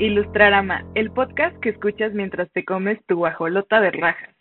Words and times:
Ilustrarama, 0.00 0.86
el 0.94 1.10
podcast 1.10 1.58
que 1.58 1.70
escuchas 1.70 2.12
mientras 2.12 2.48
te 2.52 2.64
comes 2.64 3.00
tu 3.06 3.16
guajolota 3.16 3.80
de 3.80 3.90
rajas. 3.90 4.32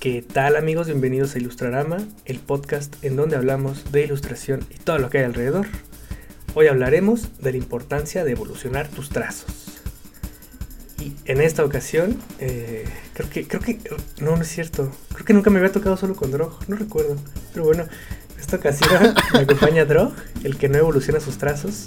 ¿Qué 0.00 0.20
tal 0.20 0.56
amigos? 0.56 0.88
Bienvenidos 0.88 1.34
a 1.34 1.38
Ilustrarama, 1.38 1.96
el 2.26 2.40
podcast 2.40 3.02
en 3.02 3.16
donde 3.16 3.36
hablamos 3.36 3.90
de 3.90 4.04
ilustración 4.04 4.60
y 4.68 4.74
todo 4.74 4.98
lo 4.98 5.08
que 5.08 5.18
hay 5.20 5.24
alrededor. 5.24 5.66
Hoy 6.54 6.66
hablaremos 6.66 7.40
de 7.40 7.52
la 7.52 7.56
importancia 7.56 8.22
de 8.22 8.32
evolucionar 8.32 8.88
tus 8.88 9.08
trazos. 9.08 9.61
En 11.24 11.40
esta 11.40 11.64
ocasión, 11.64 12.18
eh, 12.40 12.84
creo 13.14 13.30
que, 13.30 13.46
creo 13.46 13.60
que, 13.60 13.78
no, 14.20 14.36
no 14.36 14.42
es 14.42 14.48
cierto. 14.48 14.90
Creo 15.12 15.24
que 15.24 15.32
nunca 15.32 15.50
me 15.50 15.58
había 15.58 15.70
tocado 15.70 15.96
solo 15.96 16.16
con 16.16 16.32
Drog, 16.32 16.68
no 16.68 16.76
recuerdo. 16.76 17.16
Pero 17.52 17.64
bueno, 17.64 17.84
en 17.84 18.40
esta 18.40 18.56
ocasión 18.56 19.14
me 19.32 19.40
acompaña 19.40 19.84
Drog, 19.84 20.12
el 20.42 20.56
que 20.56 20.68
no 20.68 20.78
evoluciona 20.78 21.20
sus 21.20 21.38
trazos, 21.38 21.86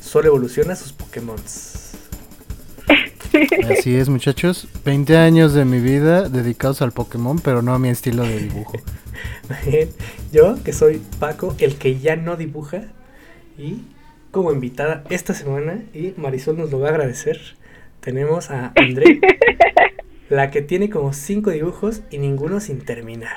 solo 0.00 0.28
evoluciona 0.28 0.76
sus 0.76 0.92
Pokémon. 0.92 1.36
Así 3.70 3.96
es, 3.96 4.08
muchachos. 4.08 4.68
20 4.84 5.16
años 5.16 5.52
de 5.52 5.64
mi 5.64 5.80
vida 5.80 6.28
dedicados 6.28 6.80
al 6.80 6.92
Pokémon, 6.92 7.40
pero 7.40 7.62
no 7.62 7.74
a 7.74 7.80
mi 7.80 7.88
estilo 7.88 8.22
de 8.22 8.38
dibujo. 8.38 8.78
Yo, 10.32 10.62
que 10.62 10.72
soy 10.72 11.02
Paco, 11.18 11.56
el 11.58 11.76
que 11.76 11.98
ya 11.98 12.14
no 12.16 12.36
dibuja, 12.36 12.84
y 13.58 13.82
como 14.30 14.52
invitada 14.52 15.02
esta 15.10 15.34
semana, 15.34 15.82
y 15.92 16.14
Marisol 16.16 16.56
nos 16.56 16.70
lo 16.70 16.78
va 16.78 16.88
a 16.88 16.90
agradecer, 16.90 17.56
tenemos 18.06 18.52
a 18.52 18.72
André, 18.76 19.18
la 20.28 20.52
que 20.52 20.62
tiene 20.62 20.88
como 20.88 21.12
cinco 21.12 21.50
dibujos 21.50 22.04
y 22.08 22.18
ninguno 22.18 22.60
sin 22.60 22.84
terminar. 22.84 23.34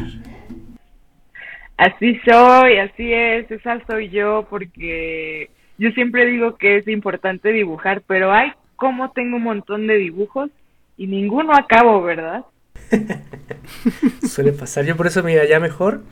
Así 1.75 2.19
soy, 2.23 2.77
así 2.77 3.11
es, 3.11 3.49
esa 3.49 3.83
soy 3.87 4.09
yo, 4.09 4.45
porque 4.47 5.49
yo 5.79 5.89
siempre 5.93 6.27
digo 6.27 6.57
que 6.57 6.77
es 6.77 6.87
importante 6.87 7.51
dibujar, 7.51 8.03
pero 8.05 8.31
hay 8.31 8.51
como 8.75 9.09
tengo 9.09 9.37
un 9.37 9.43
montón 9.43 9.87
de 9.87 9.95
dibujos 9.95 10.51
y 10.97 11.07
ninguno 11.07 11.53
acabo, 11.53 12.03
¿verdad? 12.03 12.45
Suele 14.21 14.51
pasar, 14.51 14.85
yo 14.85 14.95
por 14.95 15.07
eso 15.07 15.23
mira, 15.23 15.45
ya 15.45 15.59
mejor 15.59 16.03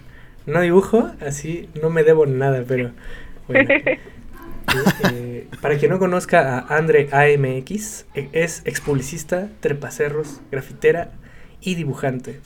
no 0.47 0.61
dibujo, 0.61 1.11
así 1.21 1.69
no 1.79 1.91
me 1.91 2.03
debo 2.03 2.25
nada, 2.25 2.63
pero 2.67 2.89
bueno. 3.47 3.69
Eh, 5.11 5.47
para 5.61 5.77
quien 5.77 5.91
no 5.91 5.99
conozca 5.99 6.59
a 6.59 6.77
Andre 6.77 7.09
AMX, 7.11 8.05
e, 8.13 8.29
es 8.33 8.61
expublicista, 8.65 9.49
trepacerros, 9.59 10.41
grafitera 10.51 11.11
y 11.61 11.75
dibujante. 11.75 12.41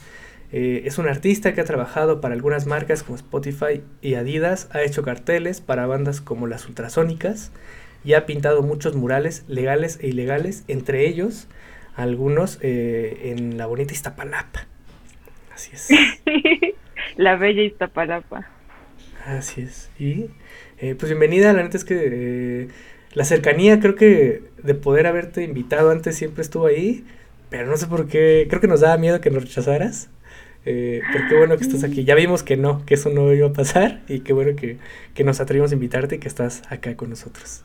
Eh, 0.52 0.82
es 0.84 0.98
un 0.98 1.08
artista 1.08 1.54
que 1.54 1.62
ha 1.62 1.64
trabajado 1.64 2.20
para 2.20 2.34
algunas 2.34 2.66
marcas 2.66 3.02
como 3.02 3.16
Spotify 3.16 3.82
y 4.02 4.14
Adidas, 4.14 4.68
ha 4.72 4.82
hecho 4.82 5.02
carteles 5.02 5.60
para 5.60 5.86
bandas 5.86 6.20
como 6.20 6.46
las 6.46 6.68
Ultrasónicas 6.68 7.52
y 8.04 8.12
ha 8.14 8.26
pintado 8.26 8.62
muchos 8.62 8.94
murales 8.94 9.44
legales 9.48 9.98
e 10.02 10.08
ilegales, 10.08 10.64
entre 10.68 11.06
ellos 11.08 11.48
algunos 11.96 12.58
eh, 12.62 13.32
en 13.34 13.56
la 13.56 13.66
bonita 13.66 13.92
Iztapalapa. 13.92 14.66
Así 15.54 15.70
es. 15.72 15.88
la 17.16 17.36
bella 17.36 17.62
Iztapalapa. 17.62 18.46
Así 19.24 19.62
es. 19.62 19.90
Y 19.98 20.30
eh, 20.82 20.96
pues 20.98 21.10
bienvenida, 21.10 21.52
la 21.52 21.62
neta 21.62 21.76
es 21.76 21.84
que 21.84 21.94
eh, 21.96 22.68
la 23.14 23.24
cercanía 23.24 23.78
creo 23.78 23.94
que 23.94 24.42
de 24.64 24.74
poder 24.74 25.06
haberte 25.06 25.44
invitado 25.44 25.92
antes 25.92 26.16
siempre 26.16 26.42
estuvo 26.42 26.66
ahí, 26.66 27.04
pero 27.50 27.68
no 27.68 27.76
sé 27.76 27.86
por 27.86 28.08
qué, 28.08 28.46
creo 28.48 28.60
que 28.60 28.66
nos 28.66 28.80
daba 28.80 28.96
miedo 28.98 29.20
que 29.20 29.30
nos 29.30 29.44
rechazaras. 29.44 30.10
Eh, 30.64 31.00
pero 31.12 31.24
qué 31.28 31.36
bueno 31.36 31.56
que 31.56 31.62
estás 31.62 31.84
aquí. 31.84 32.04
Ya 32.04 32.14
vimos 32.14 32.42
que 32.42 32.56
no, 32.56 32.84
que 32.84 32.94
eso 32.94 33.10
no 33.10 33.32
iba 33.32 33.48
a 33.48 33.52
pasar 33.52 34.00
y 34.08 34.20
qué 34.20 34.32
bueno 34.32 34.56
que, 34.56 34.78
que 35.14 35.24
nos 35.24 35.40
atrevimos 35.40 35.70
a 35.70 35.74
invitarte 35.74 36.16
y 36.16 36.18
que 36.18 36.28
estás 36.28 36.62
acá 36.70 36.96
con 36.96 37.10
nosotros. 37.10 37.62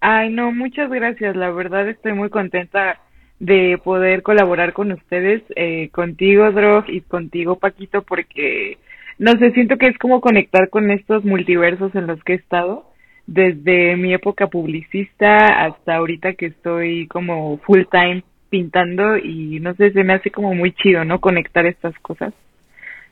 Ay, 0.00 0.30
no, 0.32 0.50
muchas 0.52 0.90
gracias. 0.90 1.36
La 1.36 1.50
verdad 1.50 1.88
estoy 1.88 2.12
muy 2.12 2.30
contenta 2.30 3.00
de 3.38 3.78
poder 3.82 4.22
colaborar 4.22 4.72
con 4.72 4.90
ustedes, 4.92 5.42
eh, 5.54 5.90
contigo, 5.90 6.50
Drog, 6.50 6.88
y 6.88 7.02
contigo, 7.02 7.58
Paquito, 7.58 8.02
porque 8.02 8.78
no 9.18 9.32
sé, 9.32 9.52
siento 9.52 9.76
que 9.78 9.86
es 9.86 9.98
como 9.98 10.20
conectar 10.20 10.68
con 10.70 10.90
estos 10.90 11.24
multiversos 11.24 11.94
en 11.94 12.06
los 12.06 12.22
que 12.24 12.34
he 12.34 12.36
estado, 12.36 12.90
desde 13.26 13.96
mi 13.96 14.14
época 14.14 14.46
publicista 14.48 15.64
hasta 15.64 15.96
ahorita 15.96 16.34
que 16.34 16.46
estoy 16.46 17.08
como 17.08 17.58
full 17.58 17.82
time 17.90 18.22
pintando 18.50 19.16
y 19.16 19.58
no 19.60 19.74
sé, 19.74 19.90
se 19.92 20.04
me 20.04 20.14
hace 20.14 20.30
como 20.30 20.54
muy 20.54 20.72
chido, 20.72 21.04
¿no? 21.04 21.20
Conectar 21.20 21.66
estas 21.66 21.98
cosas. 22.00 22.32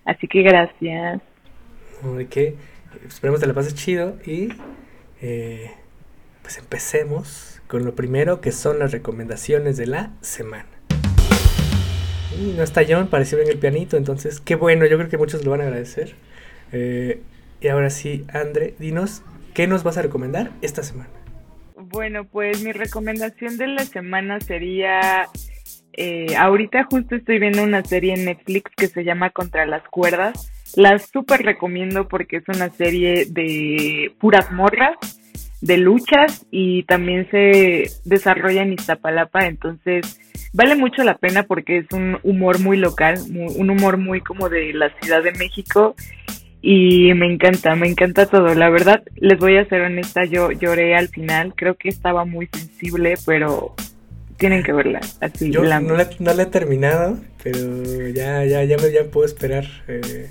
Así 0.04 0.28
que 0.28 0.42
gracias. 0.42 1.20
¿De 2.16 2.26
qué? 2.28 2.54
Esperemos 3.06 3.40
que 3.40 3.46
la 3.46 3.54
pases 3.54 3.74
chido 3.74 4.16
y 4.24 4.50
eh, 5.20 5.70
pues 6.42 6.58
empecemos 6.58 7.62
con 7.66 7.84
lo 7.84 7.94
primero 7.94 8.40
que 8.40 8.52
son 8.52 8.78
las 8.78 8.92
recomendaciones 8.92 9.76
de 9.76 9.86
la 9.86 10.12
semana. 10.20 10.73
No 12.56 12.62
está 12.62 12.82
John, 12.88 13.08
pareció 13.08 13.38
en 13.38 13.48
el 13.48 13.58
pianito, 13.58 13.96
entonces 13.96 14.40
qué 14.40 14.56
bueno, 14.56 14.86
yo 14.86 14.96
creo 14.96 15.08
que 15.08 15.18
muchos 15.18 15.44
lo 15.44 15.52
van 15.52 15.60
a 15.60 15.64
agradecer. 15.64 16.14
Eh, 16.72 17.20
y 17.60 17.68
ahora 17.68 17.90
sí, 17.90 18.24
Andre, 18.32 18.74
dinos, 18.78 19.22
¿qué 19.54 19.66
nos 19.66 19.84
vas 19.84 19.98
a 19.98 20.02
recomendar 20.02 20.50
esta 20.60 20.82
semana? 20.82 21.10
Bueno, 21.76 22.24
pues 22.24 22.62
mi 22.62 22.72
recomendación 22.72 23.56
de 23.56 23.68
la 23.68 23.84
semana 23.84 24.40
sería, 24.40 25.28
eh, 25.92 26.34
ahorita 26.36 26.84
justo 26.90 27.14
estoy 27.14 27.38
viendo 27.38 27.62
una 27.62 27.84
serie 27.84 28.14
en 28.14 28.24
Netflix 28.24 28.72
que 28.76 28.88
se 28.88 29.04
llama 29.04 29.30
Contra 29.30 29.64
las 29.66 29.82
Cuerdas. 29.88 30.50
La 30.74 30.98
súper 30.98 31.42
recomiendo 31.42 32.08
porque 32.08 32.38
es 32.38 32.48
una 32.48 32.70
serie 32.70 33.26
de 33.26 34.12
puras 34.18 34.50
morras, 34.50 34.96
de 35.64 35.78
luchas 35.78 36.44
y 36.50 36.82
también 36.82 37.26
se 37.30 37.90
desarrolla 38.04 38.62
en 38.62 38.74
Iztapalapa, 38.74 39.46
entonces 39.46 40.20
vale 40.52 40.76
mucho 40.76 41.02
la 41.04 41.16
pena 41.16 41.44
porque 41.44 41.78
es 41.78 41.86
un 41.90 42.18
humor 42.22 42.60
muy 42.60 42.76
local, 42.76 43.18
un 43.30 43.70
humor 43.70 43.96
muy 43.96 44.20
como 44.20 44.50
de 44.50 44.74
la 44.74 44.90
Ciudad 45.00 45.22
de 45.22 45.32
México 45.32 45.96
y 46.60 47.14
me 47.14 47.32
encanta, 47.32 47.74
me 47.76 47.88
encanta 47.88 48.26
todo. 48.26 48.54
La 48.54 48.68
verdad, 48.68 49.02
les 49.16 49.38
voy 49.38 49.56
a 49.56 49.64
ser 49.66 49.80
honesta, 49.80 50.26
yo 50.26 50.50
lloré 50.52 50.94
al 50.96 51.08
final, 51.08 51.54
creo 51.56 51.76
que 51.76 51.88
estaba 51.88 52.26
muy 52.26 52.46
sensible, 52.52 53.14
pero 53.24 53.74
tienen 54.36 54.62
que 54.62 54.74
verla. 54.74 55.00
Así, 55.22 55.50
yo 55.50 55.62
no, 55.62 55.96
la, 55.96 56.42
he 56.42 56.46
terminado, 56.46 57.18
pero 57.42 57.58
ya, 58.08 58.44
ya, 58.44 58.64
ya 58.64 58.76
me 58.76 58.92
ya 58.92 59.04
puedo 59.10 59.24
esperar. 59.24 59.64
Eh, 59.88 60.28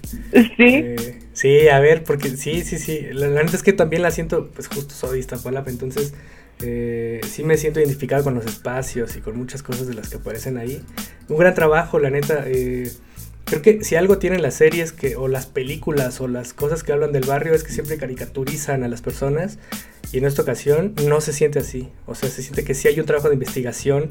sí. 0.58 0.76
Eh, 0.76 1.23
sí, 1.34 1.68
a 1.68 1.80
ver, 1.80 2.04
porque 2.04 2.30
sí, 2.30 2.64
sí, 2.64 2.78
sí. 2.78 3.02
La, 3.12 3.28
la 3.28 3.44
neta 3.44 3.56
es 3.56 3.64
que 3.64 3.74
también 3.74 4.02
la 4.02 4.12
siento, 4.12 4.50
pues 4.52 4.68
justo 4.68 4.94
soy 4.94 5.20
Iztapalapa, 5.20 5.70
entonces 5.70 6.14
eh, 6.62 7.22
sí 7.28 7.44
me 7.44 7.58
siento 7.58 7.80
identificado 7.80 8.24
con 8.24 8.36
los 8.36 8.46
espacios 8.46 9.16
y 9.16 9.22
con 9.22 9.38
muchas 9.38 9.64
cosas 9.64 9.88
de 9.88 9.94
las 9.94 10.10
que 10.10 10.18
aparecen 10.18 10.58
ahí. 10.58 10.82
Un 11.28 11.38
gran 11.38 11.54
trabajo, 11.54 12.00
la 12.00 12.10
neta. 12.10 12.44
Eh, 12.48 12.92
creo 13.46 13.62
que 13.62 13.84
si 13.84 13.96
algo 13.96 14.18
tienen 14.18 14.42
las 14.42 14.56
series 14.56 14.94
que, 14.94 15.16
o 15.16 15.28
las 15.28 15.46
películas 15.46 16.22
o 16.22 16.28
las 16.28 16.54
cosas 16.54 16.84
que 16.84 16.94
hablan 16.94 17.12
del 17.12 17.26
barrio 17.26 17.54
es 17.54 17.64
que 17.64 17.72
siempre 17.72 17.98
caricaturizan 17.98 18.84
a 18.84 18.88
las 18.88 19.02
personas 19.02 19.60
y 20.14 20.20
en 20.20 20.26
esta 20.26 20.42
ocasión 20.44 20.94
no 21.06 21.20
se 21.20 21.34
siente 21.34 21.60
así. 21.60 21.90
O 22.06 22.16
sea, 22.16 22.30
se 22.30 22.42
siente 22.42 22.64
que 22.64 22.76
sí 22.76 22.88
hay 22.88 23.00
un 23.00 23.06
trabajo 23.06 23.28
de 23.28 23.34
investigación 23.34 24.08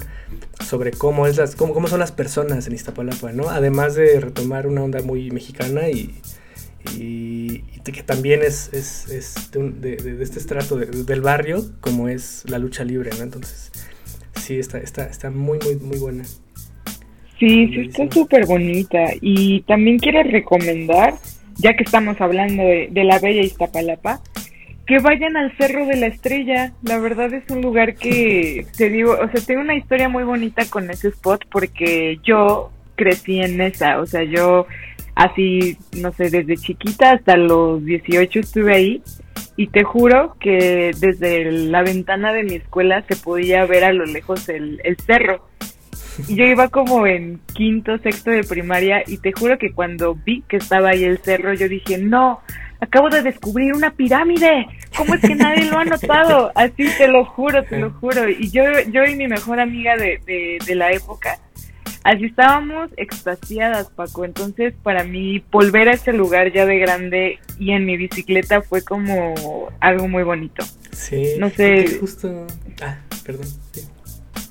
sobre 0.63 0.91
cómo, 0.91 1.27
es 1.27 1.39
las, 1.39 1.57
cómo, 1.57 1.73
cómo 1.73 1.89
son 1.89 2.01
las 2.01 2.13
personas 2.13 2.67
en 2.67 2.75
Iztapalapa, 2.75 3.33
¿no? 3.33 3.49
Además 3.49 3.95
de 3.95 4.21
retomar 4.21 4.67
una 4.67 4.83
onda 4.83 5.01
muy 5.01 5.31
mexicana 5.31 5.89
y, 5.89 6.15
y, 6.97 7.59
que 7.85 8.03
también 8.03 8.41
es, 8.43 8.73
es, 8.73 9.09
es 9.11 9.51
de, 9.53 9.97
de, 9.97 10.23
este 10.23 10.39
estrato 10.39 10.77
del 10.77 11.21
barrio, 11.21 11.65
como 11.81 12.09
es 12.09 12.45
la 12.49 12.59
lucha 12.59 12.85
libre, 12.85 13.11
¿no? 13.17 13.25
Entonces, 13.25 13.71
sí, 14.35 14.59
está, 14.59 14.79
está, 14.79 15.05
está 15.05 15.31
muy, 15.31 15.59
muy, 15.59 15.77
muy 15.77 15.99
buena. 15.99 16.25
Sí, 17.39 17.69
sí, 17.69 17.81
está 17.89 18.11
súper 18.11 18.47
bonita. 18.47 18.99
Y 19.21 19.63
también 19.63 19.99
quiero 19.99 20.23
recomendar, 20.23 21.15
ya 21.57 21.75
que 21.75 21.83
estamos 21.83 22.21
hablando 22.21 22.63
de, 22.63 22.89
de 22.91 23.05
la 23.05 23.19
bella 23.19 23.43
Iztapalapa, 23.43 24.23
que 24.87 24.99
vayan 24.99 25.37
al 25.37 25.57
Cerro 25.57 25.87
de 25.87 25.97
la 25.97 26.07
Estrella. 26.07 26.73
La 26.83 26.99
verdad 26.99 27.33
es 27.33 27.49
un 27.51 27.63
lugar 27.63 27.95
que, 27.95 28.67
te 28.77 28.91
digo, 28.91 29.13
o 29.13 29.29
sea, 29.29 29.41
tengo 29.45 29.61
una 29.61 29.77
historia 29.77 30.09
muy 30.09 30.25
bonita 30.25 30.65
con 30.67 30.91
ese 30.91 31.09
spot 31.09 31.45
porque 31.51 32.21
yo 32.23 32.71
crecí 32.95 33.41
en 33.41 33.61
esa, 33.61 34.01
o 34.01 34.07
sea, 34.07 34.23
yo 34.23 34.67
así, 35.15 35.77
no 36.01 36.13
sé, 36.13 36.31
desde 36.31 36.57
chiquita 36.57 37.13
hasta 37.13 37.37
los 37.37 37.85
18 37.85 38.41
estuve 38.41 38.75
ahí 38.75 39.03
y 39.57 39.67
te 39.69 39.85
juro 39.85 40.37
que 40.41 40.93
desde 40.99 41.51
la 41.51 41.83
ventana 41.83 42.33
de 42.33 42.45
mi 42.45 42.55
escuela 42.55 43.05
se 43.07 43.17
podía 43.17 43.67
ver 43.67 43.85
a 43.85 43.93
lo 43.93 44.07
lejos 44.07 44.49
el, 44.49 44.81
cerro. 45.05 45.47
Y 46.29 46.37
yo 46.37 46.45
iba 46.45 46.69
como 46.69 47.07
en 47.07 47.41
quinto, 47.55 47.97
sexto 47.99 48.31
de 48.31 48.45
primaria 48.45 49.03
y 49.07 49.19
te 49.19 49.33
juro 49.33 49.59
que 49.59 49.73
cuando 49.73 50.15
vi 50.15 50.43
que 50.43 50.57
estaba 50.57 50.91
ahí 50.91 51.05
el 51.05 51.19
cerro 51.19 51.55
yo 51.55 51.69
dije, 51.69 51.99
no, 51.99 52.41
acabo 52.81 53.09
de 53.09 53.23
descubrir 53.23 53.75
una 53.75 53.91
pirámide, 53.91 54.67
¿cómo 54.97 55.15
es 55.15 55.21
que 55.21 55.35
nadie 55.35 55.71
lo 55.71 55.79
ha 55.79 55.85
notado? 55.85 56.53
Así 56.55 56.87
te 56.99 57.09
lo 57.09 57.25
juro, 57.25 57.63
te 57.65 57.79
lo 57.79 57.91
juro. 57.93 58.29
Y 58.29 58.51
yo, 58.51 58.63
yo 58.91 59.05
y 59.05 59.17
mi 59.17 59.27
mejor 59.27 59.61
amiga 59.61 59.97
de, 59.97 60.19
de, 60.27 60.59
de 60.67 60.75
la 60.75 60.93
época, 60.93 61.39
así 62.05 62.27
estábamos 62.27 62.91
extasiadas, 62.97 63.91
Paco. 63.91 64.25
Entonces, 64.25 64.75
para 64.83 65.05
mí, 65.05 65.43
volver 65.51 65.89
a 65.89 65.93
ese 65.93 66.13
lugar 66.13 66.53
ya 66.53 66.67
de 66.67 66.79
grande 66.79 67.39
y 67.59 67.73
en 67.73 67.85
mi 67.85 67.97
bicicleta 67.97 68.63
fue 68.63 68.83
como 68.83 69.71
algo 69.81 70.09
muy 70.09 70.23
bonito. 70.23 70.65
Sí, 70.93 71.35
no 71.39 71.51
sé. 71.51 71.99
Justo. 71.99 72.47
Ah, 72.81 72.99
perdón. 73.25 73.47
Sí. 73.73 73.83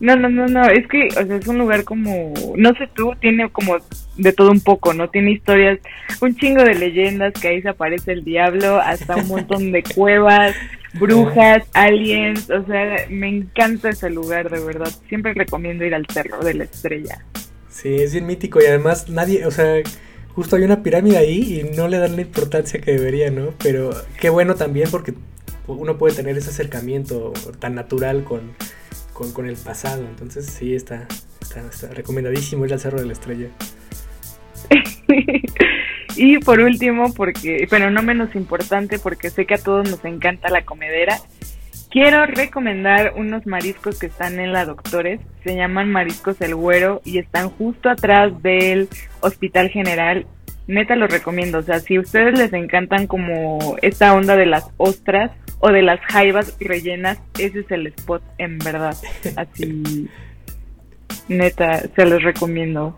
No, 0.02 0.16
no, 0.16 0.30
no, 0.30 0.48
no, 0.48 0.64
es 0.66 0.88
que, 0.88 1.10
o 1.10 1.26
sea, 1.28 1.36
es 1.36 1.48
un 1.48 1.60
lugar 1.60 1.84
como, 1.84 2.34
no 2.56 2.74
sé 2.74 2.90
tú, 2.96 3.14
tiene 3.20 3.48
como 3.52 3.78
de 4.18 4.34
todo 4.34 4.50
un 4.50 4.60
poco, 4.60 4.96
¿no? 4.96 5.12
Tiene 5.12 5.34
historias, 5.34 5.78
un 6.22 6.36
chingo 6.36 6.64
de 6.64 6.74
leyendas, 6.74 7.34
que 7.34 7.50
ahí 7.50 7.62
se 7.62 7.70
aparece 7.70 8.14
el 8.14 8.24
diablo, 8.24 8.82
hasta 8.82 9.16
un 9.16 9.28
montón 9.28 9.72
de 9.72 9.84
cuevas, 9.84 10.56
brujas, 10.94 11.64
aliens, 11.74 12.50
o 12.50 12.66
sea, 12.66 13.06
me 13.10 13.30
encanta 13.30 13.90
ese 13.90 14.10
lugar, 14.10 14.50
de 14.50 14.64
verdad. 14.64 14.92
Siempre 15.08 15.34
recomiendo 15.34 15.86
ir 15.86 15.96
al 15.96 16.06
Cerro 16.08 16.44
de 16.44 16.54
la 16.54 16.64
Estrella. 16.66 17.26
Sí, 17.70 17.96
es 17.96 18.12
bien 18.12 18.26
mítico 18.26 18.62
y 18.62 18.66
además 18.66 19.10
nadie, 19.10 19.46
o 19.46 19.52
sea, 19.52 19.82
justo 20.30 20.56
hay 20.56 20.64
una 20.64 20.84
pirámide 20.84 21.18
ahí 21.18 21.60
y 21.60 21.76
no 21.76 21.88
le 21.88 21.98
dan 21.98 22.16
la 22.16 22.22
importancia 22.22 22.82
que 22.82 22.92
debería, 22.92 23.32
¿no? 23.32 23.54
Pero 23.64 23.92
qué 24.20 24.30
bueno 24.30 24.56
también 24.56 24.90
porque 24.92 25.14
uno 25.68 25.98
puede 25.98 26.16
tener 26.16 26.38
ese 26.38 26.50
acercamiento 26.50 27.32
tan 27.60 27.76
natural 27.76 28.24
con 28.24 28.52
con, 29.30 29.48
el 29.48 29.56
pasado. 29.56 30.04
Entonces 30.08 30.46
sí, 30.46 30.74
está, 30.76 31.08
está, 31.42 31.94
recomendadísimo 31.94 32.66
ir 32.66 32.74
al 32.74 32.80
Cerro 32.80 33.00
de 33.00 33.06
la 33.06 33.14
Estrella. 33.14 33.48
y 36.16 36.40
por 36.40 36.60
último, 36.60 37.14
porque, 37.14 37.68
pero 37.70 37.90
no 37.90 38.02
menos 38.02 38.36
importante, 38.36 39.00
porque 39.00 39.30
sé 39.30 39.46
que 39.46 39.56
a 39.56 39.64
todos 39.64 39.90
nos 39.90 40.04
encanta 40.06 40.50
la 40.50 40.64
comedera, 40.64 41.18
quiero 41.90 42.26
recomendar 42.26 43.14
unos 43.16 43.46
mariscos 43.46 44.00
que 44.00 44.08
están 44.08 44.40
en 44.40 44.54
la 44.54 44.66
Doctores. 44.66 45.20
Se 45.44 45.56
llaman 45.56 45.92
Mariscos 45.92 46.40
El 46.42 46.56
Güero 46.56 47.02
y 47.04 47.18
están 47.18 47.50
justo 47.50 47.90
atrás 47.90 48.42
del 48.42 48.90
Hospital 49.22 49.70
General. 49.70 50.26
Neta 50.68 50.96
los 50.96 51.12
recomiendo. 51.12 51.60
O 51.60 51.64
sea, 51.64 51.80
si 51.80 51.96
a 51.96 52.02
ustedes 52.02 52.38
les 52.38 52.54
encantan 52.54 53.08
como 53.08 53.76
esta 53.82 54.14
onda 54.14 54.36
de 54.36 54.46
las 54.46 54.70
ostras, 54.78 55.32
o 55.62 55.72
de 55.72 55.84
las 55.84 56.00
jaivas 56.02 56.58
rellenas, 56.60 57.20
ese 57.38 57.60
es 57.60 57.72
el 57.72 57.88
spot 57.88 58.22
en 58.38 58.58
verdad. 58.58 58.98
Así, 59.38 60.10
neta, 61.28 61.84
se 61.96 62.06
los 62.06 62.22
recomiendo. 62.24 62.96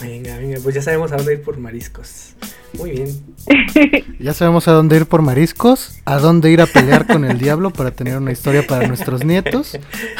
Venga, 0.00 0.36
venga, 0.36 0.58
pues 0.62 0.74
ya 0.74 0.82
sabemos 0.82 1.12
a 1.12 1.16
dónde 1.16 1.34
ir 1.34 1.42
por 1.42 1.58
mariscos. 1.58 2.34
Muy 2.78 2.90
bien. 2.90 3.08
Ya 4.20 4.32
sabemos 4.32 4.68
a 4.68 4.72
dónde 4.72 4.96
ir 4.96 5.06
por 5.06 5.20
mariscos, 5.20 6.00
a 6.06 6.18
dónde 6.18 6.50
ir 6.50 6.62
a 6.62 6.66
pelear 6.66 7.06
con 7.06 7.26
el 7.26 7.38
diablo 7.38 7.70
para 7.70 7.90
tener 7.90 8.16
una 8.16 8.32
historia 8.32 8.66
para 8.66 8.86
nuestros 8.88 9.22
nietos 9.22 9.78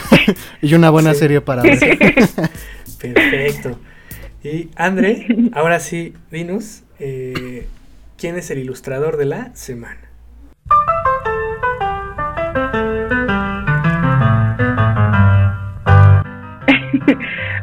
y 0.61 0.75
una 0.75 0.91
buena 0.91 1.15
serie 1.15 1.41
para 1.41 1.62
ver. 1.62 1.79
Perfecto. 3.00 3.79
Y 4.43 4.69
André, 4.76 5.26
ahora 5.55 5.81
sí, 5.81 6.12
dinos, 6.31 6.82
eh, 6.99 7.67
¿quién 8.19 8.37
es 8.37 8.50
el 8.50 8.59
ilustrador 8.59 9.17
de 9.17 9.25
la 9.25 9.55
semana? 9.55 10.11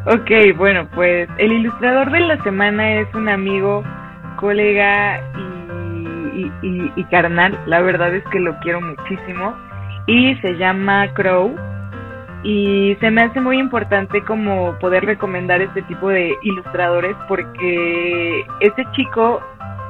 Ok, 0.06 0.56
bueno, 0.56 0.88
pues 0.94 1.28
el 1.38 1.52
ilustrador 1.52 2.10
de 2.10 2.20
la 2.20 2.42
semana 2.42 3.00
es 3.00 3.14
un 3.14 3.28
amigo, 3.28 3.82
colega 4.36 5.20
y, 6.62 7.04
carnal. 7.10 7.58
La 7.66 7.80
verdad 7.82 8.14
es 8.14 8.24
que 8.30 8.40
lo 8.40 8.58
quiero 8.60 8.80
muchísimo. 8.80 9.54
Y 10.06 10.34
se 10.36 10.56
llama 10.56 11.12
Crow. 11.14 11.54
Y 12.42 12.96
se 13.00 13.10
me 13.10 13.22
hace 13.22 13.40
muy 13.40 13.58
importante 13.58 14.22
como 14.24 14.76
poder 14.80 15.04
recomendar 15.04 15.60
este 15.60 15.82
tipo 15.82 16.08
de 16.08 16.34
ilustradores 16.42 17.14
porque 17.28 18.44
este 18.60 18.84
chico 18.92 19.40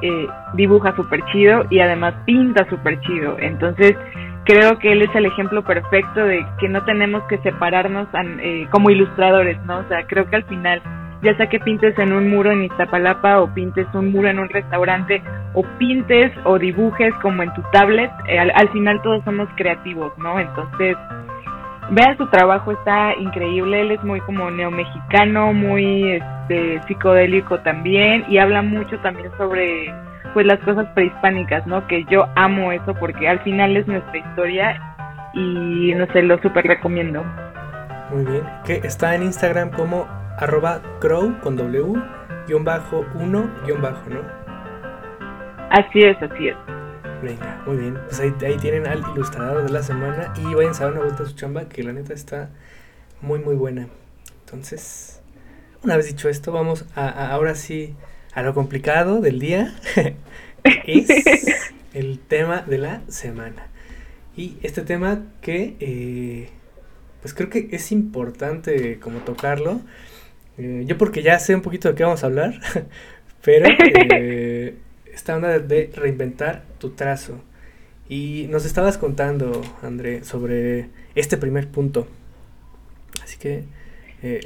eh, 0.03 0.27
dibuja 0.53 0.95
súper 0.95 1.23
chido 1.31 1.65
y 1.71 1.79
además 1.79 2.13
pinta 2.25 2.67
súper 2.69 2.99
chido. 2.99 3.37
Entonces, 3.39 3.95
creo 4.45 4.77
que 4.79 4.91
él 4.91 5.01
es 5.01 5.15
el 5.15 5.25
ejemplo 5.25 5.63
perfecto 5.63 6.25
de 6.25 6.45
que 6.59 6.69
no 6.69 6.83
tenemos 6.83 7.23
que 7.23 7.37
separarnos 7.39 8.07
eh, 8.13 8.67
como 8.69 8.89
ilustradores, 8.89 9.57
¿no? 9.65 9.77
O 9.77 9.83
sea, 9.87 10.05
creo 10.07 10.29
que 10.29 10.35
al 10.35 10.43
final, 10.45 10.81
ya 11.21 11.35
sea 11.37 11.47
que 11.47 11.59
pintes 11.59 11.97
en 11.97 12.13
un 12.13 12.29
muro 12.29 12.51
en 12.51 12.63
Iztapalapa 12.63 13.41
o 13.41 13.53
pintes 13.53 13.87
un 13.93 14.11
muro 14.11 14.29
en 14.29 14.39
un 14.39 14.49
restaurante 14.49 15.21
o 15.53 15.63
pintes 15.77 16.31
o 16.43 16.59
dibujes 16.59 17.13
como 17.21 17.43
en 17.43 17.53
tu 17.53 17.61
tablet, 17.71 18.11
eh, 18.27 18.39
al, 18.39 18.69
final 18.69 19.01
todos 19.01 19.23
somos 19.23 19.47
creativos, 19.55 20.11
¿no? 20.17 20.39
Entonces, 20.39 20.97
vean 21.91 22.17
su 22.17 22.27
trabajo, 22.27 22.71
está 22.71 23.13
increíble, 23.15 23.81
él 23.81 23.91
es 23.91 24.03
muy 24.03 24.19
como 24.21 24.49
neomexicano, 24.51 25.53
muy 25.53 26.13
este, 26.13 26.81
psicodélico 26.87 27.59
también 27.59 28.25
y 28.27 28.39
habla 28.39 28.61
mucho 28.61 28.97
también 28.99 29.31
sobre 29.37 29.93
pues 30.33 30.45
las 30.45 30.59
cosas 30.59 30.87
prehispánicas, 30.93 31.65
¿no? 31.67 31.87
Que 31.87 32.05
yo 32.09 32.25
amo 32.35 32.71
eso 32.71 32.93
porque 32.95 33.27
al 33.27 33.39
final 33.43 33.77
es 33.77 33.87
nuestra 33.87 34.17
historia 34.17 34.95
y 35.33 35.93
no 35.95 36.05
sé, 36.13 36.21
lo 36.23 36.41
súper 36.41 36.65
recomiendo. 36.65 37.23
Muy 38.11 38.25
bien, 38.25 38.43
que 38.65 38.75
está 38.83 39.15
en 39.15 39.23
Instagram 39.23 39.71
como 39.71 40.07
arroba 40.37 40.81
crow 40.99 41.39
con 41.41 41.55
w 41.55 41.93
guion 42.47 42.63
bajo 42.63 43.05
uno 43.15 43.49
guion 43.65 43.81
bajo, 43.81 44.09
¿no? 44.09 44.19
Así 45.71 45.99
es, 45.99 46.21
así 46.21 46.49
es. 46.49 46.55
Venga, 47.23 47.61
muy 47.65 47.77
bien. 47.77 47.97
Pues 48.05 48.19
ahí, 48.19 48.31
tienen 48.57 48.85
al 48.85 48.99
ilustrador 49.13 49.63
de 49.63 49.71
la 49.71 49.81
semana 49.81 50.33
y 50.35 50.53
vayan 50.53 50.73
a 50.75 50.79
dar 50.79 50.91
una 50.91 51.01
vuelta 51.01 51.23
a 51.23 51.25
su 51.25 51.35
chamba 51.35 51.69
que 51.69 51.81
la 51.83 51.93
neta 51.93 52.13
está 52.13 52.49
muy 53.21 53.39
muy 53.39 53.55
buena. 53.55 53.87
Entonces, 54.45 55.23
una 55.83 55.95
vez 55.95 56.07
dicho 56.07 56.29
esto, 56.29 56.51
vamos 56.51 56.85
a 56.95 57.31
ahora 57.31 57.55
sí 57.55 57.95
a 58.33 58.41
lo 58.41 58.53
complicado 58.53 59.21
del 59.21 59.39
día 59.39 59.75
es 60.63 61.07
el 61.93 62.19
tema 62.19 62.61
de 62.61 62.77
la 62.77 63.01
semana. 63.07 63.67
Y 64.35 64.57
este 64.63 64.81
tema 64.81 65.23
que, 65.41 65.75
eh, 65.79 66.49
pues 67.21 67.33
creo 67.33 67.49
que 67.49 67.69
es 67.71 67.91
importante 67.91 68.99
como 68.99 69.19
tocarlo. 69.19 69.81
Eh, 70.57 70.83
yo 70.87 70.97
porque 70.97 71.21
ya 71.21 71.39
sé 71.39 71.53
un 71.53 71.61
poquito 71.61 71.89
de 71.89 71.95
qué 71.95 72.03
vamos 72.03 72.23
a 72.23 72.27
hablar, 72.27 72.59
pero 73.43 73.67
eh, 74.15 74.75
esta 75.13 75.35
onda 75.35 75.59
de 75.59 75.91
reinventar 75.95 76.63
tu 76.79 76.91
trazo. 76.91 77.39
Y 78.09 78.47
nos 78.49 78.65
estabas 78.65 78.97
contando, 78.97 79.61
André, 79.81 80.23
sobre 80.23 80.89
este 81.15 81.37
primer 81.37 81.67
punto. 81.67 82.07
Así 83.23 83.37
que 83.37 83.63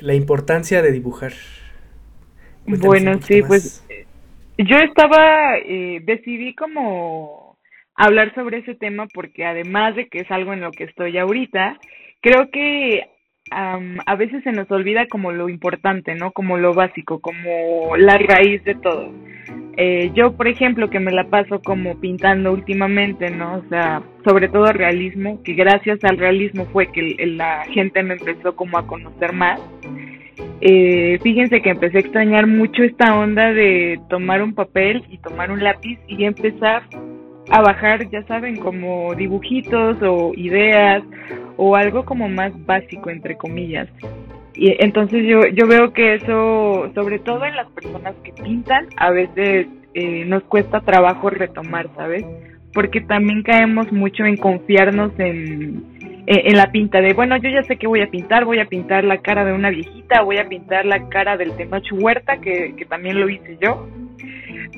la 0.01 0.13
importancia 0.15 0.81
de 0.81 0.91
dibujar. 0.91 1.33
Bueno, 2.67 3.19
sí, 3.21 3.41
pues 3.47 3.85
yo 4.57 4.77
estaba, 4.77 5.57
eh, 5.57 6.01
decidí 6.03 6.53
como 6.53 7.57
hablar 7.95 8.33
sobre 8.35 8.59
ese 8.59 8.75
tema 8.75 9.07
porque 9.13 9.45
además 9.45 9.95
de 9.95 10.07
que 10.07 10.19
es 10.19 10.31
algo 10.31 10.53
en 10.53 10.61
lo 10.61 10.71
que 10.71 10.83
estoy 10.83 11.17
ahorita, 11.17 11.77
creo 12.21 12.49
que 12.51 13.03
a 13.49 14.15
veces 14.17 14.43
se 14.43 14.51
nos 14.51 14.69
olvida 14.71 15.07
como 15.07 15.31
lo 15.31 15.47
importante, 15.47 16.15
¿no? 16.15 16.31
Como 16.31 16.57
lo 16.57 16.73
básico, 16.73 17.19
como 17.21 17.95
la 17.95 18.17
raíz 18.17 18.61
de 18.65 18.75
todo. 18.75 19.09
Eh, 19.77 20.11
yo, 20.15 20.35
por 20.35 20.47
ejemplo, 20.47 20.89
que 20.89 20.99
me 20.99 21.11
la 21.11 21.29
paso 21.29 21.61
como 21.61 21.99
pintando 22.01 22.51
últimamente, 22.51 23.29
¿no? 23.29 23.57
O 23.59 23.69
sea, 23.69 24.01
sobre 24.25 24.49
todo 24.49 24.73
realismo, 24.73 25.41
que 25.43 25.53
gracias 25.53 26.03
al 26.03 26.17
realismo 26.17 26.65
fue 26.73 26.91
que 26.91 27.15
la 27.27 27.63
gente 27.71 28.03
me 28.03 28.15
empezó 28.15 28.55
como 28.55 28.77
a 28.77 28.87
conocer 28.87 29.33
más 29.33 29.61
eh, 30.61 31.19
fíjense 31.21 31.61
que 31.61 31.69
empecé 31.69 31.97
a 31.97 32.01
extrañar 32.01 32.47
mucho 32.47 32.83
esta 32.83 33.17
onda 33.17 33.53
de 33.53 33.99
tomar 34.09 34.41
un 34.41 34.53
papel 34.53 35.03
y 35.09 35.17
tomar 35.19 35.51
un 35.51 35.63
lápiz 35.63 35.99
y 36.07 36.23
empezar 36.23 36.83
a 37.49 37.61
bajar, 37.61 38.09
ya 38.09 38.23
saben, 38.23 38.57
como 38.57 39.13
dibujitos 39.15 39.97
o 40.01 40.33
ideas 40.35 41.03
o 41.57 41.75
algo 41.75 42.05
como 42.05 42.27
más 42.27 42.53
básico, 42.65 43.09
entre 43.09 43.37
comillas. 43.37 43.87
Y 44.53 44.75
entonces 44.83 45.23
yo, 45.27 45.41
yo 45.53 45.67
veo 45.67 45.93
que 45.93 46.15
eso, 46.15 46.91
sobre 46.95 47.19
todo 47.19 47.45
en 47.45 47.55
las 47.55 47.69
personas 47.71 48.15
que 48.23 48.33
pintan, 48.33 48.87
a 48.97 49.11
veces 49.11 49.67
eh, 49.93 50.25
nos 50.25 50.43
cuesta 50.43 50.81
trabajo 50.81 51.29
retomar, 51.29 51.87
¿sabes? 51.95 52.25
Porque 52.73 53.01
también 53.01 53.43
caemos 53.43 53.91
mucho 53.91 54.25
en 54.25 54.35
confiarnos 54.37 55.11
en, 55.19 55.96
eh, 56.27 56.43
en 56.45 56.57
la 56.57 56.71
pinta 56.71 56.99
de, 56.99 57.13
bueno, 57.13 57.37
yo 57.37 57.49
ya 57.49 57.63
sé 57.63 57.77
que 57.77 57.87
voy 57.87 58.01
a 58.01 58.09
pintar, 58.09 58.43
voy 58.43 58.59
a 58.59 58.65
pintar 58.65 59.05
la 59.05 59.19
cara 59.19 59.45
de 59.45 59.53
una 59.53 59.69
viejita, 59.69 60.21
voy 60.23 60.37
a 60.37 60.49
pintar 60.49 60.85
la 60.85 61.07
cara 61.07 61.37
del 61.37 61.55
Tenoch 61.55 61.87
Huerta, 61.93 62.37
que, 62.41 62.75
que 62.75 62.85
también 62.85 63.19
lo 63.19 63.29
hice 63.29 63.57
yo. 63.61 63.87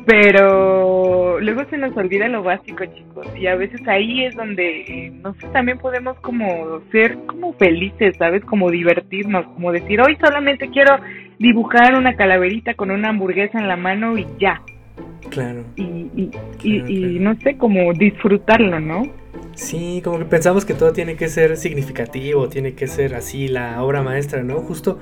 Pero 0.06 1.40
luego 1.40 1.66
se 1.70 1.78
nos 1.78 1.96
olvida 1.98 2.28
lo 2.28 2.44
básico, 2.44 2.86
chicos, 2.86 3.28
y 3.36 3.48
a 3.48 3.56
veces 3.56 3.82
ahí 3.88 4.26
es 4.26 4.36
donde, 4.36 4.82
eh, 4.82 5.12
no 5.12 5.34
sé, 5.34 5.48
también 5.48 5.80
podemos 5.80 6.20
como 6.20 6.82
ser 6.92 7.18
como 7.26 7.54
felices, 7.54 8.16
¿sabes? 8.18 8.46
Como 8.46 8.70
divertirnos, 8.70 9.46
como 9.48 9.72
decir, 9.72 10.00
hoy 10.02 10.18
solamente 10.24 10.70
quiero 10.70 10.98
dibujar 11.40 11.96
una 11.96 12.16
calaverita 12.16 12.76
con 12.76 12.92
una 12.92 13.10
hamburguesa 13.10 13.60
en 13.60 13.68
la 13.68 13.76
mano 13.76 14.18
y 14.18 14.28
ya. 14.40 14.62
Claro. 15.30 15.64
Y, 15.76 16.32
y, 16.64 17.20
no 17.20 17.36
sé, 17.38 17.58
como 17.58 17.92
disfrutarlo, 17.94 18.80
¿no? 18.80 19.04
Sí, 19.60 20.02
como 20.04 20.18
que 20.20 20.26
pensamos 20.26 20.64
que 20.64 20.74
todo 20.74 20.94
tiene 20.94 21.18
que 21.18 21.28
ser 21.28 21.58
significativo, 21.58 22.48
tiene 22.48 22.76
que 22.76 22.88
ser 22.88 23.14
así 23.14 23.50
la 23.50 23.84
obra 23.84 24.02
maestra, 24.02 24.42
¿no? 24.42 24.62
Justo 24.62 25.00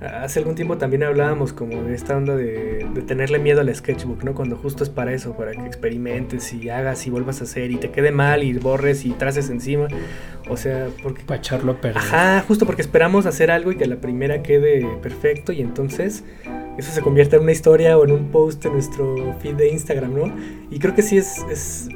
hace 0.00 0.38
algún 0.38 0.54
tiempo 0.54 0.78
también 0.78 1.02
hablábamos 1.02 1.52
como 1.52 1.82
de 1.82 1.94
esta 1.94 2.16
onda 2.16 2.34
de, 2.34 2.86
tenerle 3.06 3.38
miedo 3.38 3.60
al 3.60 3.74
sketchbook, 3.74 4.24
¿no? 4.24 4.34
Cuando 4.34 4.56
justo 4.56 4.82
es 4.82 4.88
para 4.88 5.12
eso, 5.12 5.36
para 5.36 5.52
que 5.52 5.66
experimentes 5.66 6.54
y 6.54 6.70
hagas 6.70 7.06
y 7.06 7.10
vuelvas 7.10 7.42
a 7.42 7.44
hacer 7.44 7.70
y 7.70 7.76
te 7.76 7.90
quede 7.90 8.10
mal 8.10 8.42
y 8.44 8.54
borres 8.54 9.04
y 9.04 9.10
traces 9.10 9.50
encima. 9.50 9.88
O 10.48 10.56
sea, 10.56 10.88
porque... 11.02 11.22
Para 11.24 11.40
echarlo 11.40 11.72
a 11.72 11.80
perder. 11.80 11.98
Ajá, 11.98 12.42
justo 12.48 12.64
porque 12.64 12.80
esperamos 12.80 13.26
hacer 13.26 13.50
algo 13.50 13.72
y 13.72 13.76
que 13.76 13.86
la 13.86 13.96
primera 13.96 14.42
quede 14.42 14.88
perfecto 15.02 15.52
y 15.52 15.60
entonces 15.60 16.24
eso 16.78 16.92
se 16.92 17.02
convierte 17.02 17.36
en 17.36 17.42
una 17.42 17.52
historia 17.52 17.98
o 17.98 18.04
en 18.04 18.12
un 18.12 18.30
post 18.30 18.64
en 18.64 18.74
nuestro 18.74 19.34
feed 19.40 19.56
de 19.56 19.68
Instagram, 19.70 20.14
¿no? 20.14 20.32
Y 20.70 20.78
creo 20.78 20.94
que 20.94 21.02
sí 21.02 21.18
es, 21.18 21.44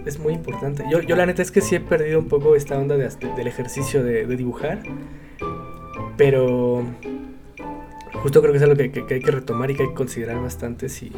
es, 0.05 0.19
muy 0.19 0.35
importante. 0.35 0.85
Yo, 0.91 1.01
yo 1.01 1.15
la 1.15 1.25
neta 1.25 1.41
es 1.41 1.53
que 1.53 1.61
sí 1.61 1.77
he 1.77 1.81
perdido 1.81 2.19
un 2.19 2.29
poco 2.29 2.57
esta 2.57 2.77
onda 2.77 2.97
de, 2.97 3.09
del 3.37 3.47
ejercicio 3.47 4.03
de, 4.03 4.27
dibujar, 4.37 4.83
pero 6.17 6.83
justo 8.15 8.41
creo 8.41 8.53
que 8.53 8.57
es 8.59 8.65
algo 8.65 8.77
que, 8.77 9.05
hay 9.09 9.21
que 9.21 9.31
retomar 9.31 9.71
y 9.71 9.77
que 9.77 9.85
hay 9.85 9.89
que 9.91 9.95
considerar 9.95 10.43
bastante 10.43 10.89
si, 10.89 11.13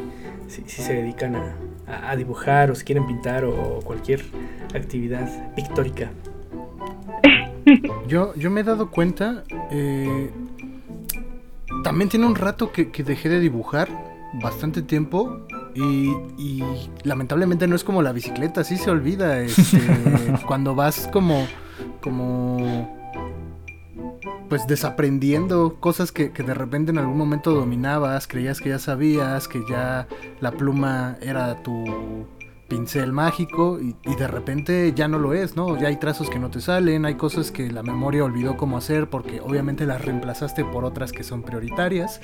si, 0.47 0.61
se 0.67 0.93
dedican 0.93 1.35
a, 1.35 2.11
a, 2.11 2.15
dibujar 2.15 2.69
o 2.69 2.75
si 2.75 2.85
quieren 2.85 3.07
pintar 3.07 3.45
o 3.45 3.79
cualquier 3.83 4.21
actividad 4.75 5.53
pictórica. 5.55 6.11
Yo, 8.07 8.35
yo 8.35 8.51
me 8.51 8.61
he 8.61 8.63
dado 8.63 8.91
cuenta, 8.91 9.43
eh, 9.71 10.29
también 11.85 12.09
tiene 12.09 12.25
un 12.25 12.33
rato 12.33 12.71
que, 12.71 12.87
dejé 13.03 13.29
de 13.29 13.39
dibujar, 13.39 13.89
bastante 14.41 14.81
tiempo, 14.81 15.45
y, 15.75 16.63
lamentablemente 17.03 17.67
no 17.67 17.75
es 17.75 17.83
como 17.83 18.01
la 18.01 18.11
bicicleta, 18.11 18.63
sí 18.63 18.75
se 18.77 18.89
olvida. 18.89 19.39
Este, 19.39 19.79
cuando 20.47 20.73
vas 20.73 21.07
como, 21.13 21.45
como, 22.01 22.89
pues 24.49 24.65
desaprendiendo 24.65 25.75
cosas 25.79 26.11
que, 26.11 26.31
que, 26.31 26.41
de 26.41 26.55
repente 26.55 26.89
en 26.89 26.97
algún 26.97 27.19
momento 27.19 27.53
dominabas, 27.53 28.25
creías 28.25 28.61
que 28.61 28.69
ya 28.69 28.79
sabías, 28.79 29.47
que 29.47 29.61
ya 29.69 30.07
la 30.39 30.53
pluma 30.53 31.17
era 31.21 31.61
tu 31.61 32.25
pincel 32.75 33.13
mágico 33.13 33.79
y, 33.79 33.95
de 34.15 34.27
repente 34.27 34.91
ya 34.93 35.07
no 35.07 35.17
lo 35.17 35.33
es, 35.33 35.55
¿no? 35.55 35.79
Ya 35.79 35.87
hay 35.87 35.97
trazos 35.97 36.29
que 36.29 36.39
no 36.39 36.49
te 36.49 36.59
salen, 36.59 37.05
hay 37.05 37.15
cosas 37.15 37.51
que 37.51 37.71
la 37.71 37.83
memoria 37.83 38.23
olvidó 38.23 38.57
cómo 38.57 38.77
hacer 38.77 39.09
porque 39.09 39.39
obviamente 39.39 39.85
las 39.85 40.03
reemplazaste 40.03 40.65
por 40.65 40.83
otras 40.83 41.13
que 41.13 41.23
son 41.23 41.41
prioritarias. 41.41 42.19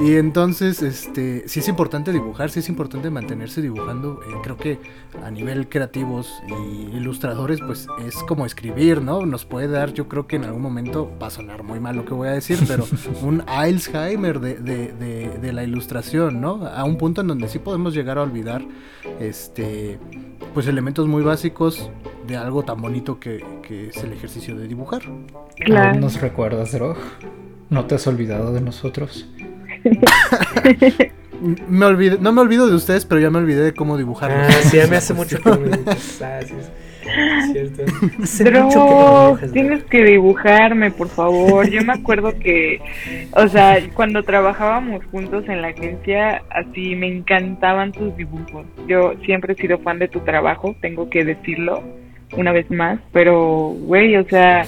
Y 0.00 0.14
entonces, 0.14 0.82
este, 0.82 1.46
sí 1.46 1.60
es 1.60 1.68
importante 1.68 2.10
dibujar, 2.10 2.50
sí 2.50 2.60
es 2.60 2.68
importante 2.70 3.10
mantenerse 3.10 3.60
dibujando. 3.60 4.20
Eh, 4.22 4.34
creo 4.42 4.56
que 4.56 4.78
a 5.22 5.30
nivel 5.30 5.68
creativos 5.68 6.42
y 6.48 6.96
ilustradores, 6.96 7.60
pues 7.60 7.86
es 8.06 8.14
como 8.24 8.46
escribir, 8.46 9.02
¿no? 9.02 9.26
Nos 9.26 9.44
puede 9.44 9.68
dar, 9.68 9.92
yo 9.92 10.08
creo 10.08 10.26
que 10.26 10.36
en 10.36 10.44
algún 10.44 10.62
momento, 10.62 11.10
va 11.20 11.26
a 11.26 11.30
sonar 11.30 11.64
muy 11.64 11.80
mal 11.80 11.96
lo 11.96 12.06
que 12.06 12.14
voy 12.14 12.28
a 12.28 12.32
decir, 12.32 12.58
pero 12.66 12.86
un 13.22 13.42
Alzheimer 13.46 14.40
de, 14.40 14.54
de, 14.54 14.92
de, 14.92 15.38
de 15.38 15.52
la 15.52 15.64
ilustración, 15.64 16.40
¿no? 16.40 16.66
A 16.66 16.84
un 16.84 16.96
punto 16.96 17.20
en 17.20 17.28
donde 17.28 17.48
sí 17.48 17.58
podemos 17.58 17.92
llegar 17.94 18.16
a 18.16 18.22
olvidar, 18.22 18.62
este, 19.20 19.81
pues 20.54 20.66
elementos 20.66 21.08
muy 21.08 21.22
básicos 21.22 21.90
de 22.26 22.36
algo 22.36 22.62
tan 22.62 22.80
bonito 22.80 23.18
que, 23.18 23.42
es 23.88 24.02
el 24.04 24.12
ejercicio 24.12 24.56
de 24.56 24.68
dibujar. 24.68 25.02
Claro. 25.56 25.98
¿Nos 25.98 26.20
recuerdas, 26.20 26.72
Drog? 26.72 26.96
¿No 27.70 27.86
te 27.86 27.94
has 27.94 28.06
olvidado 28.06 28.52
de 28.52 28.60
nosotros? 28.60 29.26
me 31.68 31.86
olvidé, 31.86 32.18
no 32.18 32.32
me 32.32 32.40
olvido 32.42 32.68
de 32.68 32.74
ustedes, 32.74 33.06
pero 33.06 33.20
ya 33.20 33.30
me 33.30 33.38
olvidé 33.38 33.62
de 33.62 33.74
cómo 33.74 33.96
dibujar. 33.96 34.30
Ah, 34.30 34.50
sí, 34.62 34.76
ya 34.76 34.86
me 34.86 34.96
hace 34.98 35.14
mucho 35.14 35.40
que 35.40 35.50
me 35.50 35.78
ah, 35.86 36.40
Cierto. 37.52 37.82
Pero 38.44 39.38
tienes 39.52 39.84
que 39.84 40.04
dibujarme, 40.04 40.90
por 40.90 41.08
favor. 41.08 41.68
Yo 41.68 41.82
me 41.82 41.94
acuerdo 41.94 42.38
que, 42.40 42.80
o 43.32 43.48
sea, 43.48 43.78
cuando 43.94 44.22
trabajábamos 44.22 45.04
juntos 45.06 45.44
en 45.48 45.62
la 45.62 45.68
agencia, 45.68 46.42
así 46.50 46.94
me 46.96 47.08
encantaban 47.08 47.92
tus 47.92 48.16
dibujos. 48.16 48.66
Yo 48.86 49.14
siempre 49.24 49.54
he 49.54 49.56
sido 49.56 49.78
fan 49.78 49.98
de 49.98 50.08
tu 50.08 50.20
trabajo, 50.20 50.74
tengo 50.80 51.08
que 51.10 51.24
decirlo 51.24 51.82
una 52.36 52.52
vez 52.52 52.70
más, 52.70 52.98
pero, 53.12 53.74
güey, 53.78 54.16
o 54.16 54.24
sea, 54.24 54.62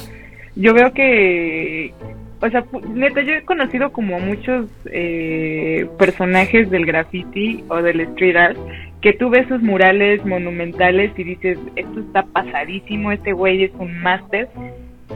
yo 0.54 0.74
veo 0.74 0.92
que, 0.92 1.92
o 2.40 2.50
sea, 2.50 2.64
neta, 2.92 3.22
yo 3.22 3.32
he 3.32 3.44
conocido 3.44 3.90
como 3.90 4.20
muchos 4.20 4.66
eh, 4.90 5.86
personajes 5.98 6.70
del 6.70 6.84
graffiti 6.84 7.64
o 7.68 7.80
del 7.80 8.00
street 8.00 8.36
art 8.36 8.58
que 9.04 9.12
tú 9.12 9.28
ves 9.28 9.46
sus 9.48 9.60
murales 9.60 10.24
monumentales 10.24 11.12
y 11.18 11.24
dices, 11.24 11.58
esto 11.76 12.00
está 12.00 12.22
pasadísimo, 12.22 13.12
este 13.12 13.34
güey 13.34 13.64
es 13.64 13.72
un 13.74 14.00
máster, 14.00 14.48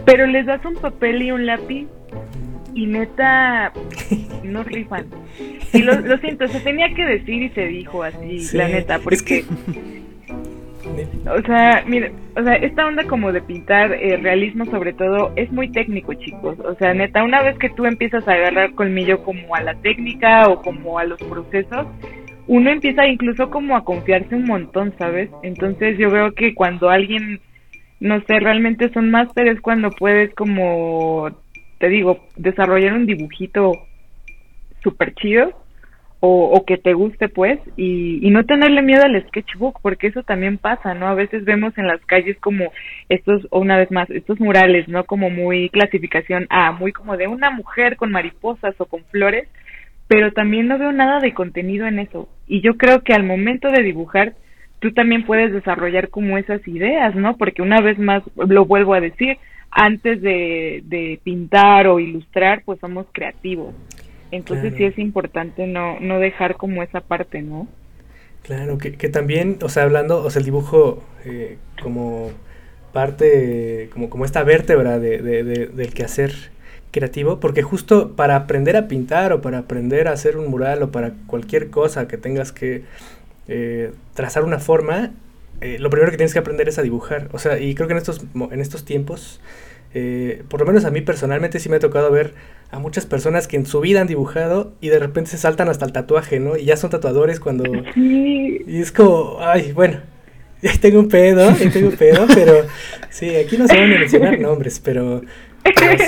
pero 0.04 0.26
les 0.26 0.44
das 0.44 0.62
un 0.66 0.74
papel 0.74 1.22
y 1.22 1.32
un 1.32 1.46
lápiz 1.46 1.86
y 2.74 2.84
neta 2.84 3.72
no 4.44 4.62
rifan. 4.62 5.06
Y 5.72 5.78
lo, 5.84 6.18
siento, 6.18 6.46
se 6.48 6.60
tenía 6.60 6.92
que 6.94 7.02
decir 7.02 7.42
y 7.44 7.48
se 7.48 7.66
dijo 7.66 8.02
así, 8.02 8.54
la 8.54 8.68
neta, 8.68 8.98
porque... 8.98 9.44
O 11.30 11.42
sea, 11.42 11.84
mira, 11.86 12.10
o 12.34 12.42
sea, 12.42 12.54
esta 12.54 12.86
onda 12.86 13.04
como 13.04 13.30
de 13.30 13.42
pintar 13.42 13.92
eh, 13.92 14.16
realismo 14.16 14.64
sobre 14.64 14.94
todo 14.94 15.32
es 15.36 15.52
muy 15.52 15.70
técnico, 15.70 16.14
chicos. 16.14 16.58
O 16.60 16.74
sea, 16.76 16.94
neta, 16.94 17.22
una 17.22 17.42
vez 17.42 17.58
que 17.58 17.68
tú 17.68 17.84
empiezas 17.84 18.26
a 18.26 18.32
agarrar 18.32 18.74
colmillo 18.74 19.22
como 19.22 19.54
a 19.54 19.62
la 19.62 19.74
técnica 19.74 20.48
o 20.48 20.62
como 20.62 20.98
a 20.98 21.04
los 21.04 21.20
procesos, 21.20 21.86
uno 22.48 22.70
empieza 22.70 23.06
incluso 23.06 23.50
como 23.50 23.76
a 23.76 23.84
confiarse 23.84 24.34
un 24.34 24.44
montón, 24.44 24.94
¿sabes? 24.98 25.30
Entonces 25.42 25.98
yo 25.98 26.10
veo 26.10 26.32
que 26.32 26.54
cuando 26.54 26.88
alguien, 26.88 27.40
no 28.00 28.20
sé, 28.22 28.40
realmente 28.40 28.90
son 28.92 29.10
máster 29.10 29.48
es 29.48 29.60
cuando 29.60 29.90
puedes 29.90 30.34
como, 30.34 31.30
te 31.78 31.88
digo, 31.88 32.26
desarrollar 32.36 32.94
un 32.94 33.06
dibujito 33.06 33.72
súper 34.82 35.14
chido 35.14 35.52
o, 36.20 36.64
que 36.66 36.78
te 36.78 36.94
guste 36.94 37.28
pues 37.28 37.60
y, 37.76 38.28
no 38.30 38.44
tenerle 38.44 38.82
miedo 38.82 39.04
al 39.04 39.22
sketchbook 39.28 39.80
porque 39.82 40.08
eso 40.08 40.22
también 40.22 40.58
pasa, 40.58 40.94
¿no? 40.94 41.06
A 41.06 41.14
veces 41.14 41.44
vemos 41.44 41.76
en 41.76 41.86
las 41.86 42.00
calles 42.06 42.36
como 42.40 42.72
estos, 43.08 43.46
una 43.50 43.76
vez 43.76 43.90
más, 43.92 44.10
estos 44.10 44.40
murales, 44.40 44.88
¿no? 44.88 45.04
Como 45.04 45.30
muy 45.30 45.68
clasificación 45.68 46.46
A, 46.50 46.72
muy 46.72 46.92
como 46.92 47.16
de 47.16 47.28
una 47.28 47.50
mujer 47.50 47.96
con 47.96 48.10
mariposas 48.10 48.74
o 48.78 48.86
con 48.86 49.04
flores 49.04 49.48
pero 50.08 50.32
también 50.32 50.66
no 50.66 50.78
veo 50.78 50.90
nada 50.90 51.20
de 51.20 51.34
contenido 51.34 51.86
en 51.86 52.00
eso. 52.00 52.28
Y 52.48 52.60
yo 52.62 52.76
creo 52.76 53.02
que 53.02 53.12
al 53.12 53.24
momento 53.24 53.70
de 53.70 53.82
dibujar, 53.82 54.34
tú 54.80 54.92
también 54.92 55.24
puedes 55.24 55.52
desarrollar 55.52 56.08
como 56.08 56.38
esas 56.38 56.66
ideas, 56.66 57.14
¿no? 57.14 57.36
Porque 57.36 57.62
una 57.62 57.80
vez 57.80 57.98
más, 57.98 58.22
lo 58.36 58.64
vuelvo 58.64 58.94
a 58.94 59.00
decir, 59.00 59.36
antes 59.70 60.22
de, 60.22 60.82
de 60.86 61.20
pintar 61.22 61.86
o 61.86 62.00
ilustrar, 62.00 62.62
pues 62.64 62.80
somos 62.80 63.06
creativos. 63.12 63.74
Entonces 64.30 64.74
sí 64.76 64.84
es 64.84 64.98
importante 64.98 65.66
no, 65.66 66.00
no 66.00 66.18
dejar 66.18 66.56
como 66.56 66.82
esa 66.82 67.00
parte, 67.00 67.42
¿no? 67.42 67.66
Claro, 68.42 68.78
que, 68.78 68.92
que 68.92 69.08
también, 69.08 69.58
o 69.62 69.68
sea, 69.68 69.84
hablando, 69.84 70.22
o 70.22 70.30
sea, 70.30 70.40
el 70.40 70.46
dibujo 70.46 71.02
eh, 71.24 71.58
como 71.82 72.30
parte, 72.92 73.90
como, 73.92 74.08
como 74.10 74.24
esta 74.24 74.42
vértebra 74.42 74.98
de, 74.98 75.18
de, 75.18 75.44
de, 75.44 75.66
del 75.66 75.94
quehacer 75.94 76.32
creativo, 76.90 77.40
porque 77.40 77.62
justo 77.62 78.12
para 78.16 78.36
aprender 78.36 78.76
a 78.76 78.88
pintar 78.88 79.32
o 79.32 79.40
para 79.40 79.58
aprender 79.58 80.08
a 80.08 80.12
hacer 80.12 80.36
un 80.36 80.48
mural 80.48 80.82
o 80.82 80.90
para 80.90 81.12
cualquier 81.26 81.70
cosa 81.70 82.08
que 82.08 82.16
tengas 82.16 82.52
que 82.52 82.82
eh, 83.48 83.92
trazar 84.14 84.44
una 84.44 84.58
forma, 84.58 85.12
eh, 85.60 85.78
lo 85.78 85.90
primero 85.90 86.10
que 86.10 86.16
tienes 86.16 86.32
que 86.32 86.38
aprender 86.38 86.68
es 86.68 86.78
a 86.78 86.82
dibujar. 86.82 87.28
O 87.32 87.38
sea, 87.38 87.58
y 87.58 87.74
creo 87.74 87.88
que 87.88 87.92
en 87.92 87.98
estos, 87.98 88.22
en 88.50 88.60
estos 88.60 88.84
tiempos, 88.84 89.40
eh, 89.94 90.42
por 90.48 90.60
lo 90.60 90.66
menos 90.66 90.84
a 90.84 90.90
mí 90.90 91.00
personalmente 91.00 91.60
sí 91.60 91.68
me 91.68 91.76
ha 91.76 91.80
tocado 91.80 92.10
ver 92.10 92.34
a 92.70 92.78
muchas 92.78 93.06
personas 93.06 93.48
que 93.48 93.56
en 93.56 93.64
su 93.64 93.80
vida 93.80 94.00
han 94.00 94.06
dibujado 94.06 94.72
y 94.80 94.88
de 94.88 94.98
repente 94.98 95.30
se 95.30 95.38
saltan 95.38 95.68
hasta 95.68 95.86
el 95.86 95.92
tatuaje, 95.92 96.40
¿no? 96.40 96.56
Y 96.56 96.64
ya 96.64 96.76
son 96.76 96.90
tatuadores 96.90 97.40
cuando... 97.40 97.64
Y 98.70 98.82
es 98.82 98.92
como, 98.92 99.38
ay, 99.40 99.72
bueno, 99.72 100.00
tengo 100.80 101.00
un 101.00 101.08
pedo, 101.08 101.52
tengo 101.72 101.88
un 101.88 101.96
pedo, 101.96 102.26
pero 102.34 102.66
sí, 103.10 103.34
aquí 103.34 103.56
no 103.56 103.66
se 103.66 103.74
van 103.74 103.92
a 103.92 103.98
mencionar 103.98 104.38
nombres, 104.38 104.80
pero 104.80 105.22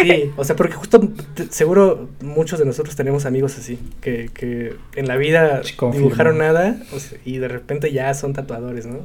sí, 0.01 0.33
o 0.37 0.45
sea, 0.45 0.57
porque 0.57 0.75
justo 0.75 1.09
seguro 1.51 2.09
muchos 2.21 2.59
de 2.59 2.65
nosotros 2.65 2.97
tenemos 2.97 3.27
amigos 3.27 3.59
así, 3.59 3.79
que, 4.01 4.31
que 4.33 4.77
en 4.97 5.09
la 5.09 5.17
vida 5.17 5.63
dibujaron 5.93 6.39
nada 6.39 6.77
y 7.25 7.39
de 7.39 7.49
repente 7.49 7.93
ya 7.93 8.13
son 8.15 8.33
tatuadores, 8.33 8.87
¿no? 8.87 9.01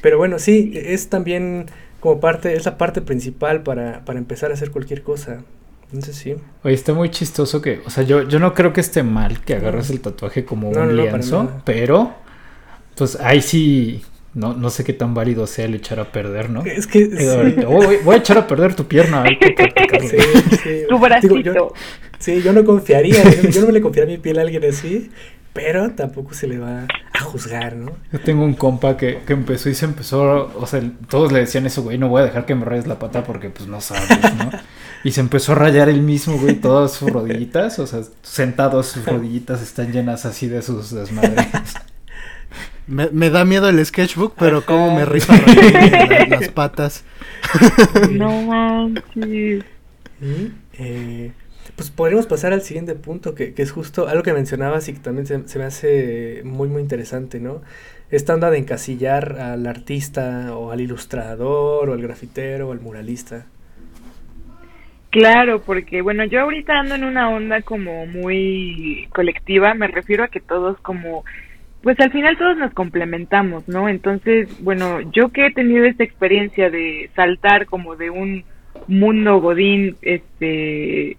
Pero 0.00 0.18
bueno, 0.18 0.38
sí, 0.38 0.72
es 0.74 1.08
también 1.08 1.66
como 2.00 2.20
parte, 2.20 2.54
es 2.54 2.64
la 2.64 2.78
parte 2.78 3.00
principal 3.00 3.62
para, 3.62 4.04
para 4.04 4.18
empezar 4.18 4.50
a 4.50 4.54
hacer 4.54 4.70
cualquier 4.70 5.02
cosa. 5.02 5.42
Entonces 5.86 6.16
sí. 6.16 6.36
Oye, 6.62 6.74
está 6.74 6.92
muy 6.92 7.10
chistoso 7.10 7.62
que, 7.62 7.80
o 7.84 7.90
sea, 7.90 8.04
yo, 8.04 8.22
yo 8.28 8.38
no 8.38 8.52
creo 8.54 8.72
que 8.72 8.80
esté 8.80 9.02
mal 9.02 9.40
que 9.40 9.54
agarres 9.54 9.90
el 9.90 10.00
tatuaje 10.00 10.44
como 10.44 10.68
un 10.68 10.96
lienzo, 10.96 11.50
pero 11.64 12.14
pues 12.94 13.16
ahí 13.20 13.40
sí 13.40 14.02
no, 14.38 14.54
no 14.54 14.70
sé 14.70 14.84
qué 14.84 14.92
tan 14.92 15.14
válido 15.14 15.48
sea 15.48 15.64
el 15.64 15.74
echar 15.74 15.98
a 15.98 16.12
perder, 16.12 16.48
¿no? 16.48 16.62
Es 16.64 16.86
que. 16.86 17.08
voy, 18.04 18.14
a 18.14 18.18
echar 18.18 18.38
a 18.38 18.46
perder 18.46 18.74
tu 18.74 18.86
pierna. 18.86 19.24
Tu 20.88 20.98
bracito. 20.98 21.36
yo, 21.38 21.72
sí, 22.18 22.40
yo 22.42 22.52
no 22.52 22.64
confiaría. 22.64 23.22
yo 23.50 23.60
no 23.60 23.66
me 23.66 23.72
le 23.72 23.80
confiaría 23.80 24.16
mi 24.16 24.22
piel 24.22 24.38
a 24.38 24.42
alguien 24.42 24.64
así. 24.64 25.10
Pero 25.54 25.90
tampoco 25.90 26.34
se 26.34 26.46
le 26.46 26.58
va. 26.58 26.86
a 27.12 27.20
juzgar, 27.20 27.74
¿no? 27.74 27.92
Yo 28.12 28.20
tengo 28.20 28.44
un 28.44 28.54
compa 28.54 28.96
que, 28.96 29.18
que, 29.26 29.32
empezó 29.32 29.68
y 29.68 29.74
se 29.74 29.86
empezó, 29.86 30.52
o 30.54 30.66
sea, 30.66 30.80
todos 31.08 31.32
le 31.32 31.40
decían 31.40 31.66
eso, 31.66 31.82
güey, 31.82 31.98
no 31.98 32.08
voy 32.08 32.22
a 32.22 32.26
dejar 32.26 32.46
que 32.46 32.54
me 32.54 32.64
rayes 32.64 32.86
la 32.86 33.00
pata 33.00 33.24
porque 33.24 33.50
pues 33.50 33.68
no 33.68 33.80
sabes, 33.80 34.08
¿no? 34.36 34.50
Y 35.02 35.10
se 35.12 35.20
empezó 35.20 35.52
a 35.52 35.54
rayar 35.56 35.88
el 35.88 36.02
mismo, 36.02 36.38
güey, 36.38 36.56
todas 36.56 36.92
sus 36.92 37.10
rodillitas, 37.10 37.78
o 37.80 37.86
sea, 37.88 38.02
sentado 38.22 38.82
sus 38.84 39.04
rodillitas 39.06 39.62
están 39.62 39.90
llenas 39.90 40.26
así 40.26 40.46
de 40.46 40.62
sus 40.62 40.90
desmadres. 40.92 41.46
Me, 42.88 43.10
me 43.10 43.30
da 43.30 43.44
miedo 43.44 43.68
el 43.68 43.84
sketchbook, 43.84 44.34
pero 44.38 44.64
cómo 44.64 44.94
me 44.94 45.04
rifa 45.04 45.34
las, 46.28 46.48
patas. 46.48 47.04
No 48.10 48.42
manches. 48.42 49.64
Eh, 50.72 51.32
pues 51.76 51.90
podríamos 51.90 52.26
pasar 52.26 52.52
al 52.52 52.62
siguiente 52.62 52.94
punto, 52.94 53.34
que, 53.34 53.54
que, 53.54 53.62
es 53.62 53.70
justo 53.70 54.08
algo 54.08 54.22
que 54.22 54.32
mencionabas 54.32 54.88
y 54.88 54.94
que 54.94 55.00
también 55.00 55.26
se, 55.26 55.46
se, 55.46 55.58
me 55.58 55.66
hace 55.66 56.42
muy, 56.44 56.68
muy 56.68 56.80
interesante, 56.82 57.40
¿no? 57.40 57.60
Esta 58.10 58.34
onda 58.34 58.50
de 58.50 58.58
encasillar 58.58 59.38
al 59.38 59.66
artista 59.66 60.56
o 60.56 60.70
al 60.70 60.80
ilustrador 60.80 61.90
o 61.90 61.92
al 61.92 62.00
grafitero 62.00 62.68
o 62.68 62.72
al 62.72 62.80
muralista. 62.80 63.46
Claro, 65.10 65.62
porque 65.62 66.02
bueno, 66.02 66.24
yo 66.24 66.40
ahorita 66.40 66.78
ando 66.78 66.94
en 66.94 67.04
una 67.04 67.30
onda 67.30 67.62
como 67.62 68.06
muy 68.06 69.08
colectiva, 69.14 69.72
me 69.72 69.88
refiero 69.88 70.24
a 70.24 70.28
que 70.28 70.40
todos 70.40 70.78
como, 70.80 71.24
pues 71.82 71.98
al 72.00 72.10
final 72.10 72.36
todos 72.36 72.56
nos 72.56 72.72
complementamos, 72.74 73.68
¿no? 73.68 73.88
Entonces, 73.88 74.48
bueno, 74.62 75.00
yo 75.12 75.28
que 75.28 75.46
he 75.46 75.52
tenido 75.52 75.84
esta 75.84 76.04
experiencia 76.04 76.70
de 76.70 77.10
saltar 77.14 77.66
como 77.66 77.96
de 77.96 78.10
un 78.10 78.44
mundo 78.88 79.40
godín, 79.40 79.96
este, 80.02 81.16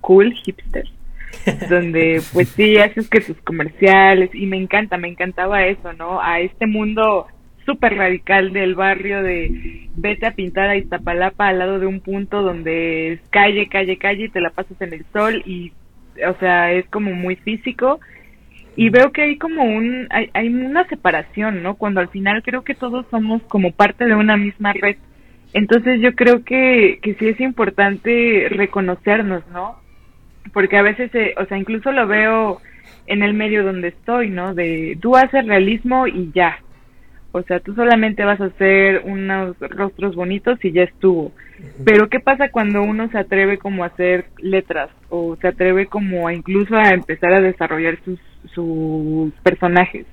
cool, 0.00 0.32
hipster, 0.32 0.84
donde 1.68 2.22
pues 2.32 2.48
sí, 2.50 2.78
haces 2.78 3.08
que 3.08 3.20
tus 3.20 3.36
comerciales, 3.42 4.34
y 4.34 4.46
me 4.46 4.56
encanta, 4.56 4.96
me 4.96 5.08
encantaba 5.08 5.66
eso, 5.66 5.92
¿no? 5.92 6.20
A 6.22 6.40
este 6.40 6.66
mundo 6.66 7.26
súper 7.66 7.96
radical 7.96 8.54
del 8.54 8.74
barrio 8.74 9.22
de 9.22 9.90
vete 9.94 10.26
a 10.26 10.34
pintar 10.34 10.70
a 10.70 10.76
Iztapalapa 10.76 11.48
al 11.48 11.58
lado 11.58 11.78
de 11.78 11.86
un 11.86 12.00
punto 12.00 12.40
donde 12.40 13.12
es 13.12 13.20
calle, 13.28 13.68
calle, 13.68 13.98
calle 13.98 14.24
y 14.24 14.28
te 14.30 14.40
la 14.40 14.48
pasas 14.48 14.80
en 14.80 14.94
el 14.94 15.04
sol 15.12 15.42
y, 15.44 15.72
o 16.26 16.34
sea, 16.40 16.72
es 16.72 16.88
como 16.88 17.12
muy 17.12 17.36
físico 17.36 18.00
y 18.78 18.90
veo 18.90 19.10
que 19.10 19.22
hay 19.22 19.38
como 19.38 19.64
un, 19.64 20.06
hay, 20.10 20.30
hay 20.34 20.46
una 20.46 20.86
separación, 20.86 21.64
¿no? 21.64 21.74
Cuando 21.74 21.98
al 21.98 22.10
final 22.10 22.44
creo 22.44 22.62
que 22.62 22.76
todos 22.76 23.04
somos 23.10 23.42
como 23.48 23.72
parte 23.72 24.04
de 24.04 24.14
una 24.14 24.36
misma 24.36 24.72
red. 24.72 24.96
Entonces 25.52 26.00
yo 26.00 26.14
creo 26.14 26.44
que, 26.44 27.00
que 27.02 27.14
sí 27.14 27.26
es 27.26 27.40
importante 27.40 28.46
reconocernos, 28.48 29.42
¿no? 29.48 29.80
Porque 30.52 30.76
a 30.76 30.82
veces, 30.82 31.12
eh, 31.16 31.34
o 31.38 31.44
sea, 31.46 31.58
incluso 31.58 31.90
lo 31.90 32.06
veo 32.06 32.60
en 33.08 33.24
el 33.24 33.34
medio 33.34 33.64
donde 33.64 33.88
estoy, 33.88 34.30
¿no? 34.30 34.54
De 34.54 34.96
tú 35.00 35.16
haces 35.16 35.44
realismo 35.44 36.06
y 36.06 36.30
ya, 36.32 36.60
o 37.38 37.42
sea, 37.44 37.60
tú 37.60 37.74
solamente 37.74 38.24
vas 38.24 38.40
a 38.40 38.46
hacer 38.46 39.02
unos 39.04 39.56
rostros 39.60 40.14
bonitos 40.14 40.58
y 40.64 40.72
ya 40.72 40.82
estuvo. 40.82 41.32
Pero 41.84 42.08
¿qué 42.08 42.20
pasa 42.20 42.50
cuando 42.50 42.82
uno 42.82 43.08
se 43.10 43.18
atreve 43.18 43.58
como 43.58 43.84
a 43.84 43.88
hacer 43.88 44.26
letras 44.38 44.90
o 45.08 45.36
se 45.36 45.48
atreve 45.48 45.86
como 45.86 46.28
a 46.28 46.34
incluso 46.34 46.76
a 46.76 46.90
empezar 46.90 47.32
a 47.32 47.40
desarrollar 47.40 47.98
sus, 48.04 48.20
sus 48.54 49.32
personajes? 49.42 50.06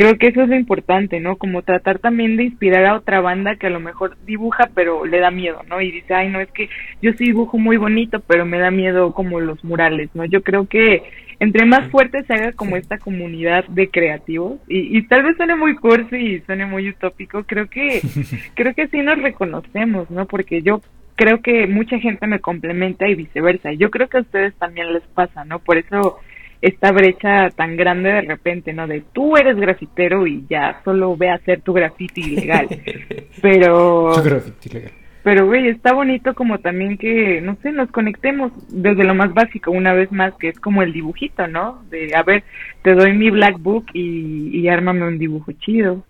Creo 0.00 0.16
que 0.16 0.28
eso 0.28 0.40
es 0.40 0.48
lo 0.48 0.56
importante, 0.56 1.20
¿no? 1.20 1.36
Como 1.36 1.60
tratar 1.60 1.98
también 1.98 2.38
de 2.38 2.44
inspirar 2.44 2.86
a 2.86 2.96
otra 2.96 3.20
banda 3.20 3.56
que 3.56 3.66
a 3.66 3.70
lo 3.70 3.80
mejor 3.80 4.16
dibuja 4.24 4.70
pero 4.74 5.04
le 5.04 5.20
da 5.20 5.30
miedo, 5.30 5.60
¿no? 5.68 5.82
Y 5.82 5.90
dice, 5.92 6.14
ay, 6.14 6.30
no, 6.30 6.40
es 6.40 6.50
que 6.52 6.70
yo 7.02 7.12
sí 7.12 7.24
dibujo 7.24 7.58
muy 7.58 7.76
bonito, 7.76 8.18
pero 8.20 8.46
me 8.46 8.58
da 8.58 8.70
miedo 8.70 9.12
como 9.12 9.40
los 9.40 9.62
murales, 9.62 10.08
¿no? 10.14 10.24
Yo 10.24 10.42
creo 10.42 10.66
que 10.66 11.02
entre 11.38 11.66
más 11.66 11.90
fuerte 11.90 12.22
se 12.22 12.32
haga 12.32 12.52
como 12.52 12.78
esta 12.78 12.96
comunidad 12.96 13.66
de 13.66 13.90
creativos 13.90 14.58
y, 14.68 14.96
y 14.96 15.06
tal 15.06 15.22
vez 15.22 15.36
suene 15.36 15.54
muy 15.54 15.76
cursi 15.76 16.16
y 16.16 16.40
suene 16.46 16.64
muy 16.64 16.88
utópico, 16.88 17.44
creo 17.44 17.68
que 17.68 18.00
creo 18.54 18.72
que 18.72 18.88
sí 18.88 19.02
nos 19.02 19.20
reconocemos, 19.20 20.10
¿no? 20.10 20.24
Porque 20.24 20.62
yo 20.62 20.80
creo 21.14 21.42
que 21.42 21.66
mucha 21.66 21.98
gente 21.98 22.26
me 22.26 22.40
complementa 22.40 23.06
y 23.06 23.16
viceversa. 23.16 23.74
Yo 23.74 23.90
creo 23.90 24.08
que 24.08 24.16
a 24.16 24.22
ustedes 24.22 24.54
también 24.54 24.94
les 24.94 25.02
pasa, 25.08 25.44
¿no? 25.44 25.58
Por 25.58 25.76
eso 25.76 26.20
esta 26.62 26.92
brecha 26.92 27.50
tan 27.50 27.76
grande 27.76 28.10
de 28.12 28.20
repente, 28.22 28.72
¿no? 28.72 28.86
De 28.86 29.02
tú 29.12 29.36
eres 29.36 29.56
grafitero 29.56 30.26
y 30.26 30.44
ya 30.48 30.80
solo 30.84 31.16
ve 31.16 31.30
a 31.30 31.34
hacer 31.34 31.62
tu 31.62 31.72
grafiti 31.72 32.20
ilegal. 32.20 32.68
Pero... 33.42 34.12
Tu 34.22 34.68
ilegal. 34.68 34.92
Pero, 35.22 35.46
güey, 35.46 35.68
está 35.68 35.92
bonito 35.92 36.34
como 36.34 36.58
también 36.58 36.96
que, 36.96 37.42
no 37.42 37.56
sé, 37.62 37.72
nos 37.72 37.90
conectemos 37.90 38.52
desde 38.68 39.04
lo 39.04 39.14
más 39.14 39.34
básico, 39.34 39.70
una 39.70 39.92
vez 39.92 40.10
más, 40.10 40.34
que 40.36 40.48
es 40.48 40.58
como 40.58 40.82
el 40.82 40.94
dibujito, 40.94 41.46
¿no? 41.46 41.82
De, 41.90 42.14
a 42.14 42.22
ver, 42.22 42.42
te 42.82 42.94
doy 42.94 43.12
mi 43.12 43.28
black 43.28 43.58
book 43.58 43.84
y, 43.92 44.48
y 44.58 44.68
ármame 44.68 45.06
un 45.06 45.18
dibujo 45.18 45.52
chido. 45.52 46.04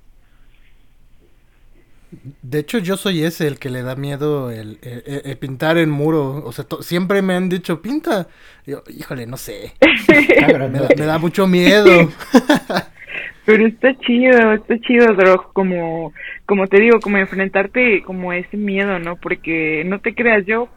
De 2.43 2.59
hecho, 2.59 2.79
yo 2.79 2.97
soy 2.97 3.23
ese 3.23 3.47
el 3.47 3.59
que 3.59 3.71
le 3.71 3.83
da 3.83 3.95
miedo 3.95 4.51
el, 4.51 4.79
el, 4.83 5.37
pintar 5.39 5.79
en 5.79 5.91
muro. 5.91 6.43
O 6.45 6.53
sea, 6.53 6.67
siempre 6.81 7.23
me 7.23 7.35
han 7.35 7.49
dicho, 7.49 7.81
pinta. 7.81 8.27
Yo, 8.67 8.83
híjole, 8.89 9.27
no 9.27 9.37
sé. 9.37 9.73
me, 10.09 10.79
da, 10.79 10.89
me 10.97 11.05
da 11.05 11.19
mucho 11.19 11.47
miedo. 11.47 12.11
Pero 13.47 13.67
está 13.67 13.97
chido, 13.99 14.53
está 14.53 14.79
chido, 14.81 15.15
Drog, 15.15 15.53
como, 15.53 16.13
como 16.47 16.67
te 16.67 16.81
digo, 16.81 17.01
como 17.01 17.19
enfrentarte 17.19 18.03
como 18.03 18.33
ese 18.33 18.57
miedo, 18.57 18.99
¿no? 18.99 19.17
Porque 19.17 19.83
no 19.87 19.99
te 19.99 20.15
creas 20.15 20.47
yo, 20.47 20.69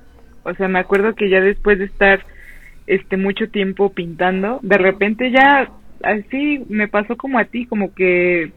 o 0.44 0.54
sea, 0.56 0.68
me 0.68 0.80
acuerdo 0.80 1.14
que 1.14 1.30
ya 1.30 1.40
después 1.40 1.78
de 1.78 1.86
estar 1.86 2.26
este 2.88 3.18
mucho 3.18 3.50
tiempo 3.50 3.94
pintando, 3.94 4.60
de 4.62 4.78
repente 4.78 5.32
ya 5.32 5.70
así 6.04 6.64
me 6.68 6.88
pasó 6.88 7.16
como 7.16 7.38
a 7.40 7.46
ti, 7.46 7.66
como 7.66 7.94
que 7.94 8.52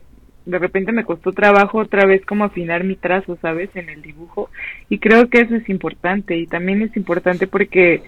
de 0.46 0.59
repente 0.59 0.92
me 0.92 1.04
costó 1.04 1.32
trabajo 1.32 1.78
otra 1.78 2.06
vez 2.06 2.24
como 2.24 2.44
afinar 2.44 2.85
mi 2.85 2.94
trazo, 2.94 3.37
¿sabes? 3.42 3.68
En 3.74 3.88
el 3.88 4.00
dibujo. 4.00 4.48
Y 4.88 4.98
creo 4.98 5.28
que 5.28 5.40
eso 5.40 5.56
es 5.56 5.68
importante 5.68 6.37
y 6.37 6.46
también 6.46 6.82
es 6.82 6.96
importante 6.96 7.46
porque 7.46 8.02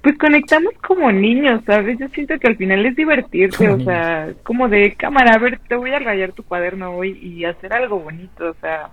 pues 0.00 0.18
conectamos 0.18 0.72
como 0.86 1.12
niños, 1.12 1.62
¿sabes? 1.64 1.98
Yo 1.98 2.08
siento 2.08 2.38
que 2.38 2.48
al 2.48 2.56
final 2.56 2.84
es 2.84 2.96
divertirte, 2.96 3.68
o 3.68 3.80
sea, 3.80 4.32
como 4.42 4.68
de 4.68 4.94
cámara, 4.94 5.34
a 5.34 5.38
ver, 5.38 5.60
te 5.68 5.76
voy 5.76 5.92
a 5.92 6.00
rayar 6.00 6.32
tu 6.32 6.42
cuaderno 6.42 6.96
hoy 6.96 7.18
y 7.22 7.44
hacer 7.44 7.72
algo 7.72 8.00
bonito, 8.00 8.50
o 8.50 8.54
sea, 8.60 8.90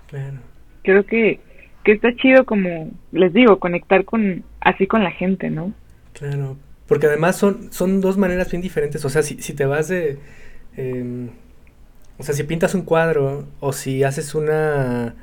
creo 0.83 1.03
que, 1.07 1.39
que 1.83 1.93
está 1.93 2.15
chido 2.15 2.45
como, 2.45 2.91
les 3.11 3.33
digo, 3.33 3.57
conectar 3.57 4.05
con, 4.05 4.43
así 4.61 4.85
con 4.85 5.03
la 5.03 5.09
gente, 5.09 5.49
¿no? 5.49 5.73
Claro, 6.13 6.57
porque 6.87 7.07
además 7.07 7.37
son, 7.37 7.73
son 7.73 8.01
dos 8.01 8.19
maneras 8.19 8.51
bien 8.51 8.61
diferentes, 8.61 9.03
o 9.03 9.09
sea, 9.09 9.23
si, 9.23 9.41
si 9.41 9.55
te 9.55 9.65
vas 9.65 9.87
de, 9.87 10.19
eh, 10.77 11.29
o 12.19 12.23
sea, 12.23 12.35
si 12.35 12.43
pintas 12.43 12.75
un 12.75 12.81
cuadro 12.81 13.47
o 13.61 13.71
si 13.71 14.03
haces 14.03 14.35
una 14.35 15.15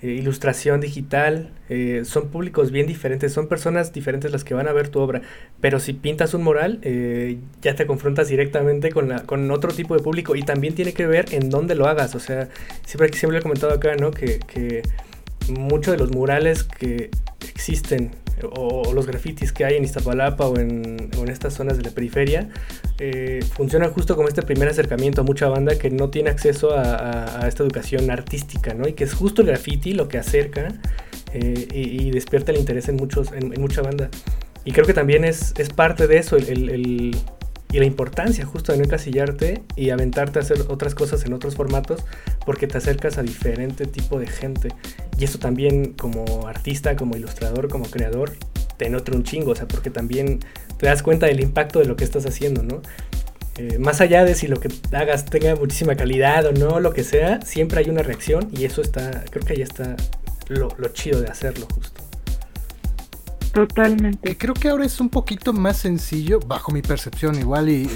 eh, 0.00 0.06
ilustración 0.12 0.80
digital, 0.80 1.52
eh, 1.68 2.02
son 2.04 2.28
públicos 2.28 2.70
bien 2.70 2.86
diferentes, 2.86 3.34
son 3.34 3.48
personas 3.48 3.92
diferentes 3.92 4.32
las 4.32 4.44
que 4.44 4.54
van 4.54 4.66
a 4.66 4.72
ver 4.72 4.88
tu 4.88 4.98
obra, 5.00 5.20
pero 5.60 5.78
si 5.78 5.92
pintas 5.92 6.32
un 6.32 6.44
mural, 6.44 6.78
eh, 6.82 7.38
ya 7.60 7.74
te 7.74 7.86
confrontas 7.86 8.28
directamente 8.28 8.90
con, 8.90 9.10
la, 9.10 9.24
con 9.24 9.50
otro 9.50 9.72
tipo 9.72 9.94
de 9.94 10.02
público 10.02 10.36
y 10.36 10.42
también 10.42 10.74
tiene 10.74 10.94
que 10.94 11.06
ver 11.06 11.34
en 11.34 11.50
dónde 11.50 11.74
lo 11.74 11.86
hagas, 11.86 12.14
o 12.14 12.20
sea, 12.20 12.48
siempre, 12.86 13.12
siempre 13.12 13.40
he 13.40 13.42
comentado 13.42 13.74
acá, 13.74 13.96
¿no? 13.96 14.10
Que, 14.10 14.38
que 14.38 14.82
muchos 15.50 15.92
de 15.92 15.98
los 15.98 16.12
murales 16.12 16.64
que 16.64 17.10
existen 17.46 18.12
o, 18.52 18.92
los 18.92 19.06
grafitis 19.06 19.52
que 19.52 19.64
hay 19.64 19.76
en 19.76 19.84
Iztapalapa 19.84 20.46
o 20.46 20.58
en, 20.58 21.10
o 21.18 21.22
en 21.22 21.28
estas 21.28 21.54
zonas 21.54 21.76
de 21.76 21.84
la 21.84 21.90
periferia 21.90 22.48
eh, 22.98 23.40
funcionan 23.52 23.92
justo 23.92 24.16
como 24.16 24.28
este 24.28 24.42
primer 24.42 24.68
acercamiento 24.68 25.20
a 25.20 25.24
mucha 25.24 25.48
banda 25.48 25.78
que 25.78 25.90
no 25.90 26.10
tiene 26.10 26.30
acceso 26.30 26.76
a, 26.76 27.46
esta 27.46 27.62
educación 27.62 28.10
artística, 28.10 28.74
¿no? 28.74 28.88
Y 28.88 28.92
que 28.92 29.04
es 29.04 29.14
justo 29.14 29.42
el 29.42 29.48
graffiti 29.48 29.92
lo 29.92 30.08
que 30.08 30.18
acerca 30.18 30.74
eh, 31.32 31.68
y, 31.72 32.10
despierta 32.10 32.52
el 32.52 32.58
interés 32.58 32.88
en, 32.88 32.96
muchos, 32.96 33.32
en, 33.32 33.60
mucha 33.60 33.82
banda. 33.82 34.10
Y 34.64 34.72
creo 34.72 34.86
que 34.86 34.94
también 34.94 35.24
es, 35.24 35.54
es 35.58 35.70
parte 35.70 36.06
de 36.06 36.18
eso, 36.18 36.36
el, 36.36 36.68
el, 36.68 37.16
y 37.70 37.78
la 37.78 37.84
importancia 37.84 38.46
justo 38.46 38.72
de 38.72 38.78
no 38.78 38.84
encasillarte 38.84 39.62
y 39.76 39.90
aventarte 39.90 40.38
a 40.38 40.42
hacer 40.42 40.64
otras 40.68 40.94
cosas 40.94 41.24
en 41.24 41.32
otros 41.32 41.54
formatos 41.54 42.04
porque 42.46 42.66
te 42.66 42.78
acercas 42.78 43.18
a 43.18 43.22
diferente 43.22 43.86
tipo 43.86 44.18
de 44.18 44.26
gente. 44.26 44.70
Y 45.18 45.24
eso 45.24 45.38
también 45.38 45.92
como 45.92 46.46
artista, 46.46 46.96
como 46.96 47.16
ilustrador, 47.16 47.68
como 47.68 47.84
creador, 47.86 48.32
te 48.76 48.88
nutre 48.88 49.16
un 49.16 49.24
chingo, 49.24 49.52
o 49.52 49.54
sea, 49.54 49.68
porque 49.68 49.90
también 49.90 50.40
te 50.78 50.86
das 50.86 51.02
cuenta 51.02 51.26
del 51.26 51.40
impacto 51.40 51.80
de 51.80 51.84
lo 51.84 51.96
que 51.96 52.04
estás 52.04 52.24
haciendo, 52.24 52.62
¿no? 52.62 52.80
Eh, 53.58 53.78
más 53.78 54.00
allá 54.00 54.24
de 54.24 54.34
si 54.36 54.46
lo 54.46 54.60
que 54.60 54.68
hagas 54.92 55.24
tenga 55.24 55.56
muchísima 55.56 55.96
calidad 55.96 56.46
o 56.46 56.52
no, 56.52 56.78
lo 56.78 56.92
que 56.92 57.02
sea, 57.02 57.40
siempre 57.42 57.80
hay 57.80 57.90
una 57.90 58.02
reacción 58.02 58.48
y 58.52 58.64
eso 58.64 58.80
está, 58.80 59.24
creo 59.30 59.44
que 59.44 59.54
ahí 59.54 59.62
está 59.62 59.96
lo, 60.46 60.68
lo 60.78 60.88
chido 60.90 61.20
de 61.20 61.26
hacerlo 61.26 61.66
justo. 61.74 62.07
Totalmente. 63.66 64.36
Creo 64.36 64.54
que 64.54 64.68
ahora 64.68 64.84
es 64.84 65.00
un 65.00 65.08
poquito 65.08 65.52
más 65.52 65.78
sencillo, 65.78 66.38
bajo 66.38 66.70
mi 66.70 66.80
percepción 66.80 67.36
igual, 67.36 67.68
y, 67.68 67.86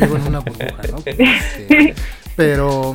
vivo 0.00 0.16
en 0.16 0.26
una 0.28 0.38
burbuja, 0.38 0.82
¿no? 0.92 0.98
Este, 1.06 1.94
pero 2.36 2.94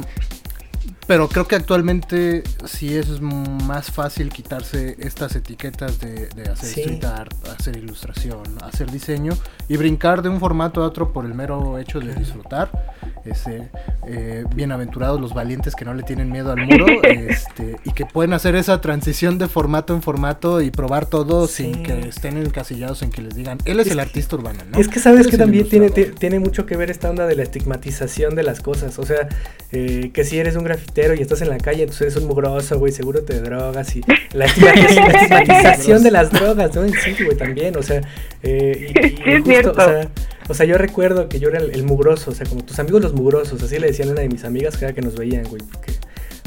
pero 1.09 1.27
creo 1.27 1.47
que 1.47 1.55
actualmente 1.55 2.43
sí 2.65 2.95
es 2.95 3.19
más 3.19 3.89
fácil 3.89 4.29
quitarse 4.29 4.95
estas 4.99 5.35
etiquetas 5.35 5.99
de, 5.99 6.29
hacer 6.51 6.69
street 6.69 7.03
art, 7.03 7.33
hacer 7.47 7.77
ilustración, 7.77 8.43
hacer 8.61 8.91
diseño 8.91 9.33
y 9.67 9.77
brincar 9.77 10.21
de 10.21 10.29
un 10.29 10.39
formato 10.39 10.83
a 10.83 10.85
otro 10.85 11.11
por 11.11 11.25
el 11.25 11.33
mero 11.33 11.79
hecho 11.79 11.99
de 11.99 12.13
disfrutar. 12.13 12.69
Ese, 13.25 13.69
eh, 14.07 14.45
bienaventurados 14.55 15.19
los 15.19 15.33
valientes 15.33 15.75
que 15.75 15.83
no 15.83 15.93
le 15.93 16.03
tienen 16.03 16.31
miedo 16.31 16.51
al 16.51 16.65
muro 16.65 16.85
este, 17.03 17.77
y 17.83 17.91
que 17.91 18.05
pueden 18.05 18.33
hacer 18.33 18.55
esa 18.55 18.79
transición 18.79 19.37
de 19.39 19.47
formato 19.47 19.93
en 19.93 20.01
formato 20.01 20.61
y 20.61 20.71
probar 20.71 21.07
todo 21.07 21.47
sin 21.47 21.83
que 21.83 22.07
estén 22.07 22.37
encasillados 22.37 23.01
en 23.01 23.09
que 23.09 23.21
les 23.23 23.35
digan, 23.35 23.57
él 23.65 23.79
es, 23.79 23.87
el 23.87 23.99
artista 23.99 24.35
urbano, 24.35 24.61
¿no? 24.71 24.79
Es 24.79 24.87
que 24.87 24.99
sabes 24.99 25.27
que 25.27 25.37
también 25.37 25.67
tiene, 25.67 25.89
tiene 25.89 26.39
mucho 26.39 26.65
que 26.65 26.77
ver 26.77 26.89
esta 26.89 27.09
onda 27.09 27.25
de 27.25 27.35
la 27.35 27.43
estigmatización 27.43 28.35
de 28.35 28.43
las 28.43 28.61
cosas, 28.61 28.97
o 28.99 29.05
sea, 29.05 29.27
eh, 29.71 30.11
que 30.13 30.23
si 30.23 30.39
eres 30.39 30.55
un 30.55 30.63
grafitero 30.63 30.98
y 31.17 31.21
estás 31.21 31.41
en 31.41 31.49
la 31.49 31.57
calle, 31.57 31.83
entonces 31.83 32.01
eres 32.01 32.15
un 32.17 32.27
mugroso, 32.27 32.77
güey, 32.77 32.91
seguro 32.91 33.23
te 33.23 33.39
drogas 33.39 33.95
y 33.95 34.01
la 34.33 34.45
estigmatización, 34.45 36.03
de 36.03 36.11
las 36.11 36.31
drogas, 36.31 36.75
¿no? 36.75 36.87
Sí, 36.87 37.15
güey, 37.23 37.37
también, 37.37 37.75
o 37.77 37.83
sea, 37.83 38.01
eh, 38.43 38.93
es 39.25 39.43
cierto. 39.43 39.71
O 39.71 39.75
sea, 39.75 40.09
o 40.49 40.53
sea, 40.55 40.65
yo 40.65 40.77
recuerdo 40.79 41.29
que 41.29 41.39
yo 41.39 41.49
era 41.49 41.59
el, 41.59 41.83
mugroso, 41.83 42.31
o 42.31 42.33
sea, 42.33 42.45
como 42.47 42.63
tus 42.63 42.79
amigos 42.79 43.01
los 43.03 43.13
mugrosos, 43.13 43.61
así 43.61 43.77
le 43.77 43.87
decían 43.87 44.09
a 44.09 44.11
una 44.13 44.21
de 44.21 44.29
mis 44.29 44.43
amigas 44.43 44.77
cada 44.77 44.93
que 44.93 45.01
nos 45.01 45.15
veían, 45.15 45.43
güey, 45.43 45.61
porque 45.61 45.93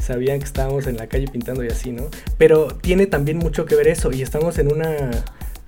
sabían 0.02 0.40
que 0.40 0.44
estábamos 0.44 0.88
en 0.88 0.96
la 0.96 1.06
calle 1.06 1.28
pintando 1.28 1.62
y 1.64 1.68
así, 1.68 1.92
¿no? 1.92 2.08
Pero 2.36 2.66
tiene 2.66 3.06
también 3.06 3.38
mucho 3.38 3.64
que 3.64 3.76
ver 3.76 3.86
eso, 3.86 4.10
y 4.10 4.22
estamos 4.22 4.58
en 4.58 4.72
una, 4.72 5.10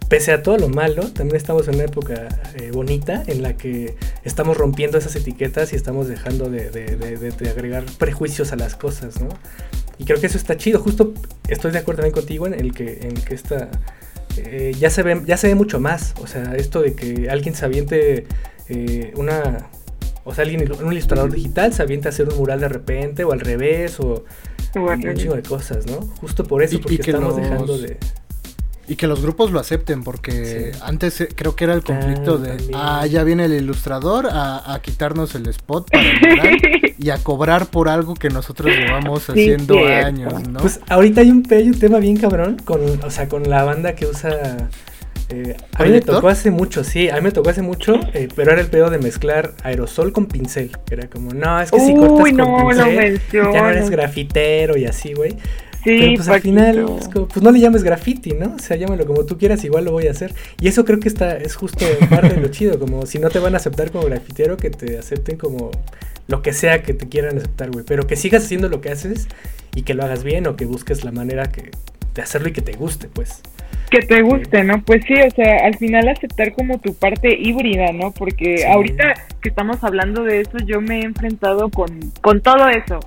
pese 0.09 0.33
a 0.33 0.43
todo 0.43 0.57
lo 0.59 0.69
malo, 0.69 1.03
también 1.13 1.37
estamos 1.37 1.69
en 1.69 1.77
una 1.77 1.85
época 1.85 2.29
eh, 2.55 2.71
bonita 2.73 3.23
en 3.27 3.43
la 3.43 3.57
que 3.57 3.97
estamos 4.23 4.57
rompiendo 4.57 4.99
esas 4.99 5.17
etiquetas 5.17 5.73
y 5.73 5.77
estamos 5.77 6.09
dejando 6.09 6.51
de, 6.51 6.71
de, 6.71 7.49
agregar 7.51 7.85
prejuicios 7.99 8.53
a 8.53 8.57
las 8.57 8.77
cosas, 8.77 9.21
¿no? 9.21 9.29
Y 9.99 10.05
creo 10.05 10.21
que 10.21 10.27
eso 10.27 10.39
está 10.39 10.57
chido, 10.57 10.81
justo 10.81 11.15
estoy 11.49 11.71
de 11.71 11.79
acuerdo 11.79 12.03
también 12.03 12.15
contigo 12.15 12.47
en 12.47 12.55
el 12.55 12.75
que, 12.75 13.01
en 13.03 13.15
que 13.15 13.35
esta 13.35 13.71
eh, 14.37 14.75
ya, 14.79 14.91
se 14.91 15.03
ve, 15.03 15.23
ya 15.27 15.37
se 15.37 15.49
ve 15.49 15.55
mucho 15.55 15.81
más. 15.81 16.15
O 16.21 16.27
sea, 16.27 16.55
esto 16.57 16.83
de 16.83 16.95
que 16.95 17.29
alguien 17.31 17.55
se 17.55 17.65
aviente 17.65 18.27
eh, 18.69 19.13
una... 19.17 19.69
O 20.25 20.35
sea, 20.35 20.43
alguien, 20.43 20.71
un 20.83 20.93
ilustrador 20.93 21.31
digital 21.31 21.75
se 21.75 21.83
aviente 21.83 22.09
a 22.09 22.11
hacer 22.11 22.29
un 22.29 22.39
mural 22.39 22.59
de 22.61 22.69
repente 22.69 23.25
o 23.25 23.33
al 23.33 23.41
revés 23.41 24.01
o, 24.01 24.25
un 24.75 25.15
chingo 25.17 25.35
de 25.35 25.43
cosas, 25.43 25.87
¿no? 25.87 26.01
Justo 26.21 26.45
por 26.45 26.63
eso, 26.63 26.81
porque 26.81 26.97
estamos 26.97 27.37
dejando 27.37 27.77
de... 27.77 27.99
Y 28.87 28.97
que 28.97 29.07
los 29.07 29.23
grupos 29.23 29.51
lo 29.51 29.61
acepten, 29.61 30.05
porque 30.05 30.73
antes 30.83 31.21
eh, 31.21 31.29
creo 31.35 31.57
que 31.57 31.65
era 31.65 31.75
el 31.75 31.83
conflicto 31.83 32.39
de, 32.39 32.57
ah, 32.75 33.07
ya 33.07 33.25
viene 33.25 33.47
el 33.47 33.55
ilustrador 33.55 34.29
a, 34.31 34.79
quitarnos 34.83 35.35
el 35.35 35.49
spot 35.49 35.91
para 35.91 36.05
y 36.99 37.11
a 37.11 37.19
cobrar 37.19 37.67
por 37.67 37.89
algo 37.89 38.15
que 38.15 38.29
nosotros 38.29 38.71
llevamos 38.71 39.29
haciendo 39.29 39.87
años, 39.87 40.49
¿no? 40.49 40.61
Pues 40.61 40.81
ahorita 40.89 41.23
hay 41.23 41.31
un, 41.31 41.47
hay 41.51 41.69
un 41.69 41.79
tema 41.79 41.99
bien 41.99 42.17
cabrón 42.17 42.57
con, 42.65 42.81
o 43.03 43.11
sea, 43.11 43.29
con 43.29 43.49
la 43.49 43.65
banda 43.65 43.95
que 43.95 44.07
usa... 44.07 44.69
Eh, 45.31 45.57
a 45.73 45.85
mí 45.85 45.91
me 45.91 46.01
tocó 46.03 46.29
hace 46.29 46.51
mucho, 46.51 46.85
sí, 46.85 47.09
a 47.09 47.17
mí 47.17 47.23
me 47.23 47.33
tocó 47.33 47.49
hace 47.49 47.63
mucho, 47.63 47.99
eh, 48.13 48.29
pero 48.37 48.53
era 48.53 48.61
el 48.61 48.67
pedo 48.67 48.91
de 48.91 48.99
mezclar 48.99 49.55
aerosol 49.63 50.13
con 50.13 50.27
pincel. 50.27 50.71
Era 50.91 51.09
como, 51.09 51.33
no, 51.33 51.61
es 51.61 51.71
que 51.71 51.81
si 51.81 51.95
cortas 51.95 52.33
con 52.33 52.69
pincel, 52.69 53.21
ya 53.33 53.43
no 53.43 53.71
eres 53.71 53.89
grafitero 53.89 54.77
y 54.77 54.85
así, 54.85 55.15
güey. 55.15 55.37
Pero 55.85 56.15
pues 56.15 56.29
al 56.29 56.41
final, 56.41 56.87
pues 57.13 57.43
no 57.43 57.51
le 57.51 57.61
llames 57.61 57.83
graffiti, 57.83 58.33
¿no? 58.33 58.55
O 58.55 58.59
sea, 58.59 58.77
llámalo 58.77 59.07
como 59.07 59.27
tú 59.27 59.37
quieras, 59.37 59.65
igual 59.65 59.85
lo 59.85 59.93
voy 59.93 60.07
a 60.07 60.13
hacer. 60.13 60.35
Y 60.61 60.69
eso 60.69 60.85
creo 60.85 60.99
que 60.99 61.09
está, 61.09 61.37
es 61.37 61.55
justo 61.57 61.85
parte 62.09 62.35
de 62.35 62.41
lo 62.41 62.49
chido, 62.49 62.79
como 62.79 63.07
si 63.07 63.19
no 63.19 63.29
te 63.29 63.39
van 63.39 63.55
a 63.55 63.59
aceptar 63.59 63.91
como 63.91 64.07
grafitero, 64.07 64.57
que 64.57 64.71
te 64.71 64.99
acepten 64.99 65.37
como 65.37 65.71
lo 66.27 66.43
que 66.43 66.53
sea 66.53 66.83
que 66.83 66.95
te 66.95 67.09
quieran 67.09 67.37
aceptar, 67.37 67.71
güey. 67.71 67.85
Pero 67.87 68.07
que 68.07 68.17
sigas 68.17 68.45
haciendo 68.45 68.69
lo 68.69 68.81
que 68.81 68.91
haces 68.91 69.29
y 69.75 69.83
que 69.83 69.95
lo 69.95 70.05
hagas 70.05 70.25
bien 70.25 70.47
o 70.47 70.57
que 70.57 70.65
busques 70.65 71.05
la 71.05 71.13
manera 71.13 71.47
que, 71.47 71.71
de 72.15 72.23
hacerlo 72.23 72.49
y 72.49 72.53
que 72.53 72.63
te 72.63 72.73
guste, 72.73 73.09
pues. 73.09 73.43
Que 73.91 74.01
te 74.01 74.23
guste, 74.23 74.65
¿no? 74.65 74.83
Pues 74.83 75.05
sí, 75.07 75.15
o 75.15 75.31
sea, 75.31 75.67
al 75.67 75.77
final 75.77 76.09
aceptar 76.09 76.53
como 76.55 76.79
tu 76.79 76.95
parte 76.95 77.37
híbrida, 77.39 77.93
¿no? 77.93 78.13
Porque 78.13 78.67
ahorita 78.67 79.15
que 79.41 79.51
estamos 79.51 79.85
hablando 79.85 80.25
de 80.25 80.41
eso, 80.41 80.57
yo 80.65 80.81
me 80.81 81.01
he 81.01 81.05
enfrentado 81.05 81.69
con, 81.69 82.01
con 82.23 82.41
todo 82.41 82.69
eso. 82.71 83.01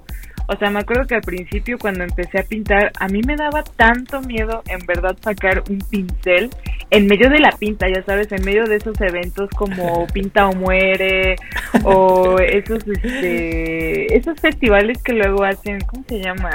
O 0.48 0.56
sea, 0.56 0.70
me 0.70 0.80
acuerdo 0.80 1.06
que 1.06 1.16
al 1.16 1.22
principio 1.22 1.78
cuando 1.78 2.04
empecé 2.04 2.40
a 2.40 2.44
pintar, 2.44 2.92
a 3.00 3.08
mí 3.08 3.22
me 3.26 3.36
daba 3.36 3.64
tanto 3.64 4.22
miedo 4.22 4.64
en 4.68 4.86
verdad 4.86 5.18
sacar 5.22 5.64
un 5.70 5.80
pincel 5.80 6.50
en 6.90 7.06
medio 7.06 7.30
de 7.30 7.40
la 7.40 7.52
pinta, 7.52 7.88
ya 7.94 8.02
sabes, 8.04 8.32
en 8.32 8.46
medio 8.46 8.64
de 8.64 8.78
esos 8.78 9.00
eventos 9.02 9.50
como 9.52 10.08
Pinta 10.14 10.48
o 10.48 10.54
Muere 10.54 11.36
o 11.84 12.38
esos 12.40 12.88
este 12.88 14.16
esos 14.16 14.40
festivales 14.40 15.04
que 15.04 15.14
luego 15.14 15.44
hacen, 15.44 15.80
¿cómo 15.82 16.04
se 16.08 16.22
llama? 16.22 16.50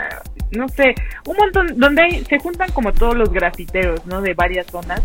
No 0.53 0.69
sé, 0.69 0.95
un 1.27 1.37
montón 1.37 1.79
donde 1.79 2.25
se 2.29 2.39
juntan 2.39 2.71
como 2.73 2.93
todos 2.93 3.15
los 3.15 3.31
grafiteros, 3.31 4.07
¿no? 4.07 4.23
De 4.23 4.35
varias 4.35 4.67
zonas 4.67 5.03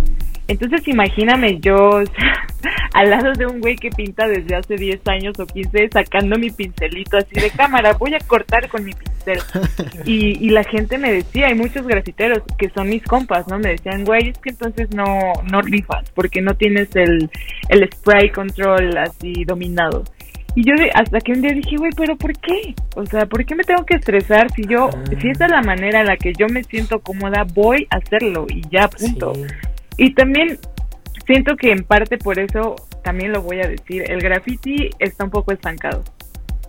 entonces 0.47 0.87
imagíname 0.87 1.59
yo 1.59 2.01
al 2.93 3.09
lado 3.09 3.33
de 3.33 3.45
un 3.45 3.59
güey 3.59 3.75
que 3.75 3.89
pinta 3.89 4.27
desde 4.27 4.55
hace 4.55 4.75
10 4.75 5.01
años 5.07 5.39
o 5.39 5.45
15 5.45 5.89
sacando 5.91 6.37
mi 6.37 6.49
pincelito 6.49 7.17
así 7.17 7.39
de 7.39 7.49
cámara, 7.51 7.93
voy 7.93 8.13
a 8.13 8.19
cortar 8.19 8.67
con 8.69 8.83
mi 8.83 8.93
pincel. 8.93 9.39
Y, 10.05 10.45
y 10.45 10.49
la 10.51 10.63
gente 10.63 10.97
me 10.97 11.11
decía, 11.11 11.47
hay 11.47 11.55
muchos 11.55 11.85
grafiteros 11.85 12.43
que 12.57 12.69
son 12.69 12.87
mis 12.87 13.03
compas, 13.03 13.45
¿no? 13.47 13.59
Me 13.59 13.71
decían, 13.71 14.05
güey, 14.05 14.29
es 14.29 14.37
que 14.37 14.51
entonces 14.51 14.89
no, 14.91 15.33
no 15.51 15.61
rifas 15.61 16.09
porque 16.11 16.41
no 16.41 16.55
tienes 16.55 16.95
el, 16.95 17.29
el 17.67 17.89
spray 17.91 18.31
control 18.31 18.97
así 18.97 19.43
dominado. 19.45 20.03
Y 20.55 20.63
yo 20.63 20.73
hasta 20.95 21.19
que 21.19 21.33
un 21.33 21.41
día 21.41 21.51
dije, 21.51 21.75
güey, 21.77 21.91
pero 21.95 22.15
¿por 22.15 22.33
qué? 22.33 22.73
O 22.95 23.05
sea, 23.05 23.25
¿por 23.27 23.45
qué 23.45 23.53
me 23.53 23.63
tengo 23.63 23.85
que 23.85 23.95
estresar 23.95 24.49
si 24.51 24.63
yo, 24.63 24.89
si 25.21 25.29
esa 25.29 25.45
es 25.45 25.51
la 25.51 25.61
manera 25.61 25.99
en 25.99 26.07
la 26.07 26.17
que 26.17 26.33
yo 26.33 26.47
me 26.47 26.63
siento 26.63 26.99
cómoda, 26.99 27.45
voy 27.53 27.85
a 27.91 27.97
hacerlo 27.97 28.47
y 28.49 28.61
ya, 28.71 28.87
punto. 28.87 29.33
Y 29.97 30.13
también 30.13 30.59
siento 31.25 31.55
que 31.55 31.71
en 31.71 31.83
parte 31.83 32.17
por 32.17 32.39
eso, 32.39 32.75
también 33.03 33.31
lo 33.31 33.41
voy 33.41 33.61
a 33.61 33.67
decir, 33.67 34.09
el 34.09 34.19
graffiti 34.21 34.89
está 34.99 35.25
un 35.25 35.31
poco 35.31 35.51
estancado. 35.51 36.03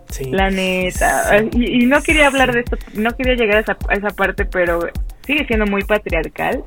Sí. 0.09 0.31
La 0.31 0.49
neta. 0.49 1.37
Y, 1.53 1.85
no 1.85 2.01
quería 2.01 2.27
hablar 2.27 2.51
de 2.51 2.61
esto, 2.61 2.77
no 2.95 3.11
quería 3.11 3.35
llegar 3.35 3.57
a 3.57 3.59
esa, 3.61 3.77
a 3.87 3.93
esa 3.93 4.09
parte, 4.09 4.45
pero 4.45 4.79
sigue 5.25 5.45
siendo 5.45 5.65
muy 5.65 5.83
patriarcal. 5.83 6.63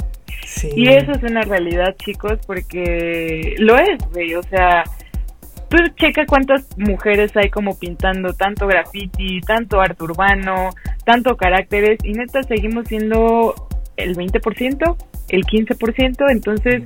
Sí. 0.46 0.70
Y 0.76 0.88
eso 0.88 1.12
es 1.12 1.22
una 1.22 1.42
realidad, 1.42 1.96
chicos, 1.96 2.38
porque 2.46 3.54
lo 3.58 3.76
es, 3.76 3.98
güey. 4.12 4.34
O 4.36 4.42
sea, 4.44 4.84
tú 5.68 5.78
checa 5.96 6.26
cuántas 6.26 6.66
mujeres 6.76 7.36
hay 7.36 7.48
como 7.48 7.78
pintando 7.78 8.32
tanto 8.34 8.66
graffiti, 8.66 9.40
tanto 9.40 9.80
arte 9.80 10.04
urbano, 10.04 10.70
tanto 11.04 11.36
caracteres, 11.36 11.98
y 12.04 12.12
neta 12.12 12.42
seguimos 12.42 12.88
siendo 12.88 13.54
el 13.96 14.14
20%, 14.16 14.96
el 15.28 15.44
15%, 15.44 16.30
entonces 16.30 16.82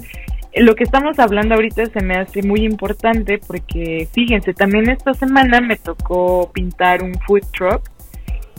lo 0.56 0.74
que 0.74 0.84
estamos 0.84 1.18
hablando 1.18 1.54
ahorita 1.54 1.86
se 1.86 2.02
me 2.02 2.16
hace 2.16 2.42
muy 2.42 2.64
importante 2.64 3.38
porque 3.46 4.08
fíjense, 4.12 4.54
también 4.54 4.88
esta 4.88 5.12
semana 5.12 5.60
me 5.60 5.76
tocó 5.76 6.50
pintar 6.52 7.02
un 7.02 7.14
food 7.26 7.44
truck 7.52 7.82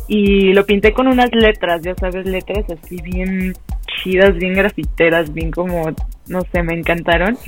y 0.08 0.54
lo 0.54 0.66
pinté 0.66 0.94
con 0.94 1.08
unas 1.08 1.32
letras, 1.34 1.82
ya 1.82 1.96
sabes, 1.96 2.26
letras 2.26 2.66
así 2.70 3.02
bien 3.02 3.54
chidas, 4.04 4.36
bien 4.38 4.54
grafiteras, 4.54 5.34
bien 5.34 5.52
como, 5.52 5.92
no 6.28 6.42
sé, 6.52 6.64
me 6.64 6.74
encantaron. 6.74 7.38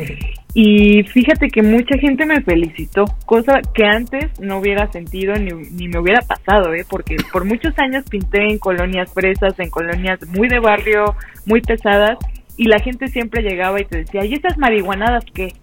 Y 0.55 1.03
fíjate 1.03 1.47
que 1.49 1.61
mucha 1.61 1.95
gente 1.99 2.25
me 2.25 2.41
felicitó, 2.41 3.05
cosa 3.27 3.61
que 3.71 3.85
antes 3.85 4.39
no 4.39 4.57
hubiera 4.57 4.91
sentido 4.91 5.35
ni, 5.35 5.51
ni 5.51 5.87
me 5.87 5.99
hubiera 5.99 6.21
pasado, 6.21 6.73
¿eh? 6.73 6.83
porque 6.89 7.17
por 7.31 7.45
muchos 7.45 7.77
años 7.77 8.03
pinté 8.09 8.41
en 8.49 8.57
colonias 8.57 9.13
fresas, 9.13 9.53
en 9.59 9.69
colonias 9.69 10.19
muy 10.27 10.47
de 10.47 10.59
barrio, 10.59 11.15
muy 11.45 11.61
pesadas, 11.61 12.17
y 12.57 12.63
la 12.63 12.79
gente 12.79 13.09
siempre 13.09 13.43
llegaba 13.43 13.79
y 13.79 13.85
te 13.85 13.99
decía, 13.99 14.25
¿y 14.25 14.33
esas 14.33 14.57
marihuanadas 14.57 15.23
qué? 15.35 15.53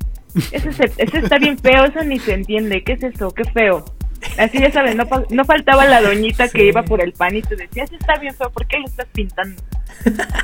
Ese, 0.52 0.68
ese 0.68 1.18
está 1.18 1.38
bien 1.38 1.58
feo, 1.58 1.84
eso 1.84 2.04
ni 2.04 2.20
se 2.20 2.34
entiende, 2.34 2.84
¿qué 2.84 2.92
es 2.92 3.02
eso? 3.02 3.32
Qué 3.32 3.42
feo. 3.42 3.84
Así 4.38 4.58
ya 4.58 4.70
sabes, 4.70 4.96
no, 4.96 5.04
no 5.30 5.44
faltaba 5.44 5.84
la 5.86 6.00
doñita 6.00 6.48
que 6.48 6.66
iba 6.66 6.82
por 6.82 7.02
el 7.02 7.12
pan 7.12 7.36
y 7.36 7.42
te 7.42 7.56
decía, 7.56 7.84
ese 7.84 7.96
está 7.96 8.16
bien 8.18 8.34
feo, 8.34 8.50
¿por 8.50 8.66
qué 8.66 8.78
lo 8.78 8.86
estás 8.86 9.06
pintando? 9.12 9.62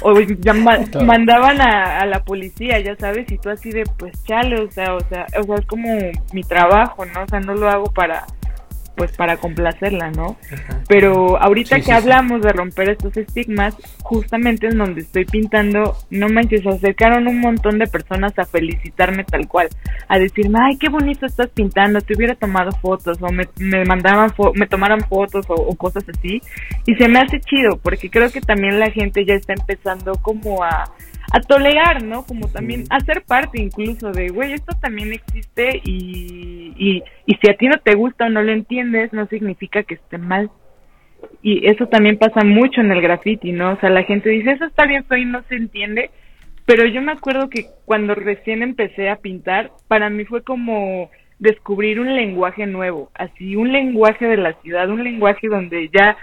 O 0.02 0.14
mandaban 1.04 1.60
a, 1.60 2.04
la 2.06 2.24
policía, 2.24 2.80
ya 2.80 2.96
sabes, 2.96 3.30
y 3.30 3.38
tú 3.38 3.50
así 3.50 3.70
de, 3.70 3.84
pues 3.98 4.12
chale, 4.24 4.60
o 4.60 4.70
sea, 4.70 4.94
o 4.94 5.00
sea, 5.08 5.26
o 5.38 5.42
sea, 5.44 5.56
es 5.56 5.66
como 5.66 5.88
mi 6.32 6.42
trabajo, 6.42 7.04
¿no? 7.06 7.22
O 7.22 7.28
sea, 7.28 7.40
no 7.40 7.54
lo 7.54 7.68
hago 7.68 7.92
para, 7.92 8.26
pues 8.96 9.16
para 9.16 9.36
complacerla, 9.36 10.10
¿no? 10.10 10.36
Pero 10.88 11.40
ahorita 11.40 11.80
que 11.80 11.92
hablamos 11.92 12.42
de 12.42 12.52
romper 12.52 12.90
estos 12.90 13.16
estigmas, 13.16 13.76
justamente 14.02 14.66
en 14.68 14.78
donde 14.78 15.00
estoy 15.00 15.24
pintando, 15.24 15.96
no 16.10 16.28
manches, 16.28 16.62
se 16.62 16.68
acercaron 16.68 17.26
un 17.26 17.40
montón 17.40 17.78
de 17.78 17.86
personas 17.86 18.38
a 18.38 18.44
felicitarme 18.44 19.24
tal 19.24 19.48
cual, 19.48 19.68
a 20.08 20.18
decirme, 20.18 20.58
ay, 20.62 20.76
qué 20.78 20.88
bonito 20.88 21.26
estás 21.26 21.48
pintando, 21.50 22.00
te 22.00 22.14
hubiera 22.14 22.34
tomado 22.34 22.72
fotos, 22.72 23.18
o 23.20 23.32
me, 23.32 23.44
me 23.58 23.84
mandaban, 23.84 24.32
me 24.54 24.66
tomaran 24.66 25.00
fotos 25.00 25.46
o, 25.48 25.74
cosas 25.76 26.04
así, 26.08 26.42
y 26.86 26.94
se 26.94 27.08
me 27.08 27.18
hace 27.18 27.40
chido, 27.40 27.78
porque 27.82 28.10
creo 28.10 28.30
que 28.30 28.40
también 28.40 28.78
la 28.78 28.90
gente 28.90 29.24
ya 29.24 29.34
está 29.34 29.54
empezando 29.54 30.12
como 30.22 30.62
a 30.62 30.92
a 31.32 31.40
tolerar, 31.40 32.02
¿no? 32.02 32.24
Como 32.24 32.48
también 32.48 32.84
a 32.90 33.00
ser 33.00 33.22
parte 33.22 33.60
incluso 33.60 34.12
de, 34.12 34.28
güey, 34.28 34.52
esto 34.52 34.76
también 34.80 35.12
existe 35.12 35.80
y, 35.82 36.74
y, 36.76 37.02
y 37.24 37.34
si 37.36 37.50
a 37.50 37.56
ti 37.56 37.68
no 37.68 37.78
te 37.78 37.94
gusta 37.94 38.26
o 38.26 38.28
no 38.28 38.42
lo 38.42 38.52
entiendes, 38.52 39.12
no 39.14 39.26
significa 39.26 39.82
que 39.82 39.94
esté 39.94 40.18
mal. 40.18 40.50
Y 41.40 41.66
eso 41.66 41.86
también 41.86 42.18
pasa 42.18 42.44
mucho 42.44 42.82
en 42.82 42.92
el 42.92 43.00
graffiti, 43.00 43.52
¿no? 43.52 43.72
O 43.72 43.76
sea, 43.80 43.88
la 43.88 44.02
gente 44.02 44.28
dice, 44.28 44.52
eso 44.52 44.66
está 44.66 44.86
bien 44.86 45.04
feo 45.04 45.24
no 45.24 45.42
se 45.48 45.54
entiende, 45.54 46.10
pero 46.66 46.86
yo 46.86 47.00
me 47.00 47.12
acuerdo 47.12 47.48
que 47.48 47.66
cuando 47.86 48.14
recién 48.14 48.62
empecé 48.62 49.08
a 49.08 49.16
pintar, 49.16 49.70
para 49.88 50.10
mí 50.10 50.26
fue 50.26 50.42
como 50.42 51.10
descubrir 51.38 51.98
un 51.98 52.14
lenguaje 52.14 52.66
nuevo, 52.66 53.10
así 53.14 53.56
un 53.56 53.72
lenguaje 53.72 54.26
de 54.26 54.36
la 54.36 54.52
ciudad, 54.60 54.90
un 54.90 55.02
lenguaje 55.02 55.48
donde 55.48 55.88
ya 55.88 56.16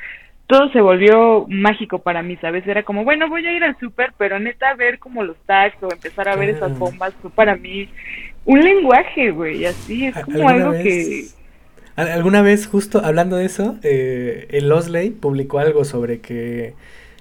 todo 0.50 0.68
se 0.72 0.82
volvió 0.82 1.46
mágico 1.48 2.00
para 2.00 2.24
mí, 2.24 2.36
¿sabes? 2.38 2.66
Era 2.66 2.82
como, 2.82 3.04
bueno, 3.04 3.30
voy 3.30 3.46
a 3.46 3.56
ir 3.56 3.64
al 3.64 3.78
súper, 3.80 4.14
pero 4.18 4.40
neta 4.40 4.74
ver 4.74 4.98
como 4.98 5.24
los 5.24 5.38
tags 5.46 5.76
o 5.84 5.92
empezar 5.92 6.28
a 6.28 6.36
ver 6.36 6.50
esas 6.50 6.76
bombas 6.80 7.14
fue 7.22 7.30
para 7.30 7.56
mí 7.56 7.88
un 8.46 8.60
lenguaje, 8.60 9.30
güey, 9.30 9.64
así 9.66 10.08
es 10.08 10.16
como 10.26 10.50
algo 10.50 10.72
que... 10.72 11.26
Alguna 11.96 12.42
vez, 12.42 12.66
justo 12.66 13.00
hablando 13.06 13.36
de 13.36 13.46
eso, 13.46 13.78
eh, 13.84 14.48
el 14.50 14.72
Osley 14.72 15.12
publicó 15.12 15.60
algo 15.60 15.86
sobre 15.86 16.20
que 16.20 16.74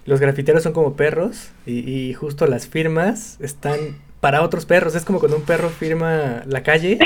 los 0.06 0.20
grafiteros 0.20 0.62
son 0.62 0.72
como 0.72 0.96
perros 0.96 1.52
y, 1.66 1.80
y 1.80 2.14
justo 2.14 2.46
las 2.46 2.66
firmas 2.66 3.38
están 3.42 3.76
para 4.20 4.42
otros 4.42 4.66
perros. 4.66 4.94
Es 4.94 5.04
como 5.04 5.18
cuando 5.18 5.36
un 5.36 5.44
perro 5.44 5.68
firma 5.68 6.42
la 6.46 6.62
calle, 6.62 6.98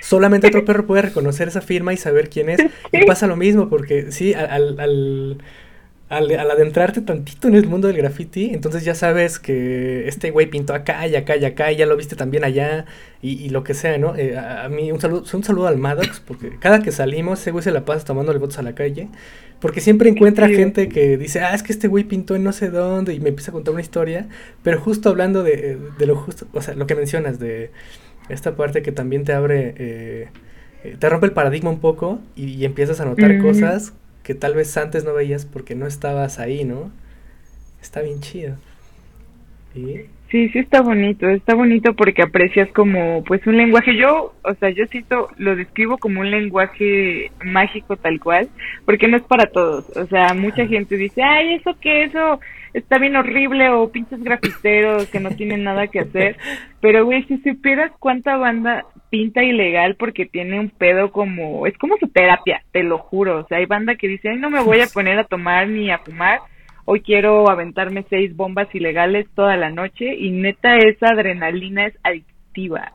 solamente 0.00 0.48
otro 0.48 0.64
perro 0.64 0.86
puede 0.86 1.02
reconocer 1.02 1.48
esa 1.48 1.60
firma 1.60 1.92
y 1.92 1.96
saber 1.96 2.28
quién 2.30 2.50
es. 2.50 2.60
Y 2.92 3.04
pasa 3.06 3.26
lo 3.26 3.36
mismo, 3.36 3.68
porque 3.68 4.12
sí, 4.12 4.34
al, 4.34 4.78
al, 4.78 5.38
al, 6.12 6.50
adentrarte 6.50 7.00
tantito 7.00 7.48
en 7.48 7.54
el 7.54 7.66
mundo 7.66 7.88
del 7.88 7.96
graffiti, 7.96 8.50
entonces 8.52 8.84
ya 8.84 8.94
sabes 8.94 9.38
que 9.38 10.06
este 10.06 10.30
güey 10.30 10.46
pintó 10.46 10.74
acá 10.74 11.06
y 11.06 11.16
acá 11.16 11.36
y 11.36 11.44
acá 11.46 11.72
y 11.72 11.76
ya 11.76 11.86
lo 11.86 11.96
viste 11.96 12.16
también 12.16 12.44
allá 12.44 12.84
y, 13.22 13.48
lo 13.50 13.64
que 13.64 13.72
sea, 13.72 13.96
¿no? 13.98 14.14
Eh, 14.16 14.36
a, 14.36 14.68
mí 14.68 14.92
un 14.92 15.00
saludo, 15.00 15.24
un 15.32 15.44
saludo 15.44 15.68
al 15.68 15.78
Maddox, 15.78 16.20
porque 16.20 16.58
cada 16.58 16.82
que 16.82 16.92
salimos 16.92 17.40
ese 17.40 17.50
güey 17.50 17.62
se 17.62 17.70
la 17.70 17.84
pasa 17.84 18.04
tomándole 18.04 18.38
votos 18.38 18.58
a 18.58 18.62
la 18.62 18.74
calle, 18.74 19.08
porque 19.60 19.80
siempre 19.80 20.10
encuentra 20.10 20.48
gente 20.48 20.88
que 20.88 21.16
dice, 21.16 21.40
ah, 21.40 21.54
es 21.54 21.62
que 21.62 21.72
este 21.72 21.88
güey 21.88 22.04
pintó 22.04 22.36
en 22.36 22.44
no 22.44 22.52
sé 22.52 22.68
dónde 22.68 23.14
y 23.14 23.20
me 23.20 23.30
empieza 23.30 23.50
a 23.50 23.54
contar 23.54 23.72
una 23.72 23.80
historia, 23.80 24.28
pero 24.62 24.80
justo 24.80 25.08
hablando 25.08 25.42
de, 25.42 25.78
de 25.98 26.06
lo 26.06 26.16
justo, 26.16 26.46
o 26.52 26.60
sea, 26.60 26.74
lo 26.74 26.86
que 26.86 26.94
mencionas 26.94 27.38
de 27.38 27.70
esta 28.28 28.54
parte 28.54 28.82
que 28.82 28.92
también 28.92 29.24
te 29.24 29.32
abre... 29.32 29.74
Eh, 29.78 30.28
eh, 30.84 30.96
te 30.98 31.08
rompe 31.08 31.26
el 31.26 31.32
paradigma 31.32 31.70
un 31.70 31.78
poco 31.78 32.18
y, 32.34 32.64
empiezas 32.64 33.00
a 33.00 33.04
notar 33.04 33.38
cosas 33.38 33.92
que 34.22 34.34
tal 34.34 34.54
vez 34.54 34.76
antes 34.76 35.04
no 35.04 35.14
veías 35.14 35.44
porque 35.46 35.74
no 35.74 35.86
estabas 35.86 36.38
ahí, 36.38 36.64
¿no? 36.64 36.90
Está 37.80 38.00
bien 38.02 38.20
chido. 38.20 38.56
Sí, 39.74 40.48
sí 40.48 40.58
está 40.58 40.80
bonito, 40.80 41.28
está 41.28 41.54
bonito 41.54 41.94
porque 41.94 42.22
aprecias 42.22 42.70
como 42.72 43.22
pues 43.24 43.46
un 43.46 43.56
lenguaje, 43.56 43.96
yo, 43.96 44.34
o 44.42 44.54
sea, 44.54 44.70
yo 44.70 44.86
siento, 44.86 45.28
lo 45.36 45.56
describo 45.56 45.98
como 45.98 46.20
un 46.20 46.30
lenguaje 46.30 47.30
mágico 47.44 47.96
tal 47.96 48.18
cual, 48.18 48.48
porque 48.86 49.08
no 49.08 49.16
es 49.16 49.22
para 49.22 49.46
todos, 49.46 49.88
o 49.96 50.06
sea, 50.06 50.32
mucha 50.34 50.66
gente 50.66 50.96
dice, 50.96 51.22
ay, 51.22 51.54
eso 51.54 51.76
que 51.80 52.04
eso 52.04 52.40
está 52.74 52.98
bien 52.98 53.16
horrible 53.16 53.68
o 53.70 53.90
pinches 53.90 54.22
grafiteros 54.22 55.06
que 55.08 55.20
no 55.20 55.30
tienen 55.30 55.64
nada 55.64 55.88
que 55.88 56.00
hacer, 56.00 56.36
pero 56.80 57.04
güey, 57.04 57.24
si 57.24 57.38
supieras 57.38 57.92
cuánta 57.98 58.36
banda 58.36 58.84
pinta 59.10 59.42
ilegal 59.42 59.96
porque 59.96 60.26
tiene 60.26 60.58
un 60.58 60.70
pedo 60.70 61.12
como, 61.12 61.66
es 61.66 61.76
como 61.78 61.96
su 61.98 62.08
terapia, 62.08 62.62
te 62.72 62.82
lo 62.82 62.98
juro, 62.98 63.40
o 63.40 63.46
sea, 63.46 63.58
hay 63.58 63.66
banda 63.66 63.96
que 63.96 64.08
dice, 64.08 64.30
ay, 64.30 64.38
no 64.38 64.50
me 64.50 64.62
voy 64.62 64.80
a 64.80 64.86
poner 64.86 65.18
a 65.18 65.24
tomar 65.24 65.68
ni 65.68 65.90
a 65.90 65.98
fumar, 65.98 66.40
hoy 66.84 67.00
quiero 67.02 67.48
aventarme 67.50 68.04
seis 68.08 68.34
bombas 68.34 68.74
ilegales 68.74 69.28
toda 69.34 69.56
la 69.56 69.70
noche 69.70 70.14
y 70.14 70.30
neta 70.30 70.76
esa 70.76 71.08
adrenalina 71.08 71.86
es 71.86 71.94
adictiva. 72.02 72.92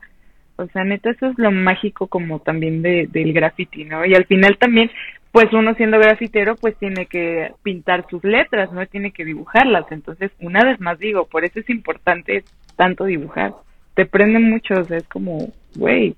O 0.56 0.66
sea, 0.66 0.82
neta 0.82 1.10
eso 1.10 1.26
es 1.26 1.38
lo 1.38 1.52
mágico 1.52 2.08
como 2.08 2.40
también 2.40 2.82
de, 2.82 3.06
del 3.06 3.32
graffiti, 3.32 3.84
¿no? 3.84 4.04
Y 4.04 4.14
al 4.14 4.26
final 4.26 4.58
también, 4.58 4.90
pues 5.38 5.52
uno 5.52 5.72
siendo 5.74 6.00
grafitero, 6.00 6.56
pues 6.56 6.76
tiene 6.78 7.06
que 7.06 7.52
pintar 7.62 8.04
sus 8.10 8.24
letras, 8.24 8.72
no 8.72 8.84
tiene 8.86 9.12
que 9.12 9.24
dibujarlas. 9.24 9.86
Entonces, 9.92 10.32
una 10.40 10.64
vez 10.64 10.80
más 10.80 10.98
digo, 10.98 11.28
por 11.28 11.44
eso 11.44 11.60
es 11.60 11.70
importante 11.70 12.42
tanto 12.74 13.04
dibujar. 13.04 13.54
Te 13.94 14.04
prende 14.04 14.40
mucho, 14.40 14.74
o 14.74 14.82
sea, 14.82 14.96
es 14.96 15.06
como, 15.06 15.52
güey, 15.76 16.16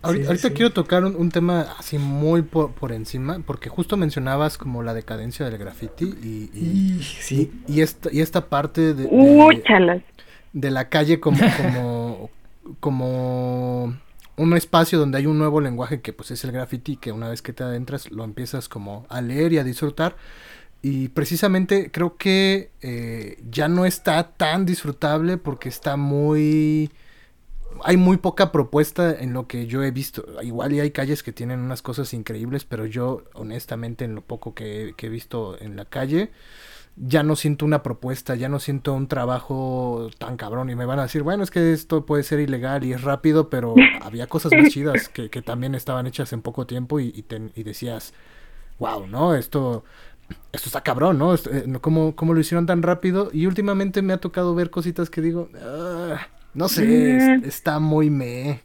Ahorita, 0.00 0.50
quiero 0.54 0.72
tocar 0.72 1.04
un, 1.04 1.30
tema 1.30 1.66
así 1.78 1.98
muy 1.98 2.40
por, 2.40 2.92
encima, 2.92 3.38
porque 3.46 3.68
justo 3.68 3.98
mencionabas 3.98 4.56
como 4.56 4.82
la 4.82 4.94
decadencia 4.94 5.44
del 5.44 5.58
graffiti 5.58 6.06
y, 6.22 6.50
y, 6.54 7.02
sí. 7.02 7.52
y, 7.68 7.82
esta, 7.82 8.08
y 8.10 8.22
esta 8.22 8.48
parte 8.48 8.94
de, 8.94 9.10
de, 10.54 10.70
la 10.70 10.88
calle 10.88 11.20
como, 11.20 11.38
como, 11.60 12.30
como 12.80 13.94
un 14.36 14.56
espacio 14.56 14.98
donde 14.98 15.18
hay 15.18 15.26
un 15.26 15.38
nuevo 15.38 15.60
lenguaje 15.60 16.00
que 16.00 16.12
pues 16.12 16.30
es 16.30 16.44
el 16.44 16.52
graffiti, 16.52 16.96
que 16.96 17.12
una 17.12 17.28
vez 17.28 17.42
que 17.42 17.52
te 17.52 17.64
adentras 17.64 18.10
lo 18.10 18.24
empiezas 18.24 18.68
como 18.68 19.06
a 19.08 19.20
leer 19.20 19.52
y 19.52 19.58
a 19.58 19.64
disfrutar. 19.64 20.16
Y 20.82 21.08
precisamente 21.08 21.90
creo 21.92 22.16
que 22.16 22.70
eh, 22.80 23.40
ya 23.48 23.68
no 23.68 23.86
está 23.86 24.32
tan 24.32 24.66
disfrutable 24.66 25.36
porque 25.36 25.68
está 25.68 25.96
muy 25.96 26.90
hay 27.84 27.96
muy 27.96 28.16
poca 28.16 28.52
propuesta 28.52 29.18
en 29.18 29.32
lo 29.32 29.46
que 29.46 29.66
yo 29.66 29.82
he 29.82 29.90
visto. 29.90 30.24
Igual 30.42 30.72
y 30.72 30.80
hay 30.80 30.90
calles 30.90 31.22
que 31.22 31.32
tienen 31.32 31.60
unas 31.60 31.82
cosas 31.82 32.12
increíbles, 32.14 32.64
pero 32.64 32.86
yo 32.86 33.24
honestamente 33.34 34.04
en 34.04 34.14
lo 34.14 34.22
poco 34.22 34.54
que, 34.54 34.94
he 34.96 35.08
visto 35.08 35.60
en 35.60 35.76
la 35.76 35.84
calle, 35.84 36.30
ya 36.96 37.22
no 37.22 37.36
siento 37.36 37.64
una 37.64 37.82
propuesta, 37.82 38.34
ya 38.34 38.48
no 38.48 38.58
siento 38.58 38.92
un 38.92 39.08
trabajo 39.08 40.10
tan 40.18 40.36
cabrón 40.36 40.70
y 40.70 40.74
me 40.74 40.84
van 40.84 40.98
a 40.98 41.02
decir, 41.02 41.22
bueno, 41.22 41.42
es 41.42 41.50
que 41.50 41.72
esto 41.72 42.04
puede 42.04 42.22
ser 42.22 42.40
ilegal 42.40 42.84
y 42.84 42.92
es 42.92 43.02
rápido, 43.02 43.48
pero 43.48 43.74
había 44.02 44.26
cosas 44.26 44.52
más 44.52 44.70
chidas 44.70 45.08
que, 45.08 45.28
también 45.42 45.74
estaban 45.74 46.06
hechas 46.06 46.32
en 46.32 46.42
poco 46.42 46.66
tiempo 46.66 47.00
y, 47.00 47.24
y, 47.54 47.62
decías, 47.62 48.14
wow, 48.78 49.06
¿no? 49.06 49.34
Esto, 49.34 49.84
esto 50.52 50.68
está 50.68 50.82
cabrón, 50.82 51.18
¿no? 51.18 51.34
Eh, 51.34 51.38
¿Cómo, 51.80 52.14
¿Cómo, 52.14 52.34
lo 52.34 52.40
hicieron 52.40 52.66
tan 52.66 52.82
rápido? 52.82 53.30
Y 53.32 53.46
últimamente 53.46 54.02
me 54.02 54.12
ha 54.12 54.18
tocado 54.18 54.54
ver 54.54 54.70
cositas 54.70 55.08
que 55.08 55.22
digo, 55.22 55.48
ah, 55.60 56.26
no 56.54 56.68
sé, 56.68 57.38
mm. 57.40 57.44
está 57.44 57.78
muy 57.78 58.10
me. 58.10 58.60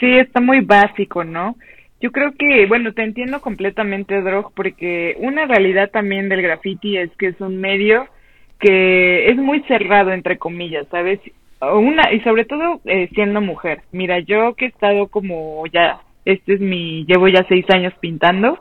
Sí, 0.00 0.16
está 0.16 0.40
muy 0.40 0.60
básico, 0.60 1.22
¿no? 1.22 1.56
Yo 2.04 2.12
creo 2.12 2.32
que, 2.38 2.66
bueno, 2.66 2.92
te 2.92 3.02
entiendo 3.02 3.40
completamente, 3.40 4.20
Drog, 4.20 4.52
porque 4.52 5.16
una 5.20 5.46
realidad 5.46 5.88
también 5.90 6.28
del 6.28 6.42
graffiti 6.42 6.98
es 6.98 7.10
que 7.16 7.28
es 7.28 7.40
un 7.40 7.56
medio 7.56 8.08
que 8.60 9.30
es 9.30 9.38
muy 9.38 9.62
cerrado, 9.62 10.12
entre 10.12 10.36
comillas, 10.36 10.86
¿sabes? 10.90 11.18
Una, 11.62 12.12
y 12.12 12.20
sobre 12.20 12.44
todo 12.44 12.82
eh, 12.84 13.08
siendo 13.14 13.40
mujer. 13.40 13.80
Mira, 13.90 14.18
yo 14.18 14.52
que 14.52 14.66
he 14.66 14.68
estado 14.68 15.06
como 15.08 15.66
ya, 15.68 16.00
este 16.26 16.52
es 16.52 16.60
mi, 16.60 17.06
llevo 17.06 17.28
ya 17.28 17.42
seis 17.48 17.64
años 17.70 17.94
pintando, 18.00 18.58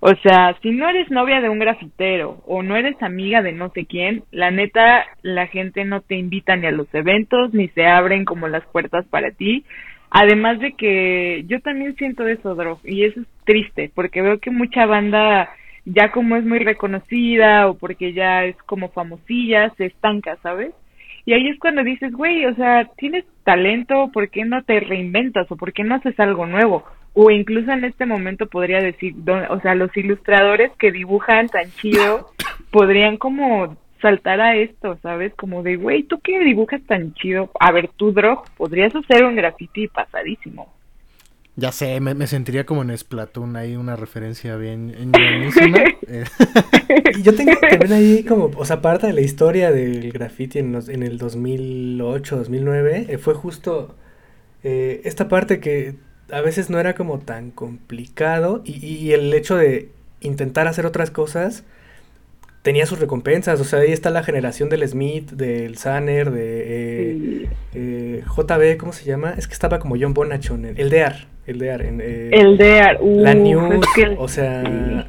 o 0.00 0.14
sea, 0.22 0.56
si 0.62 0.70
no 0.70 0.88
eres 0.88 1.10
novia 1.10 1.42
de 1.42 1.50
un 1.50 1.58
grafitero 1.58 2.38
o 2.46 2.62
no 2.62 2.76
eres 2.76 2.96
amiga 3.02 3.42
de 3.42 3.52
no 3.52 3.72
sé 3.74 3.84
quién, 3.84 4.22
la 4.30 4.50
neta, 4.50 5.04
la 5.20 5.48
gente 5.48 5.84
no 5.84 6.00
te 6.00 6.14
invita 6.14 6.56
ni 6.56 6.66
a 6.66 6.72
los 6.72 6.88
eventos, 6.94 7.52
ni 7.52 7.68
se 7.68 7.86
abren 7.86 8.24
como 8.24 8.48
las 8.48 8.64
puertas 8.68 9.04
para 9.08 9.32
ti. 9.32 9.66
Además 10.16 10.60
de 10.60 10.74
que 10.74 11.42
yo 11.48 11.60
también 11.60 11.96
siento 11.96 12.24
eso, 12.28 12.54
Drog, 12.54 12.78
y 12.84 13.02
eso 13.02 13.20
es 13.20 13.26
triste, 13.44 13.90
porque 13.92 14.22
veo 14.22 14.38
que 14.38 14.52
mucha 14.52 14.86
banda, 14.86 15.50
ya 15.84 16.12
como 16.12 16.36
es 16.36 16.44
muy 16.44 16.60
reconocida 16.60 17.68
o 17.68 17.74
porque 17.74 18.12
ya 18.12 18.44
es 18.44 18.56
como 18.62 18.90
famosilla, 18.90 19.70
se 19.76 19.86
estanca, 19.86 20.36
¿sabes? 20.40 20.72
Y 21.26 21.32
ahí 21.32 21.48
es 21.48 21.58
cuando 21.58 21.82
dices, 21.82 22.12
güey, 22.12 22.46
o 22.46 22.54
sea, 22.54 22.88
tienes 22.96 23.24
talento, 23.42 24.12
¿por 24.12 24.30
qué 24.30 24.44
no 24.44 24.62
te 24.62 24.78
reinventas 24.78 25.50
o 25.50 25.56
por 25.56 25.72
qué 25.72 25.82
no 25.82 25.96
haces 25.96 26.18
algo 26.20 26.46
nuevo? 26.46 26.84
o 27.16 27.30
incluso 27.30 27.70
en 27.70 27.84
este 27.84 28.06
momento 28.06 28.46
podría 28.46 28.80
decir, 28.80 29.14
o 29.48 29.60
sea, 29.60 29.76
los 29.76 29.96
ilustradores 29.96 30.72
que 30.78 30.90
dibujan 30.90 31.48
tan 31.48 31.70
chido 31.70 32.30
podrían 32.72 33.18
como 33.18 33.76
saltar 34.04 34.38
a 34.38 34.54
esto, 34.54 34.98
¿sabes? 35.02 35.32
Como 35.34 35.62
de, 35.62 35.76
güey, 35.76 36.02
¿tú 36.02 36.20
qué 36.22 36.38
dibujas 36.40 36.82
tan 36.86 37.14
chido? 37.14 37.50
A 37.58 37.72
ver, 37.72 37.88
tú, 37.96 38.12
Drog, 38.12 38.44
podrías 38.58 38.94
hacer 38.94 39.24
un 39.24 39.34
graffiti 39.34 39.88
pasadísimo. 39.88 40.70
Ya 41.56 41.72
sé, 41.72 42.00
me, 42.00 42.26
sentiría 42.26 42.66
como 42.66 42.82
en 42.82 42.96
Splatoon, 42.98 43.56
ahí 43.56 43.76
una 43.76 43.96
referencia 43.96 44.56
bien 44.56 44.92
buenísima. 45.10 45.78
Eh. 46.06 46.24
Yo 47.22 47.34
tengo 47.34 47.52
ver 47.62 47.92
ahí 47.94 48.24
como, 48.24 48.50
o 48.58 48.64
sea, 48.66 48.82
parte 48.82 49.06
de 49.06 49.14
la 49.14 49.22
historia 49.22 49.70
del 49.70 50.12
graffiti 50.12 50.58
en, 50.58 50.72
los, 50.72 50.90
en 50.90 51.02
el 51.02 51.16
2008, 51.16 52.36
2009, 52.36 53.06
eh, 53.08 53.16
fue 53.16 53.32
justo 53.32 53.94
eh, 54.64 55.00
esta 55.04 55.28
parte 55.28 55.60
que 55.60 55.94
a 56.30 56.42
veces 56.42 56.68
no 56.68 56.78
era 56.78 56.94
como 56.94 57.20
tan 57.20 57.52
complicado 57.52 58.60
y, 58.66 58.84
y, 58.84 59.12
el 59.12 59.32
hecho 59.32 59.56
de 59.56 59.88
intentar 60.20 60.68
hacer 60.68 60.84
otras 60.84 61.10
cosas 61.10 61.64
tenía 62.64 62.86
sus 62.86 62.98
recompensas. 62.98 63.60
O 63.60 63.64
sea, 63.64 63.80
ahí 63.80 63.92
está 63.92 64.10
la 64.10 64.24
generación 64.24 64.70
del 64.70 64.88
Smith, 64.88 65.30
del 65.32 65.76
Sanner, 65.76 66.30
de 66.30 67.44
eh, 67.44 67.50
eh, 67.74 68.24
JB, 68.26 68.78
¿cómo 68.78 68.92
se 68.92 69.04
llama? 69.04 69.34
Es 69.36 69.46
que 69.46 69.52
estaba 69.52 69.78
como 69.78 69.96
John 70.00 70.14
Bonachon, 70.14 70.64
el 70.64 70.90
DEAR. 70.90 71.33
El 71.46 71.58
de 71.58 71.70
En, 71.72 72.00
eh, 72.00 72.30
el 72.32 72.56
de 72.56 72.80
la 73.02 73.34
News, 73.34 73.84
o 74.16 74.28
sea, 74.28 74.62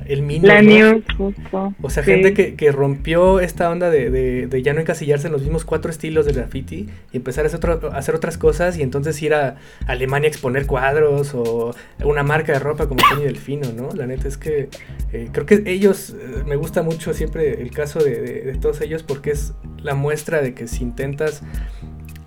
el 0.06 0.22
mini. 0.22 0.46
La 0.46 0.62
News, 0.62 1.04
justo. 1.18 1.74
O 1.82 1.90
sea, 1.90 2.04
gente 2.04 2.34
que, 2.34 2.56
que, 2.56 2.74
rompió 2.74 3.40
esta 3.40 3.70
onda 3.70 3.90
de, 3.90 4.10
de, 4.10 4.48
de, 4.48 4.62
ya 4.62 4.74
no 4.74 4.82
encasillarse 4.82 5.28
en 5.28 5.34
los 5.34 5.44
mismos 5.44 5.64
cuatro 5.64 5.90
estilos 5.90 6.26
de 6.26 6.34
graffiti 6.34 6.90
y 7.14 7.18
empezar 7.18 7.46
a 7.46 7.48
hacer, 7.48 7.70
otro, 7.70 7.92
a 7.94 7.98
hacer 7.98 8.16
otras 8.16 8.38
cosas 8.38 8.78
y 8.78 8.82
entonces 8.82 9.22
ir 9.22 9.34
a 9.34 9.56
Alemania 9.88 10.28
a 10.28 10.32
exponer 10.32 10.66
cuadros 10.66 11.34
o 11.34 11.74
una 12.04 12.24
marca 12.24 12.52
de 12.52 12.60
ropa 12.60 12.90
como 12.90 13.00
Tony 13.10 13.24
Delfino, 13.24 13.72
¿no? 13.72 13.90
La 13.96 14.06
neta 14.06 14.28
es 14.28 14.38
que 14.38 14.68
eh, 15.14 15.30
creo 15.32 15.46
que 15.46 15.64
ellos, 15.68 16.18
eh, 16.20 16.44
me 16.46 16.58
gusta 16.58 16.84
mucho 16.84 17.14
siempre 17.14 17.62
el 17.62 17.72
caso 17.72 18.00
de, 18.00 18.42
de 18.44 18.54
todos 18.56 18.82
ellos 18.82 19.04
porque 19.04 19.32
es 19.32 19.54
la 19.82 19.96
muestra 19.96 20.42
de 20.42 20.54
que 20.54 20.68
si 20.68 20.84
intentas 20.84 21.44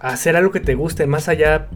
hacer 0.00 0.34
algo 0.36 0.50
que 0.50 0.60
te 0.60 0.74
guste 0.74 1.06
más 1.06 1.28
allá 1.28 1.68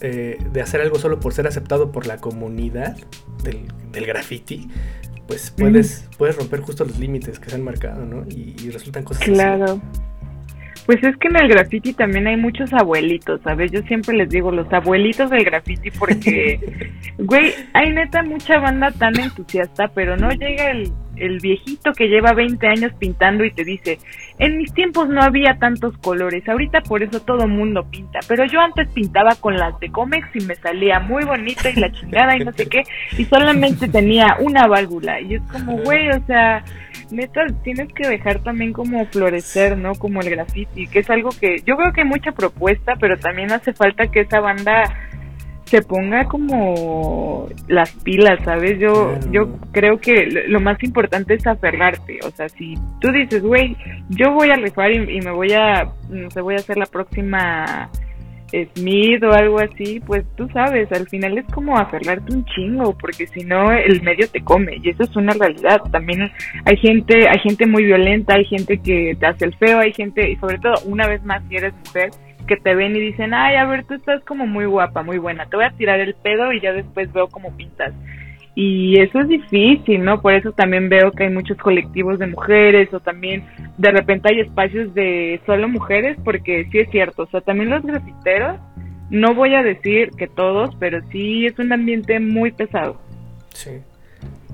eh, 0.00 0.38
de 0.52 0.62
hacer 0.62 0.80
algo 0.80 0.98
solo 0.98 1.20
por 1.20 1.32
ser 1.32 1.46
aceptado 1.46 1.92
por 1.92 2.06
la 2.06 2.18
comunidad 2.18 2.96
del, 3.42 3.66
del 3.92 4.06
graffiti, 4.06 4.68
pues 5.26 5.50
puedes, 5.50 6.08
puedes 6.18 6.36
romper 6.36 6.60
justo 6.60 6.84
los 6.84 6.98
límites 6.98 7.40
que 7.40 7.50
se 7.50 7.56
han 7.56 7.64
marcado, 7.64 8.04
¿no? 8.04 8.24
Y, 8.28 8.70
resultan 8.70 9.04
cosas 9.04 9.24
Claro. 9.24 9.80
Pues 10.86 11.02
es 11.02 11.16
que 11.16 11.28
en 11.28 11.36
el 11.36 11.48
graffiti 11.48 11.92
también 11.92 12.28
hay 12.28 12.36
muchos 12.36 12.72
abuelitos, 12.72 13.40
¿sabes? 13.42 13.72
Yo 13.72 13.80
siempre 13.82 14.16
les 14.16 14.30
digo 14.30 14.52
los 14.52 14.72
abuelitos 14.72 15.28
del 15.30 15.44
graffiti 15.44 15.90
porque, 15.90 16.60
güey, 17.18 17.52
hay 17.74 17.90
neta 17.90 18.22
mucha 18.22 18.60
banda 18.60 18.92
tan 18.92 19.18
entusiasta, 19.18 19.88
pero 19.88 20.16
no 20.16 20.30
llega 20.30 20.70
el, 20.70 20.92
el 21.16 21.40
viejito 21.40 21.92
que 21.92 22.06
lleva 22.06 22.32
20 22.32 22.66
años 22.68 22.92
pintando 22.98 23.44
y 23.44 23.50
te 23.50 23.64
dice, 23.64 23.98
en 24.38 24.58
mis 24.58 24.72
tiempos 24.74 25.08
no 25.08 25.22
había 25.22 25.58
tantos 25.58 25.96
colores, 25.98 26.48
ahorita 26.48 26.82
por 26.82 27.02
eso 27.02 27.20
todo 27.20 27.48
mundo 27.48 27.84
pinta, 27.90 28.20
pero 28.28 28.44
yo 28.44 28.60
antes 28.60 28.88
pintaba 28.90 29.34
con 29.40 29.56
las 29.56 29.78
de 29.80 29.90
Comex 29.90 30.28
y 30.34 30.44
me 30.44 30.54
salía 30.56 31.00
muy 31.00 31.24
bonito 31.24 31.68
y 31.68 31.80
la 31.80 31.90
chingada 31.90 32.36
y 32.36 32.44
no 32.44 32.52
sé 32.52 32.68
qué, 32.68 32.82
y 33.18 33.24
solamente 33.24 33.88
tenía 33.88 34.36
una 34.40 34.66
válvula, 34.66 35.20
y 35.20 35.34
es 35.34 35.42
como, 35.50 35.78
güey, 35.78 36.10
o 36.10 36.26
sea 36.26 36.62
neta, 37.10 37.42
tienes 37.62 37.92
que 37.92 38.08
dejar 38.08 38.40
también 38.40 38.72
como 38.72 39.04
florecer, 39.06 39.76
¿no? 39.76 39.94
Como 39.94 40.20
el 40.20 40.30
graffiti, 40.30 40.86
que 40.86 41.00
es 41.00 41.10
algo 41.10 41.30
que 41.30 41.56
yo 41.64 41.76
veo 41.76 41.92
que 41.92 42.02
hay 42.02 42.08
mucha 42.08 42.32
propuesta, 42.32 42.94
pero 43.00 43.18
también 43.18 43.52
hace 43.52 43.72
falta 43.72 44.06
que 44.08 44.20
esa 44.20 44.40
banda 44.40 44.84
se 45.64 45.82
ponga 45.82 46.24
como 46.26 47.48
las 47.66 47.90
pilas, 47.96 48.38
¿sabes? 48.44 48.78
Yo, 48.78 49.18
yo 49.32 49.58
creo 49.72 49.98
que 49.98 50.26
lo 50.48 50.60
más 50.60 50.82
importante 50.82 51.34
es 51.34 51.46
aferrarte, 51.46 52.20
o 52.24 52.30
sea, 52.30 52.48
si 52.48 52.74
tú 53.00 53.10
dices, 53.10 53.42
güey, 53.42 53.76
yo 54.10 54.32
voy 54.32 54.50
a 54.50 54.56
rifar 54.56 54.92
y, 54.92 55.18
y 55.18 55.20
me 55.20 55.32
voy 55.32 55.52
a, 55.52 55.90
no 56.08 56.30
sé, 56.30 56.40
voy 56.40 56.54
a 56.54 56.58
hacer 56.58 56.76
la 56.76 56.86
próxima 56.86 57.90
Smith 58.74 59.22
o 59.24 59.32
algo 59.32 59.58
así, 59.58 60.00
pues 60.06 60.24
tú 60.36 60.48
sabes, 60.52 60.90
al 60.92 61.08
final 61.08 61.38
es 61.38 61.46
como 61.52 61.76
aferrarte 61.76 62.34
un 62.34 62.44
chingo, 62.44 62.96
porque 62.98 63.26
si 63.26 63.44
no 63.44 63.72
el 63.72 64.02
medio 64.02 64.28
te 64.28 64.42
come 64.42 64.78
y 64.82 64.90
eso 64.90 65.02
es 65.02 65.16
una 65.16 65.32
realidad. 65.32 65.80
También 65.90 66.30
hay 66.64 66.76
gente, 66.76 67.28
hay 67.28 67.38
gente 67.40 67.66
muy 67.66 67.84
violenta, 67.84 68.34
hay 68.34 68.44
gente 68.44 68.78
que 68.78 69.16
te 69.18 69.26
hace 69.26 69.46
el 69.46 69.56
feo, 69.56 69.80
hay 69.80 69.92
gente 69.92 70.30
y 70.30 70.36
sobre 70.36 70.58
todo 70.58 70.74
una 70.86 71.06
vez 71.08 71.22
más 71.24 71.42
si 71.48 71.56
eres 71.56 71.74
mujer 71.86 72.10
que 72.46 72.56
te 72.56 72.74
ven 72.74 72.94
y 72.94 73.00
dicen, 73.00 73.34
ay, 73.34 73.56
a 73.56 73.66
ver, 73.66 73.84
tú 73.84 73.94
estás 73.94 74.22
como 74.24 74.46
muy 74.46 74.66
guapa, 74.66 75.02
muy 75.02 75.18
buena, 75.18 75.46
te 75.46 75.56
voy 75.56 75.64
a 75.64 75.76
tirar 75.76 75.98
el 76.00 76.14
pedo 76.14 76.52
y 76.52 76.60
ya 76.60 76.72
después 76.72 77.12
veo 77.12 77.26
cómo 77.28 77.56
pintas. 77.56 77.92
Y 78.58 78.98
eso 78.98 79.20
es 79.20 79.28
difícil, 79.28 80.02
¿no? 80.02 80.22
Por 80.22 80.32
eso 80.32 80.50
también 80.50 80.88
veo 80.88 81.12
que 81.12 81.24
hay 81.24 81.30
muchos 81.30 81.58
colectivos 81.58 82.18
de 82.18 82.26
mujeres 82.26 82.92
o 82.94 83.00
también 83.00 83.44
de 83.76 83.90
repente 83.90 84.30
hay 84.32 84.40
espacios 84.40 84.94
de 84.94 85.38
solo 85.44 85.68
mujeres, 85.68 86.16
porque 86.24 86.66
sí 86.72 86.78
es 86.78 86.90
cierto, 86.90 87.24
o 87.24 87.26
sea, 87.26 87.42
también 87.42 87.68
los 87.68 87.82
grafiteros, 87.82 88.58
no 89.10 89.34
voy 89.34 89.54
a 89.54 89.62
decir 89.62 90.10
que 90.16 90.26
todos, 90.26 90.74
pero 90.80 91.00
sí 91.12 91.44
es 91.44 91.58
un 91.58 91.70
ambiente 91.70 92.18
muy 92.18 92.50
pesado. 92.50 92.98
Sí. 93.50 93.72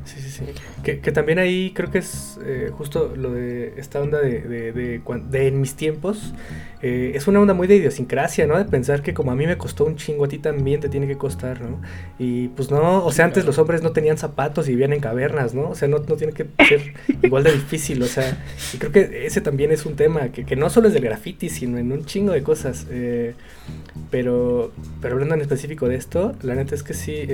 Sí, 0.05 0.21
sí, 0.21 0.31
sí. 0.31 0.45
Que, 0.83 1.01
que 1.01 1.13
también 1.13 1.39
ahí 1.39 1.73
creo 1.75 1.91
que 1.91 1.99
es 1.99 2.39
eh, 2.45 2.71
justo 2.73 3.15
lo 3.17 3.33
de 3.33 3.75
esta 3.77 4.01
onda 4.01 4.21
de, 4.21 4.41
de, 4.73 5.47
en 5.47 5.61
mis 5.61 5.75
tiempos. 5.75 6.35
Eh, 6.83 7.13
es 7.15 7.29
una 7.29 7.41
onda 7.41 7.55
muy 7.55 7.69
de 7.69 7.77
idiosincrasia, 7.77 8.47
¿no? 8.47 8.59
De 8.59 8.65
pensar 8.65 9.03
que 9.03 9.15
como 9.15 9.31
a 9.31 9.37
mí 9.37 9.47
me 9.47 9.57
costó 9.57 9.85
un 9.85 9.97
chingo, 9.97 10.25
a 10.25 10.29
ti 10.29 10.39
también 10.39 10.81
te 10.81 10.89
tiene 10.89 11.07
que 11.07 11.17
costar, 11.17 11.61
¿no? 11.61 11.81
Y 12.19 12.49
pues 12.49 12.71
no, 12.71 13.05
o 13.05 13.13
sea, 13.13 13.27
antes 13.27 13.45
los 13.45 13.59
hombres 13.59 13.83
no 13.83 13.93
tenían 13.93 14.19
zapatos 14.19 14.67
y 14.67 14.73
vivían 14.73 14.93
en 14.93 15.01
cavernas, 15.01 15.55
¿no? 15.55 15.71
O 15.71 15.75
sea, 15.77 15.87
no, 15.87 15.99
no 15.99 16.17
tiene 16.17 16.33
que 16.33 16.47
ser 16.67 16.95
igual 17.23 17.45
de 17.45 17.53
difícil, 17.53 18.03
o 18.03 18.07
sea, 18.07 18.43
y 18.75 18.79
creo 18.79 18.91
que 18.91 19.27
ese 19.27 19.41
también 19.41 19.71
es 19.71 19.87
un 19.87 19.95
tema 19.95 20.31
que, 20.31 20.45
que 20.45 20.57
no 20.57 20.69
solo 20.71 20.89
es 20.89 20.95
del 20.95 21.05
graffiti, 21.05 21.49
sino 21.49 21.79
en 21.79 21.93
un 21.93 22.05
chingo 22.05 22.33
de 22.33 22.43
cosas. 22.43 22.87
Eh, 22.91 23.35
pero, 24.11 24.73
pero 25.01 25.15
hablando 25.15 25.37
en 25.37 25.43
específico 25.43 25.89
de 25.89 25.95
esto, 25.95 26.35
la 26.43 26.55
neta 26.57 26.75
es 26.75 26.83
que 26.83 26.95
sí 26.95 27.25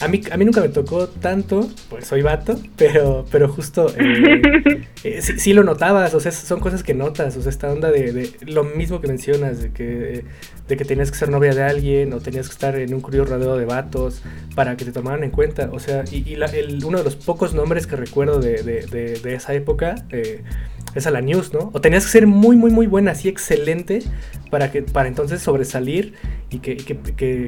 a 0.00 0.08
mí, 0.08 0.20
a 0.30 0.36
mí 0.36 0.44
nunca 0.44 0.60
me 0.60 0.68
tocó 0.68 1.08
tanto, 1.08 1.68
pues 1.88 2.06
soy 2.06 2.22
vato, 2.22 2.58
pero, 2.76 3.24
pero 3.30 3.48
justo 3.48 3.86
eh, 3.96 4.82
eh, 5.04 5.22
sí, 5.22 5.52
lo 5.52 5.62
notabas, 5.62 6.14
o 6.14 6.20
sea, 6.20 6.32
son 6.32 6.60
cosas 6.60 6.82
que 6.82 6.94
notas, 6.94 7.36
o 7.36 7.42
sea, 7.42 7.50
esta 7.50 7.72
onda 7.72 7.90
de, 7.90 8.32
lo 8.46 8.64
mismo 8.64 9.00
que 9.00 9.06
mencionas, 9.06 9.62
de 9.62 9.72
que, 9.72 10.24
de 10.66 10.76
que 10.76 10.84
tenías 10.84 11.10
que 11.10 11.16
ser 11.16 11.28
novia 11.28 11.54
de 11.54 11.62
alguien 11.62 12.12
o 12.12 12.20
tenías 12.20 12.48
que 12.48 12.52
estar 12.52 12.76
en 12.76 12.92
un 12.92 13.00
curioso 13.00 13.32
rodeo 13.32 13.56
de 13.56 13.66
vatos 13.66 14.22
para 14.54 14.76
que 14.76 14.84
te 14.84 14.92
tomaran 14.92 15.22
en 15.22 15.30
cuenta, 15.30 15.70
o 15.72 15.78
sea, 15.78 16.04
y, 16.10 16.36
uno 16.84 16.98
de 16.98 17.04
los 17.04 17.16
pocos 17.16 17.54
nombres 17.54 17.86
que 17.86 17.96
recuerdo 17.96 18.40
de, 18.40 19.20
esa 19.24 19.54
época 19.54 19.94
eh, 20.10 20.42
es 20.94 21.06
a 21.06 21.10
la 21.10 21.20
news, 21.20 21.52
¿no? 21.52 21.70
O 21.72 21.80
tenías 21.80 22.04
que 22.04 22.10
ser 22.10 22.26
muy, 22.26 22.56
muy, 22.56 22.70
muy 22.70 22.86
buena, 22.86 23.12
así 23.12 23.28
excelente 23.28 24.02
para 24.50 24.70
que 24.70 24.82
para 24.82 25.08
entonces 25.08 25.42
sobresalir 25.42 26.14
y 26.50 26.58
que, 26.58 26.76
que, 26.76 26.96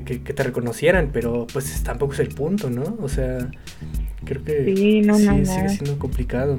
que, 0.05 0.33
te 0.35 0.43
reconocieran, 0.43 1.11
pero 1.13 1.47
pues 1.53 1.83
tampoco 1.83 2.15
es 2.15 2.21
el 2.21 2.29
punto, 2.29 2.71
¿no? 2.71 2.97
O 3.01 3.09
sea, 3.09 3.51
creo 4.25 4.43
que 4.43 4.75
sí, 4.75 5.01
no, 5.03 5.17
sí 5.17 5.25
sigue 5.47 5.69
siendo 5.69 5.99
complicado. 5.99 6.59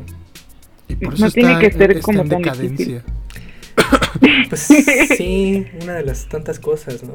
Y 0.87 0.95
por 0.95 1.13
eso 1.15 1.25
no 1.25 1.31
tiene 1.31 1.59
que 1.59 1.71
ser 1.71 1.99
como 2.01 2.21
en 2.21 2.29
decadencia. 2.29 3.03
Pues 4.49 4.61
sí, 5.17 5.67
una 5.81 5.95
de 5.95 6.03
las 6.03 6.27
tantas 6.27 6.59
cosas, 6.59 7.03
¿no? 7.03 7.13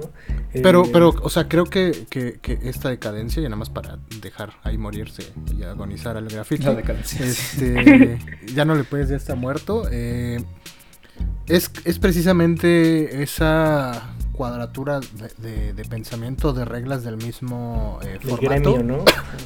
Pero, 0.52 0.84
eh, 0.84 0.90
pero, 0.92 1.14
o 1.22 1.30
sea, 1.30 1.48
creo 1.48 1.64
que, 1.64 2.06
que, 2.10 2.38
que, 2.40 2.58
esta 2.62 2.90
decadencia, 2.90 3.40
y 3.40 3.44
nada 3.44 3.56
más 3.56 3.70
para 3.70 3.98
dejar 4.20 4.52
ahí 4.62 4.78
morirse 4.78 5.32
y 5.58 5.62
agonizar 5.62 6.16
al 6.16 6.28
grafito, 6.28 6.76
este, 7.20 8.18
ya 8.54 8.64
no 8.64 8.74
le 8.74 8.84
puedes, 8.84 9.08
ya 9.08 9.16
está 9.16 9.34
muerto. 9.34 9.88
Eh, 9.90 10.44
es, 11.46 11.70
es 11.84 11.98
precisamente 11.98 13.22
esa 13.22 14.14
cuadratura 14.32 15.00
de, 15.38 15.72
de, 15.72 15.84
pensamiento, 15.84 16.52
de 16.52 16.64
reglas 16.64 17.04
del 17.04 17.16
mismo 17.16 17.98
eh, 18.02 18.18
formato. 18.20 18.74
Gremio, 18.74 18.82
¿no? 18.98 19.04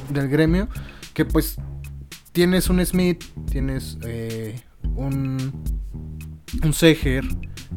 Del 0.09 0.29
gremio, 0.29 0.67
que 1.13 1.25
pues 1.25 1.57
tienes 2.31 2.69
un 2.69 2.85
Smith, 2.85 3.23
tienes 3.51 3.97
eh, 4.03 4.61
un, 4.95 5.63
un 6.63 6.73
Seger, 6.73 7.25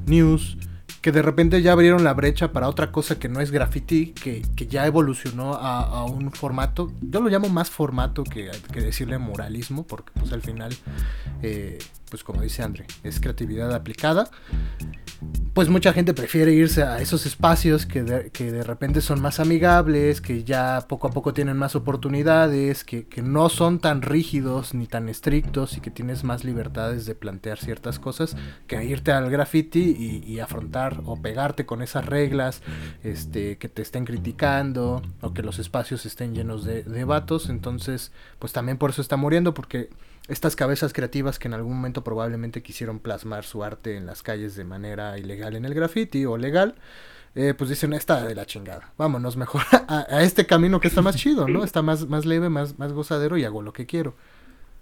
News, 0.07 0.57
que 1.01 1.13
de 1.13 1.23
repente 1.23 1.63
ya 1.63 1.73
abrieron 1.73 2.05
la 2.05 2.13
brecha 2.13 2.53
para 2.53 2.69
otra 2.69 2.93
cosa 2.93 3.19
que 3.19 3.29
no 3.29 3.41
es 3.41 3.51
graffiti, 3.51 4.13
que, 4.13 4.43
que 4.55 4.67
ya 4.67 4.87
evolucionó 4.87 5.55
a, 5.55 6.05
un 6.05 6.31
formato, 6.31 6.93
yo 7.01 7.21
lo 7.21 7.29
llamo 7.29 7.49
más 7.49 7.71
formato 7.71 8.23
que, 8.25 8.51
que 8.73 8.81
decirle 8.81 9.19
muralismo, 9.19 9.87
porque 9.87 10.13
pues 10.19 10.33
al 10.33 10.43
final, 10.43 10.75
eh, 11.43 11.79
pues 12.11 12.25
como 12.25 12.43
dice 12.43 12.63
André, 12.63 12.87
es 13.03 13.21
creatividad 13.21 13.73
aplicada 13.75 14.31
pues 15.53 15.69
mucha 15.69 15.93
gente 15.93 16.15
prefiere 16.15 16.53
irse 16.53 16.83
a 16.83 17.01
esos 17.01 17.27
espacios 17.27 17.85
que 17.85 18.03
de, 18.03 18.31
que 18.31 18.53
de 18.53 18.63
repente 18.63 19.01
son 19.01 19.21
más 19.21 19.41
amigables, 19.41 20.21
que 20.21 20.45
ya 20.45 20.87
poco 20.89 21.09
a 21.09 21.11
poco 21.11 21.35
tienen 21.35 21.57
más 21.57 21.75
oportunidades, 21.75 22.85
que, 22.85 23.07
no 23.21 23.51
son 23.51 23.81
tan 23.81 24.01
rígidos 24.01 24.73
ni 24.73 24.87
tan 24.87 25.09
estrictos 25.11 25.77
y 25.77 25.81
que 25.81 25.91
tienes 25.91 26.25
más 26.25 26.43
libertades 26.43 27.05
de 27.05 27.15
plantear 27.15 27.59
ciertas 27.59 27.99
cosas 27.99 28.35
que 28.67 28.83
irte 28.83 29.13
al 29.13 29.31
graffiti 29.31 30.23
y, 30.27 30.41
afrontar 30.41 31.03
o 31.05 31.21
pegarte 31.21 31.67
con 31.67 31.83
esas 31.83 32.07
reglas, 32.07 32.63
este, 33.03 33.59
que 33.59 33.69
te 33.69 33.83
estén 33.83 34.07
criticando 34.07 35.03
o 35.21 35.35
que 35.35 35.43
los 35.43 35.59
espacios 35.59 36.07
estén 36.07 36.35
llenos 36.35 36.65
de, 36.65 36.83
de. 36.83 37.01
Entonces, 37.51 38.13
pues 38.39 38.53
también 38.53 38.79
por 38.79 38.91
eso 38.91 39.03
está 39.03 39.17
muriendo, 39.17 39.53
porque 39.53 39.91
estas 40.31 40.55
cabezas 40.55 40.93
creativas 40.93 41.39
que 41.39 41.49
en 41.49 41.55
algún 41.55 41.75
momento 41.75 42.05
probablemente 42.05 42.63
quisieron 42.63 43.01
plasmar 43.01 43.45
su 43.45 43.65
arte 43.65 43.97
en 43.97 44.07
las 44.07 44.23
calles 44.23 44.55
de 44.55 44.65
manera 44.65 45.19
ilegal 45.19 45.57
en 45.57 45.65
el 45.65 45.75
graffiti 45.75 46.25
o 46.25 46.37
legal, 46.37 46.77
eh, 47.35 47.53
pues 47.57 47.71
dicen, 47.71 47.93
está 47.93 48.25
de 48.25 48.35
la 48.35 48.47
chingada, 48.47 48.93
vámonos 48.97 49.37
mejor 49.37 49.63
a, 49.89 50.23
este 50.23 50.47
camino 50.47 50.81
que 50.81 50.89
está 50.89 51.03
más 51.03 51.17
chido, 51.17 51.49
¿no? 51.49 51.65
Está 51.65 51.83
más, 51.83 52.07
más 52.09 52.27
leve, 52.27 52.49
más, 52.49 52.79
más 52.79 52.93
gozadero 52.93 53.37
y 53.37 53.45
hago 53.45 53.61
lo 53.61 53.73
que 53.73 53.87
quiero. 53.87 54.15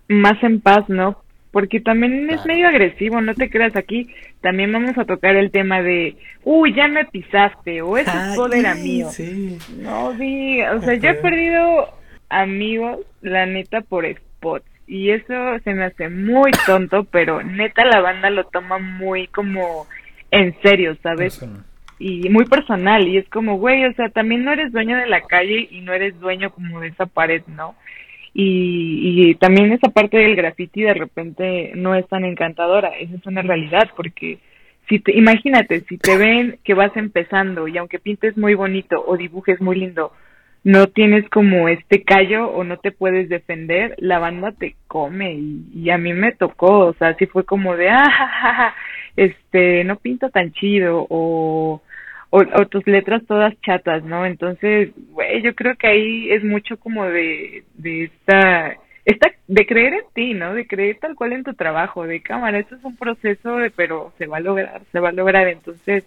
Más 0.08 0.42
en 0.42 0.60
paz, 0.60 0.88
¿no? 0.88 1.22
Porque 1.50 1.80
también 1.80 2.28
es 2.28 2.44
medio 2.44 2.68
agresivo, 2.68 3.20
no 3.22 3.34
te 3.34 3.48
creas 3.48 3.74
aquí. 3.74 4.08
También 4.42 4.70
vamos 4.70 4.98
a 4.98 5.06
tocar 5.06 5.34
el 5.34 5.50
tema 5.50 5.80
de, 5.80 6.16
uy, 6.44 6.74
ya 6.74 6.88
me 6.88 7.06
pisaste, 7.06 7.80
o 7.80 7.96
ese 7.96 8.12
poder 8.36 8.60
era 8.60 8.74
mío. 8.74 9.08
No, 9.78 10.14
sí, 10.18 10.60
o 10.62 10.80
sea, 10.82 10.94
yo 10.94 11.08
he 11.08 11.14
perdido 11.14 11.88
amigos, 12.28 12.98
la 13.22 13.46
neta, 13.46 13.80
por 13.80 14.06
spots 14.06 14.77
y 14.88 15.10
eso 15.10 15.34
se 15.64 15.74
me 15.74 15.84
hace 15.84 16.08
muy 16.08 16.50
tonto, 16.66 17.04
pero 17.04 17.42
neta 17.42 17.84
la 17.84 18.00
banda 18.00 18.30
lo 18.30 18.44
toma 18.44 18.78
muy 18.78 19.26
como 19.28 19.86
en 20.30 20.54
serio, 20.62 20.96
¿sabes? 21.02 21.46
Y 21.98 22.28
muy 22.30 22.46
personal, 22.46 23.06
y 23.06 23.18
es 23.18 23.28
como, 23.28 23.58
güey, 23.58 23.84
o 23.84 23.92
sea, 23.92 24.08
también 24.08 24.44
no 24.44 24.52
eres 24.52 24.72
dueño 24.72 24.96
de 24.96 25.06
la 25.06 25.20
calle 25.20 25.68
y 25.70 25.82
no 25.82 25.92
eres 25.92 26.18
dueño 26.18 26.50
como 26.50 26.80
de 26.80 26.88
esa 26.88 27.04
pared, 27.06 27.42
¿no? 27.48 27.74
Y, 28.32 29.30
y 29.30 29.34
también 29.34 29.72
esa 29.72 29.90
parte 29.90 30.16
del 30.16 30.36
graffiti 30.36 30.82
de 30.82 30.94
repente 30.94 31.72
no 31.74 31.94
es 31.94 32.08
tan 32.08 32.24
encantadora, 32.24 32.88
esa 32.98 33.14
es 33.14 33.26
una 33.26 33.42
realidad, 33.42 33.90
porque 33.94 34.38
si 34.88 35.00
te, 35.00 35.16
imagínate, 35.16 35.80
si 35.80 35.98
te 35.98 36.16
ven 36.16 36.58
que 36.64 36.72
vas 36.72 36.96
empezando 36.96 37.68
y 37.68 37.76
aunque 37.76 37.98
pintes 37.98 38.38
muy 38.38 38.54
bonito 38.54 39.04
o 39.06 39.16
dibujes 39.18 39.60
muy 39.60 39.76
lindo, 39.76 40.12
no 40.64 40.88
tienes 40.88 41.28
como 41.30 41.68
este 41.68 42.02
callo 42.02 42.50
o 42.50 42.64
no 42.64 42.78
te 42.78 42.90
puedes 42.90 43.28
defender, 43.28 43.94
la 43.98 44.18
banda 44.18 44.52
te 44.52 44.76
come 44.86 45.34
y, 45.34 45.90
a 45.90 45.98
mí 45.98 46.12
me 46.12 46.32
tocó, 46.32 46.86
o 46.86 46.94
sea, 46.94 47.14
sí 47.14 47.26
fue 47.26 47.44
como 47.44 47.76
de, 47.76 47.88
ah, 47.90 48.74
este, 49.16 49.84
no 49.84 49.96
pinta 49.96 50.30
tan 50.30 50.52
chido 50.52 51.06
o, 51.08 51.82
o, 52.30 52.38
o 52.38 52.66
tus 52.66 52.86
letras 52.86 53.22
todas 53.26 53.58
chatas, 53.62 54.04
¿no? 54.04 54.26
Entonces, 54.26 54.90
güey, 55.12 55.42
yo 55.42 55.54
creo 55.54 55.76
que 55.76 55.86
ahí 55.86 56.30
es 56.30 56.44
mucho 56.44 56.76
como 56.78 57.04
de, 57.04 57.64
de 57.74 58.04
esta, 58.04 58.76
esta, 59.04 59.30
de 59.46 59.66
creer 59.66 59.94
en 59.94 60.04
ti, 60.14 60.34
¿no? 60.34 60.54
De 60.54 60.66
creer 60.66 60.98
tal 61.00 61.14
cual 61.14 61.32
en 61.32 61.44
tu 61.44 61.54
trabajo, 61.54 62.06
de 62.06 62.20
cámara, 62.20 62.58
esto 62.58 62.74
es 62.74 62.84
un 62.84 62.96
proceso, 62.96 63.56
de, 63.56 63.70
pero 63.70 64.12
se 64.18 64.26
va 64.26 64.38
a 64.38 64.40
lograr, 64.40 64.82
se 64.92 65.00
va 65.00 65.10
a 65.10 65.12
lograr, 65.12 65.48
entonces, 65.48 66.04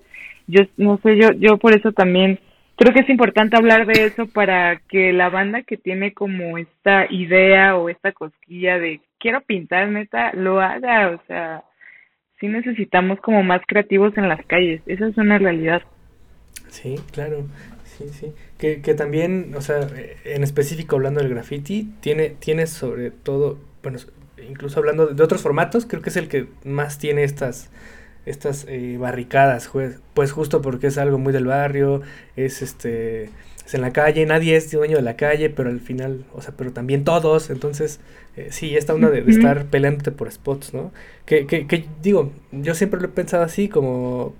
yo, 0.48 0.64
no 0.78 0.98
sé, 0.98 1.18
yo, 1.18 1.32
yo 1.32 1.58
por 1.58 1.74
eso 1.74 1.94
también 1.94 2.40
creo 2.82 2.96
que 2.96 3.02
es 3.02 3.10
importante 3.10 3.56
hablar 3.58 3.86
de 3.86 4.06
eso 4.06 4.26
para 4.26 4.80
que 4.90 5.14
la 5.14 5.30
banda 5.30 5.62
que 5.62 5.78
tiene 5.78 6.16
como 6.16 6.58
esta 6.58 7.06
idea 7.12 7.78
o 7.78 7.90
esta 7.90 8.12
cosquilla 8.12 8.80
de 8.80 9.02
quiero 9.20 9.42
pintar, 9.42 9.88
neta, 9.90 10.34
lo 10.34 10.60
haga, 10.60 11.10
o 11.12 11.22
sea, 11.28 11.64
sí 12.40 12.48
necesitamos 12.48 13.20
como 13.20 13.44
más 13.44 13.62
creativos 13.68 14.18
en 14.18 14.28
las 14.28 14.44
calles, 14.48 14.82
esa 14.88 15.08
es 15.08 15.18
una 15.18 15.38
realidad. 15.38 15.84
Sí, 16.70 16.96
claro, 17.12 17.46
sí, 17.84 18.10
sí. 18.10 18.34
Que, 18.58 18.82
que 18.82 18.96
también, 18.96 19.54
o 19.56 19.62
sea, 19.62 19.88
en 20.26 20.42
específico 20.42 20.96
hablando 20.96 21.22
del 21.22 21.30
graffiti, 21.30 21.88
tiene, 22.00 22.32
tiene 22.32 22.66
sobre 22.66 23.12
todo, 23.12 23.60
bueno, 23.84 24.00
incluso 24.50 24.80
hablando 24.80 25.06
de 25.06 25.24
otros 25.24 25.44
formatos, 25.44 25.86
creo 25.86 26.02
que 26.02 26.10
es 26.10 26.18
el 26.18 26.30
que 26.30 26.48
más 26.66 26.98
tiene 26.98 27.26
estas 27.26 27.72
estas 28.26 28.66
eh, 28.68 28.98
barricadas, 29.00 29.70
pues, 29.72 30.00
pues 30.14 30.32
justo 30.32 30.62
porque 30.62 30.88
es 30.88 30.98
algo 30.98 31.18
muy 31.18 31.34
del 31.34 31.46
barrio, 31.46 32.02
es 32.36 32.62
este 32.62 33.30
es 33.66 33.74
en 33.74 33.82
la 33.82 33.94
calle, 33.94 34.26
nadie 34.26 34.56
es 34.56 34.72
dueño 34.72 34.98
de 34.98 35.04
la 35.04 35.16
calle, 35.16 35.50
pero 35.50 35.70
al 35.70 35.80
final, 35.80 36.26
o 36.34 36.42
sea, 36.42 36.54
pero 36.58 36.72
también 36.72 37.04
todos, 37.04 37.50
entonces 37.50 38.00
eh, 38.36 38.48
sí, 38.52 38.76
esta 38.76 38.94
onda 38.94 39.10
de, 39.10 39.22
de, 39.22 39.32
estar 39.32 39.66
peleándote 39.66 40.12
por 40.12 40.32
spots, 40.32 40.74
¿no? 40.74 40.92
Que, 41.26 41.46
que, 41.46 41.68
que, 41.68 41.86
digo, 42.02 42.32
yo 42.52 42.76
siempre 42.76 43.00
lo 43.00 43.08
he 43.08 43.10
pensado 43.10 43.44
así, 43.44 43.70
como 43.70 44.34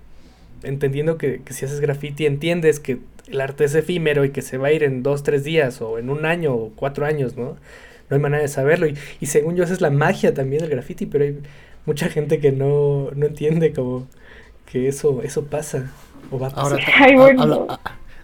entendiendo 0.62 1.18
que, 1.18 1.40
que, 1.44 1.52
si 1.52 1.64
haces 1.64 1.80
graffiti 1.80 2.26
entiendes 2.26 2.80
que 2.80 2.98
el 3.28 3.40
arte 3.40 3.64
es 3.64 3.74
efímero 3.74 4.24
y 4.24 4.30
que 4.30 4.42
se 4.42 4.58
va 4.58 4.68
a 4.68 4.72
ir 4.72 4.82
en 4.82 5.02
dos, 5.02 5.22
tres 5.22 5.44
días 5.44 5.80
o 5.80 5.98
en 5.98 6.10
un 6.10 6.24
año 6.24 6.54
o 6.54 6.72
cuatro 6.74 7.06
años, 7.06 7.36
¿no? 7.36 7.56
No 8.10 8.16
hay 8.16 8.18
manera 8.18 8.42
de 8.42 8.48
saberlo 8.48 8.86
y, 8.86 8.96
y 9.20 9.26
según 9.26 9.56
yo 9.56 9.64
esa 9.64 9.72
es 9.72 9.80
la 9.80 9.90
magia 9.90 10.34
también 10.34 10.62
del 10.62 10.70
graffiti, 10.70 11.06
pero 11.06 11.24
hay 11.24 11.38
mucha 11.86 12.08
gente 12.08 12.40
que 12.40 12.52
no, 12.52 13.10
no 13.14 13.26
entiende 13.26 13.72
como 13.72 14.06
que 14.66 14.88
eso, 14.88 15.22
eso 15.22 15.44
pasa 15.44 15.92
o 16.30 16.38
va 16.38 16.48
a 16.48 16.50
pasar. 16.50 16.80
Ahora, 16.80 16.84
Ay, 16.98 17.14
bueno. 17.16 17.42
habla, 17.42 17.80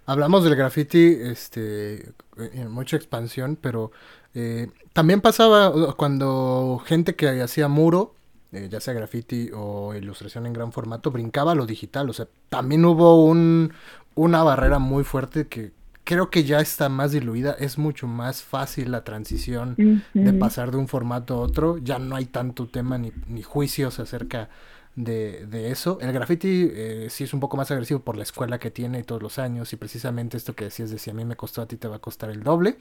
hablamos 0.06 0.44
del 0.44 0.56
graffiti 0.56 1.18
este, 1.20 2.12
en 2.36 2.70
mucha 2.70 2.96
expansión, 2.96 3.59
pero 3.61 3.90
eh, 4.34 4.68
también 4.92 5.20
pasaba 5.20 5.94
cuando 5.94 6.82
gente 6.84 7.14
que 7.14 7.28
hacía 7.42 7.68
muro, 7.68 8.14
eh, 8.52 8.68
ya 8.70 8.80
sea 8.80 8.94
graffiti 8.94 9.50
o 9.54 9.94
ilustración 9.94 10.46
en 10.46 10.52
gran 10.52 10.72
formato, 10.72 11.11
brincaba 11.11 11.52
a 11.52 11.54
lo 11.54 11.66
digital. 11.66 12.09
O 12.09 12.12
sea, 12.12 12.28
también 12.48 12.84
hubo 12.84 13.24
un, 13.24 13.72
una 14.14 14.42
barrera 14.42 14.78
muy 14.78 15.04
fuerte 15.04 15.46
que 15.48 15.72
creo 16.09 16.30
que 16.30 16.44
ya 16.44 16.61
está 16.61 16.88
más 16.88 17.12
diluida. 17.12 17.54
Es 17.59 17.76
mucho 17.76 18.06
más 18.06 18.42
fácil 18.42 18.92
la 18.92 19.04
transición 19.04 19.74
uh 19.76 19.82
-huh. 19.82 20.02
de 20.14 20.32
pasar 20.32 20.70
de 20.70 20.78
un 20.78 20.88
formato 20.88 21.34
a 21.34 21.36
otro. 21.40 21.76
Ya 21.76 21.98
no 21.98 22.16
hay 22.16 22.24
tanto 22.24 22.66
tema 22.66 22.96
ni, 22.96 23.12
ni 23.26 23.42
juicios 23.42 24.00
acerca 24.00 24.48
de, 24.96 25.44
de, 25.46 25.70
eso. 25.70 25.98
El 26.00 26.12
graffiti 26.12 26.70
eh, 26.72 27.09
sí 27.11 27.24
es 27.24 27.34
un 27.34 27.40
poco 27.40 27.59
más 27.59 27.70
agresivo 27.70 28.00
por 28.00 28.16
la 28.16 28.22
escuela 28.22 28.59
que 28.59 28.70
tiene 28.70 29.00
y 29.00 29.02
todos 29.02 29.20
los 29.20 29.38
años. 29.38 29.70
Y 29.74 29.76
precisamente 29.76 30.38
esto 30.38 30.54
que 30.54 30.64
decías 30.64 30.90
de 30.90 30.98
si 30.98 31.11
a 31.11 31.12
mí 31.12 31.26
me 31.26 31.36
costó, 31.36 31.61
a 31.61 31.68
ti 31.68 31.76
te 31.76 31.88
va 31.88 31.96
a 31.96 32.00
costar 32.00 32.30
el 32.30 32.42
doble. 32.42 32.78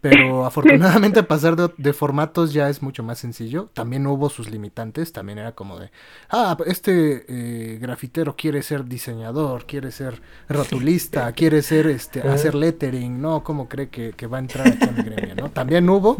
Pero 0.00 0.46
afortunadamente 0.46 1.22
pasar 1.22 1.56
de, 1.56 1.70
de, 1.76 1.92
formatos 1.92 2.52
ya 2.52 2.68
es 2.68 2.82
mucho 2.82 3.02
más 3.02 3.18
sencillo. 3.18 3.70
También 3.74 4.06
hubo 4.06 4.30
sus 4.30 4.50
limitantes. 4.50 5.12
También 5.12 5.38
era 5.38 5.52
como 5.52 5.78
de, 5.78 5.90
ah, 6.30 6.56
este 6.66 7.24
eh, 7.28 7.78
grafitero 7.78 8.36
quiere 8.36 8.62
ser 8.62 8.86
diseñador, 8.86 9.66
quiere 9.66 9.90
ser 9.90 10.20
rotulista, 10.48 11.30
quiere 11.36 11.62
ser, 11.62 11.86
este, 11.86 12.20
hacer 12.22 12.54
lettering. 12.54 13.20
No, 13.20 13.42
¿cómo 13.42 13.68
cree 13.68 13.88
que, 13.88 14.12
que 14.12 14.26
va 14.26 14.38
a 14.38 14.40
entrar 14.40 14.66
aquí 14.68 14.88
a 14.88 14.92
mi 14.92 15.02
gremio? 15.02 15.34
¿no? 15.34 15.50
También 15.50 15.88
hubo, 15.88 16.16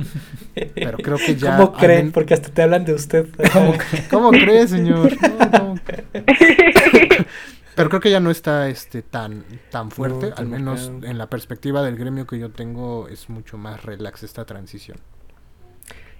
pero 0.74 0.99
creo 0.99 1.16
que 1.16 1.37
ya... 1.37 1.57
¿Cómo 1.57 1.72
creen? 1.72 2.07
Men... 2.07 2.12
Porque 2.12 2.35
hasta 2.35 2.51
te 2.51 2.62
hablan 2.62 2.85
de 2.85 2.95
usted. 2.95 3.28
¿Cómo, 3.53 3.74
¿Cómo 4.11 4.31
cree, 4.31 4.68
señor? 4.68 5.11
No, 5.41 5.51
¿cómo 5.51 5.74
pero 7.75 7.89
creo 7.89 8.01
que 8.01 8.11
ya 8.11 8.21
no 8.21 8.31
está 8.31 8.68
este 8.68 9.03
tan 9.03 9.45
tan 9.71 9.91
fuerte, 9.91 10.31
no, 10.31 10.35
al 10.37 10.47
menos 10.47 10.93
en 11.03 11.18
la 11.18 11.29
perspectiva 11.29 11.83
del 11.83 11.97
gremio 11.97 12.27
que 12.27 12.39
yo 12.39 12.51
tengo 12.51 13.09
es 13.09 13.29
mucho 13.29 13.59
más 13.59 13.85
relax 13.85 14.23
esta 14.23 14.45
transición. 14.45 14.99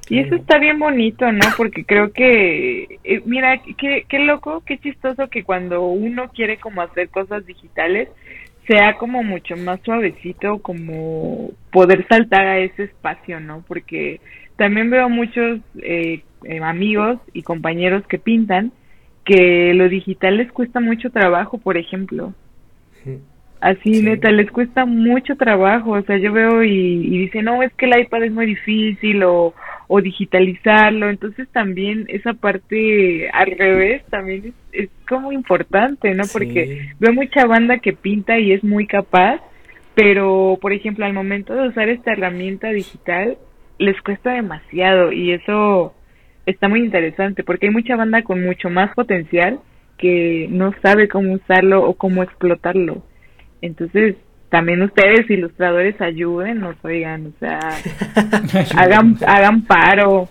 Y 0.09 0.19
eso 0.19 0.35
está 0.35 0.59
bien 0.59 0.81
bonito, 0.81 1.31
¿no? 1.31 1.47
Porque 1.57 1.85
creo 1.85 2.13
que, 2.13 2.99
eh, 3.05 3.23
mira, 3.27 3.63
qué, 3.79 4.07
qué 4.09 4.19
loco, 4.19 4.63
qué 4.67 4.77
chistoso 4.79 5.29
que 5.29 5.45
cuando 5.45 5.83
uno 5.87 6.31
quiere 6.31 6.59
como 6.59 6.83
hacer 6.83 7.11
cosas 7.11 7.47
digitales, 7.47 8.09
sea 8.67 8.95
como 8.99 9.23
mucho 9.23 9.57
más 9.57 9.81
suavecito, 9.83 10.59
como 10.63 11.51
poder 11.73 12.07
saltar 12.09 12.47
a 12.47 12.59
ese 12.59 12.85
espacio, 12.85 13.39
¿no? 13.41 13.65
Porque 13.69 14.21
también 14.57 14.91
veo 14.91 15.09
muchos 15.09 15.61
eh, 15.81 16.23
eh, 16.45 16.61
amigos 16.63 17.19
y 17.33 17.43
compañeros 17.43 18.07
que 18.07 18.19
pintan 18.19 18.73
que 19.31 19.73
lo 19.75 19.89
digital 19.89 20.39
les 20.39 20.51
cuesta 20.51 20.81
mucho 20.81 21.11
trabajo, 21.11 21.59
por 21.59 21.77
ejemplo. 21.77 22.35
Así, 23.61 23.95
sí. 23.95 24.03
neta, 24.03 24.33
les 24.33 24.51
cuesta 24.51 24.87
mucho 24.87 25.37
trabajo. 25.37 25.93
O 25.93 26.03
sea, 26.03 26.17
yo 26.19 26.33
veo 26.33 26.65
y, 26.65 26.71
y 26.71 27.19
dicen, 27.19 27.45
no, 27.45 27.63
es 27.63 27.73
que 27.75 27.87
el 27.87 27.97
iPad 28.01 28.25
es 28.25 28.33
muy 28.33 28.47
difícil 28.47 29.23
o, 29.23 29.55
o 29.87 30.01
digitalizarlo. 30.01 31.09
Entonces 31.09 31.49
también 31.53 32.07
esa 32.09 32.33
parte 32.33 33.31
al 33.31 33.53
revés 33.53 34.03
también 34.11 34.47
es, 34.47 34.55
es 34.73 34.91
como 35.09 35.31
importante, 35.31 36.13
¿no? 36.13 36.25
Porque 36.33 36.89
veo 36.99 37.13
mucha 37.13 37.47
banda 37.47 37.79
que 37.79 37.93
pinta 37.93 38.37
y 38.37 38.51
es 38.51 38.65
muy 38.65 38.89
capaz, 38.89 39.41
pero, 39.95 40.59
por 40.61 40.73
ejemplo, 40.73 41.05
al 41.05 41.13
momento 41.13 41.55
de 41.55 41.69
usar 41.69 41.89
esta 41.89 42.13
herramienta 42.13 42.71
digital, 42.71 43.39
les 43.79 44.01
cuesta 44.03 44.33
demasiado 44.33 45.13
y 45.13 45.33
eso 45.33 45.95
está 46.51 46.69
muy 46.69 46.81
interesante 46.81 47.45
porque 47.45 47.67
hay 47.67 47.73
mucha 47.73 47.97
banda 47.97 48.23
con 48.23 48.45
mucho 48.45 48.71
más 48.71 48.95
potencial 48.95 49.61
que 49.99 50.49
no 50.51 50.75
sabe 50.83 51.09
cómo 51.09 51.35
usarlo 51.35 51.85
o 51.85 51.95
cómo 51.95 52.23
explotarlo. 52.23 53.03
Entonces, 53.61 54.17
también 54.49 54.83
ustedes, 54.83 55.29
ilustradores, 55.31 56.01
ayuden, 56.01 56.61
nos 56.61 56.77
oigan, 56.83 57.27
o 57.27 57.39
sea, 57.39 57.59
hagan, 58.77 59.17
hagan 59.27 59.65
paro. 59.65 60.29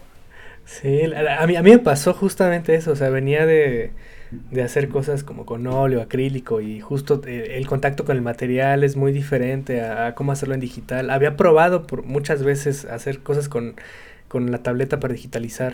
Sí, 0.66 1.02
a 1.04 1.48
mí, 1.48 1.56
a 1.56 1.64
mí 1.64 1.72
me 1.72 1.80
pasó 1.80 2.14
justamente 2.14 2.76
eso, 2.76 2.92
o 2.92 2.96
sea, 2.96 3.10
venía 3.10 3.46
de, 3.46 3.92
de 4.32 4.62
hacer 4.62 4.90
cosas 4.90 5.24
como 5.24 5.46
con 5.46 5.66
óleo, 5.68 6.02
acrílico 6.02 6.62
y 6.62 6.80
justo 6.80 7.22
eh, 7.26 7.58
el 7.58 7.66
contacto 7.66 8.06
con 8.06 8.16
el 8.16 8.22
material 8.22 8.84
es 8.84 8.96
muy 8.96 9.12
diferente 9.12 9.82
a, 9.82 10.08
a, 10.08 10.16
cómo 10.16 10.32
hacerlo 10.32 10.54
en 10.54 10.60
digital. 10.60 11.10
Había 11.10 11.36
probado 11.38 11.88
por 11.88 12.04
muchas 12.04 12.44
veces 12.44 12.86
hacer 12.86 13.20
cosas 13.20 13.50
con, 13.50 13.76
con 14.28 14.52
la 14.52 14.62
tableta 14.64 15.00
para 15.00 15.14
digitalizar 15.14 15.74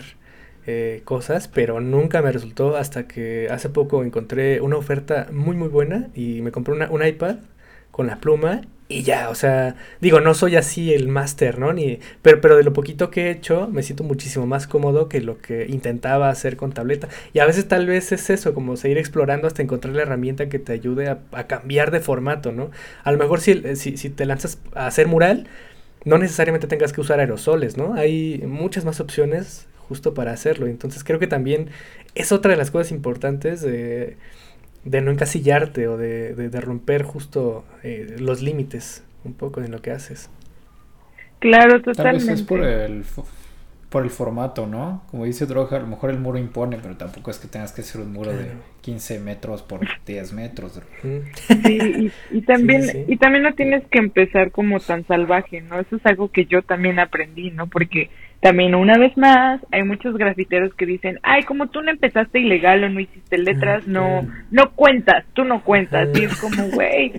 eh, 0.66 1.02
cosas, 1.04 1.48
pero 1.48 1.80
nunca 1.80 2.22
me 2.22 2.32
resultó 2.32 2.76
hasta 2.76 3.06
que 3.06 3.48
hace 3.50 3.68
poco 3.68 4.02
encontré 4.04 4.60
una 4.60 4.76
oferta 4.76 5.28
muy 5.32 5.56
muy 5.56 5.68
buena 5.68 6.08
y 6.14 6.42
me 6.42 6.52
compré 6.52 6.74
una, 6.74 6.90
un 6.90 7.06
iPad 7.06 7.36
con 7.90 8.06
la 8.06 8.16
pluma 8.20 8.62
y 8.88 9.02
ya, 9.02 9.30
o 9.30 9.34
sea, 9.34 9.74
digo, 10.00 10.20
no 10.20 10.32
soy 10.34 10.54
así 10.54 10.94
el 10.94 11.08
máster, 11.08 11.58
¿no? 11.58 11.72
Ni, 11.72 11.98
pero, 12.22 12.40
pero 12.40 12.56
de 12.56 12.62
lo 12.62 12.72
poquito 12.72 13.10
que 13.10 13.26
he 13.26 13.30
hecho, 13.30 13.68
me 13.68 13.82
siento 13.82 14.04
muchísimo 14.04 14.46
más 14.46 14.68
cómodo 14.68 15.08
que 15.08 15.20
lo 15.20 15.38
que 15.38 15.66
intentaba 15.68 16.28
hacer 16.28 16.56
con 16.56 16.72
tableta. 16.72 17.08
Y 17.32 17.40
a 17.40 17.46
veces 17.46 17.66
tal 17.66 17.86
vez 17.86 18.12
es 18.12 18.30
eso, 18.30 18.54
como 18.54 18.76
seguir 18.76 18.98
explorando 18.98 19.48
hasta 19.48 19.62
encontrar 19.62 19.94
la 19.94 20.02
herramienta 20.02 20.48
que 20.48 20.60
te 20.60 20.72
ayude 20.72 21.08
a, 21.08 21.18
a 21.32 21.48
cambiar 21.48 21.90
de 21.90 22.00
formato, 22.00 22.52
¿no? 22.52 22.70
A 23.02 23.10
lo 23.10 23.18
mejor 23.18 23.40
si, 23.40 23.60
si, 23.74 23.96
si 23.96 24.10
te 24.10 24.24
lanzas 24.24 24.60
a 24.74 24.86
hacer 24.86 25.08
mural, 25.08 25.48
no 26.04 26.18
necesariamente 26.18 26.68
tengas 26.68 26.92
que 26.92 27.00
usar 27.00 27.18
aerosoles, 27.18 27.76
¿no? 27.76 27.94
Hay 27.94 28.40
muchas 28.46 28.84
más 28.84 29.00
opciones 29.00 29.66
justo 29.88 30.14
para 30.14 30.32
hacerlo. 30.32 30.66
Entonces 30.66 31.04
creo 31.04 31.18
que 31.18 31.26
también 31.26 31.70
es 32.14 32.32
otra 32.32 32.52
de 32.52 32.56
las 32.56 32.70
cosas 32.70 32.92
importantes 32.92 33.60
de, 33.60 34.16
de 34.84 35.00
no 35.00 35.10
encasillarte 35.10 35.88
o 35.88 35.96
de, 35.96 36.34
de, 36.34 36.48
de 36.48 36.60
romper 36.60 37.02
justo 37.02 37.64
eh, 37.82 38.16
los 38.18 38.42
límites 38.42 39.04
un 39.24 39.34
poco 39.34 39.60
en 39.60 39.70
lo 39.72 39.82
que 39.82 39.90
haces. 39.90 40.30
Claro, 41.38 41.82
totalmente. 41.82 42.26
Tal 42.26 42.34
vez 42.34 42.40
es 42.40 42.42
por 42.42 42.64
el, 42.64 43.04
por 43.90 44.04
el 44.04 44.10
formato, 44.10 44.66
¿no? 44.66 45.02
Como 45.10 45.24
dice 45.24 45.46
Droga, 45.46 45.76
a 45.76 45.80
lo 45.80 45.86
mejor 45.86 46.10
el 46.10 46.18
muro 46.18 46.38
impone, 46.38 46.78
pero 46.80 46.96
tampoco 46.96 47.30
es 47.30 47.38
que 47.38 47.48
tengas 47.48 47.72
que 47.72 47.82
hacer 47.82 48.00
un 48.00 48.12
muro 48.12 48.30
claro. 48.30 48.46
de 48.46 48.52
15 48.82 49.20
metros 49.20 49.62
por 49.62 49.80
10 50.06 50.32
metros. 50.32 50.80
Sí, 51.02 52.10
y, 52.30 52.38
y 52.38 52.40
también, 52.42 52.82
sí, 52.82 52.90
sí. 52.92 53.04
y 53.08 53.16
también 53.16 53.44
no 53.44 53.54
tienes 53.54 53.84
que 53.88 53.98
empezar 53.98 54.50
como 54.50 54.80
tan 54.80 55.06
salvaje, 55.06 55.60
¿no? 55.60 55.78
Eso 55.78 55.96
es 55.96 56.06
algo 56.06 56.30
que 56.30 56.46
yo 56.46 56.62
también 56.62 56.98
aprendí, 56.98 57.50
¿no? 57.50 57.66
Porque 57.66 58.10
también 58.46 58.76
una 58.76 58.96
vez 58.96 59.16
más, 59.16 59.60
hay 59.72 59.82
muchos 59.82 60.16
grafiteros 60.16 60.72
que 60.74 60.86
dicen, 60.86 61.18
ay, 61.24 61.42
como 61.42 61.66
tú 61.66 61.82
no 61.82 61.90
empezaste 61.90 62.38
ilegal 62.38 62.84
o 62.84 62.88
no 62.88 63.00
hiciste 63.00 63.38
letras, 63.38 63.88
no, 63.88 64.24
no 64.52 64.70
cuentas, 64.76 65.24
tú 65.32 65.42
no 65.42 65.64
cuentas. 65.64 66.08
Y 66.14 66.26
es 66.26 66.36
como, 66.40 66.68
güey, 66.68 67.10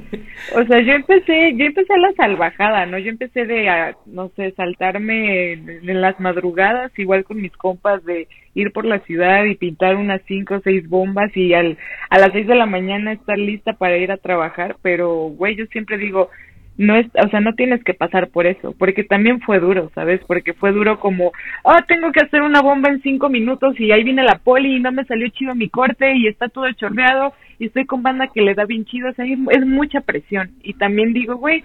o 0.55 0.63
sea, 0.63 0.79
yo 0.79 0.93
empecé, 0.93 1.53
yo 1.57 1.65
empecé 1.65 1.93
a 1.93 1.97
la 1.97 2.13
salvajada, 2.13 2.85
¿no? 2.85 2.97
Yo 2.97 3.09
empecé 3.09 3.45
de, 3.45 3.67
a, 3.67 3.93
no 4.05 4.29
sé, 4.37 4.51
saltarme 4.51 5.51
en, 5.51 5.89
en 5.89 5.99
las 5.99 6.17
madrugadas, 6.21 6.97
igual 6.97 7.25
con 7.25 7.41
mis 7.41 7.51
compas, 7.57 8.05
de 8.05 8.29
ir 8.53 8.71
por 8.71 8.85
la 8.85 8.99
ciudad 8.99 9.43
y 9.43 9.55
pintar 9.55 9.97
unas 9.97 10.21
cinco 10.29 10.55
o 10.55 10.61
seis 10.61 10.87
bombas 10.87 11.35
y 11.35 11.53
al, 11.53 11.77
a 12.09 12.19
las 12.19 12.31
seis 12.31 12.47
de 12.47 12.55
la 12.55 12.65
mañana 12.65 13.11
estar 13.11 13.37
lista 13.37 13.73
para 13.73 13.97
ir 13.97 14.13
a 14.13 14.17
trabajar, 14.17 14.77
pero, 14.81 15.13
güey, 15.13 15.57
yo 15.57 15.65
siempre 15.65 15.97
digo, 15.97 16.29
no 16.77 16.95
es, 16.95 17.07
o 17.23 17.27
sea, 17.29 17.39
no 17.39 17.53
tienes 17.55 17.83
que 17.83 17.93
pasar 17.95 18.27
por 18.29 18.45
eso, 18.45 18.73
porque 18.77 19.03
también 19.03 19.41
fue 19.41 19.59
duro, 19.59 19.91
¿sabes? 19.95 20.21
Porque 20.27 20.53
fue 20.53 20.71
duro 20.71 20.99
como, 20.99 21.31
oh, 21.63 21.77
tengo 21.87 22.11
que 22.11 22.23
hacer 22.23 22.41
una 22.43 22.61
bomba 22.61 22.89
en 22.89 23.01
cinco 23.01 23.29
minutos 23.29 23.79
y 23.79 23.91
ahí 23.91 24.03
viene 24.03 24.23
la 24.23 24.37
poli 24.37 24.75
y 24.75 24.79
no 24.79 24.91
me 24.91 25.03
salió 25.05 25.27
chido 25.29 25.55
mi 25.55 25.69
corte 25.69 26.15
y 26.15 26.27
está 26.27 26.49
todo 26.49 26.71
chorreado 26.73 27.33
y 27.59 27.65
estoy 27.65 27.85
con 27.85 28.03
banda 28.03 28.27
que 28.27 28.41
le 28.41 28.53
da 28.53 28.65
bien 28.65 28.85
chido, 28.85 29.09
o 29.09 29.13
sea, 29.13 29.25
es, 29.25 29.65
mucha 29.65 30.01
presión. 30.01 30.51
Y 30.61 30.75
también 30.75 31.13
digo, 31.13 31.37
güey, 31.37 31.63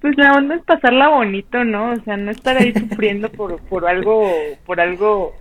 pues 0.00 0.16
la 0.16 0.32
onda 0.34 0.54
es 0.54 0.62
pasarla 0.62 1.08
bonito, 1.08 1.64
¿no? 1.64 1.90
O 1.92 1.96
sea, 1.96 2.16
no 2.16 2.30
estar 2.30 2.56
ahí 2.56 2.72
sufriendo 2.72 3.28
por, 3.30 3.60
por 3.68 3.86
algo, 3.88 4.30
por 4.64 4.80
algo, 4.80 5.32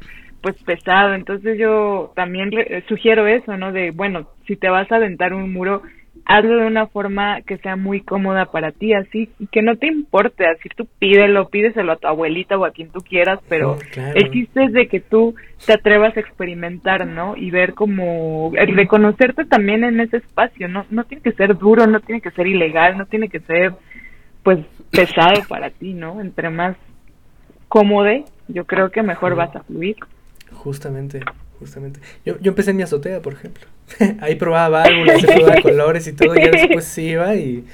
pues 0.42 0.56
pesado. 0.64 1.14
Entonces 1.14 1.60
yo 1.60 2.12
también 2.16 2.52
re- 2.52 2.84
sugiero 2.88 3.28
eso, 3.28 3.56
¿no? 3.58 3.72
De, 3.72 3.92
bueno, 3.92 4.28
si 4.48 4.56
te 4.56 4.70
vas 4.70 4.92
a 4.92 4.96
aventar 4.96 5.34
un 5.34 5.54
muro, 5.54 5.84
hazlo 6.26 6.58
de 6.58 6.66
una 6.68 6.88
forma 6.88 7.42
que 7.44 7.58
sea 7.58 7.76
muy 7.76 8.02
cómoda 8.02 8.46
para 8.46 8.72
ti, 8.72 8.94
así, 8.94 9.30
y 9.40 9.48
que 9.48 9.62
no 9.62 9.76
te 9.78 9.88
importe, 9.88 10.46
así 10.48 10.70
tú 10.76 10.88
pídelo, 10.98 11.50
pídeselo 11.50 11.92
a 11.92 11.98
tu 11.98 12.08
abuelita 12.08 12.58
o 12.58 12.66
a 12.66 12.72
quien 12.72 12.90
tú 12.90 13.02
quieras, 13.02 13.40
pero 13.48 13.78
Sí, 13.80 13.86
claro. 13.92 14.14
el 14.16 14.32
chiste 14.32 14.64
es 14.64 14.74
de 14.74 14.88
que 14.88 15.00
tú 15.00 15.36
te 15.66 15.74
atrevas 15.74 16.18
a 16.18 16.20
experimentar, 16.20 17.06
¿no? 17.06 17.38
Y 17.38 17.52
ver 17.52 17.74
como, 17.76 18.52
reconocerte 18.56 19.46
también 19.46 19.84
en 19.84 20.00
ese 20.00 20.18
espacio, 20.18 20.68
¿no? 20.68 20.86
No 20.90 21.04
tiene 21.04 21.22
que 21.22 21.32
ser 21.34 21.58
duro, 21.58 21.86
no 21.86 22.00
tiene 22.00 22.22
que 22.22 22.32
ser 22.32 22.48
ilegal, 22.48 22.98
no 22.98 23.06
tiene 23.06 23.30
que 23.30 23.40
ser, 23.42 23.74
pues, 24.44 24.60
pesado 24.92 25.42
para 25.48 25.70
ti, 25.70 25.94
¿no? 25.94 26.22
Entre 26.22 26.50
más 26.50 26.76
cómodo, 27.68 28.10
yo 28.48 28.66
creo 28.66 28.90
que 28.90 29.04
mejor 29.04 29.36
vas 29.36 29.56
a 29.56 29.64
fluir. 29.64 29.98
Justamente, 30.54 31.20
justamente. 31.60 32.00
Yo, 32.26 32.40
yo 32.40 32.52
empecé 32.52 32.72
en 32.72 32.78
mi 32.78 32.84
azotea, 32.84 33.22
por 33.22 33.34
ejemplo. 33.34 33.66
Ahí 34.20 34.36
probaba 34.36 34.70
válvulas, 34.84 35.24
ahí 35.24 35.36
probaba 35.36 35.62
colores 35.64 36.08
y 36.08 36.14
todo. 36.14 36.36
Y 36.36 36.40
ya 36.44 36.52
después 36.52 36.98
iba 36.98 37.36
y 37.36 37.66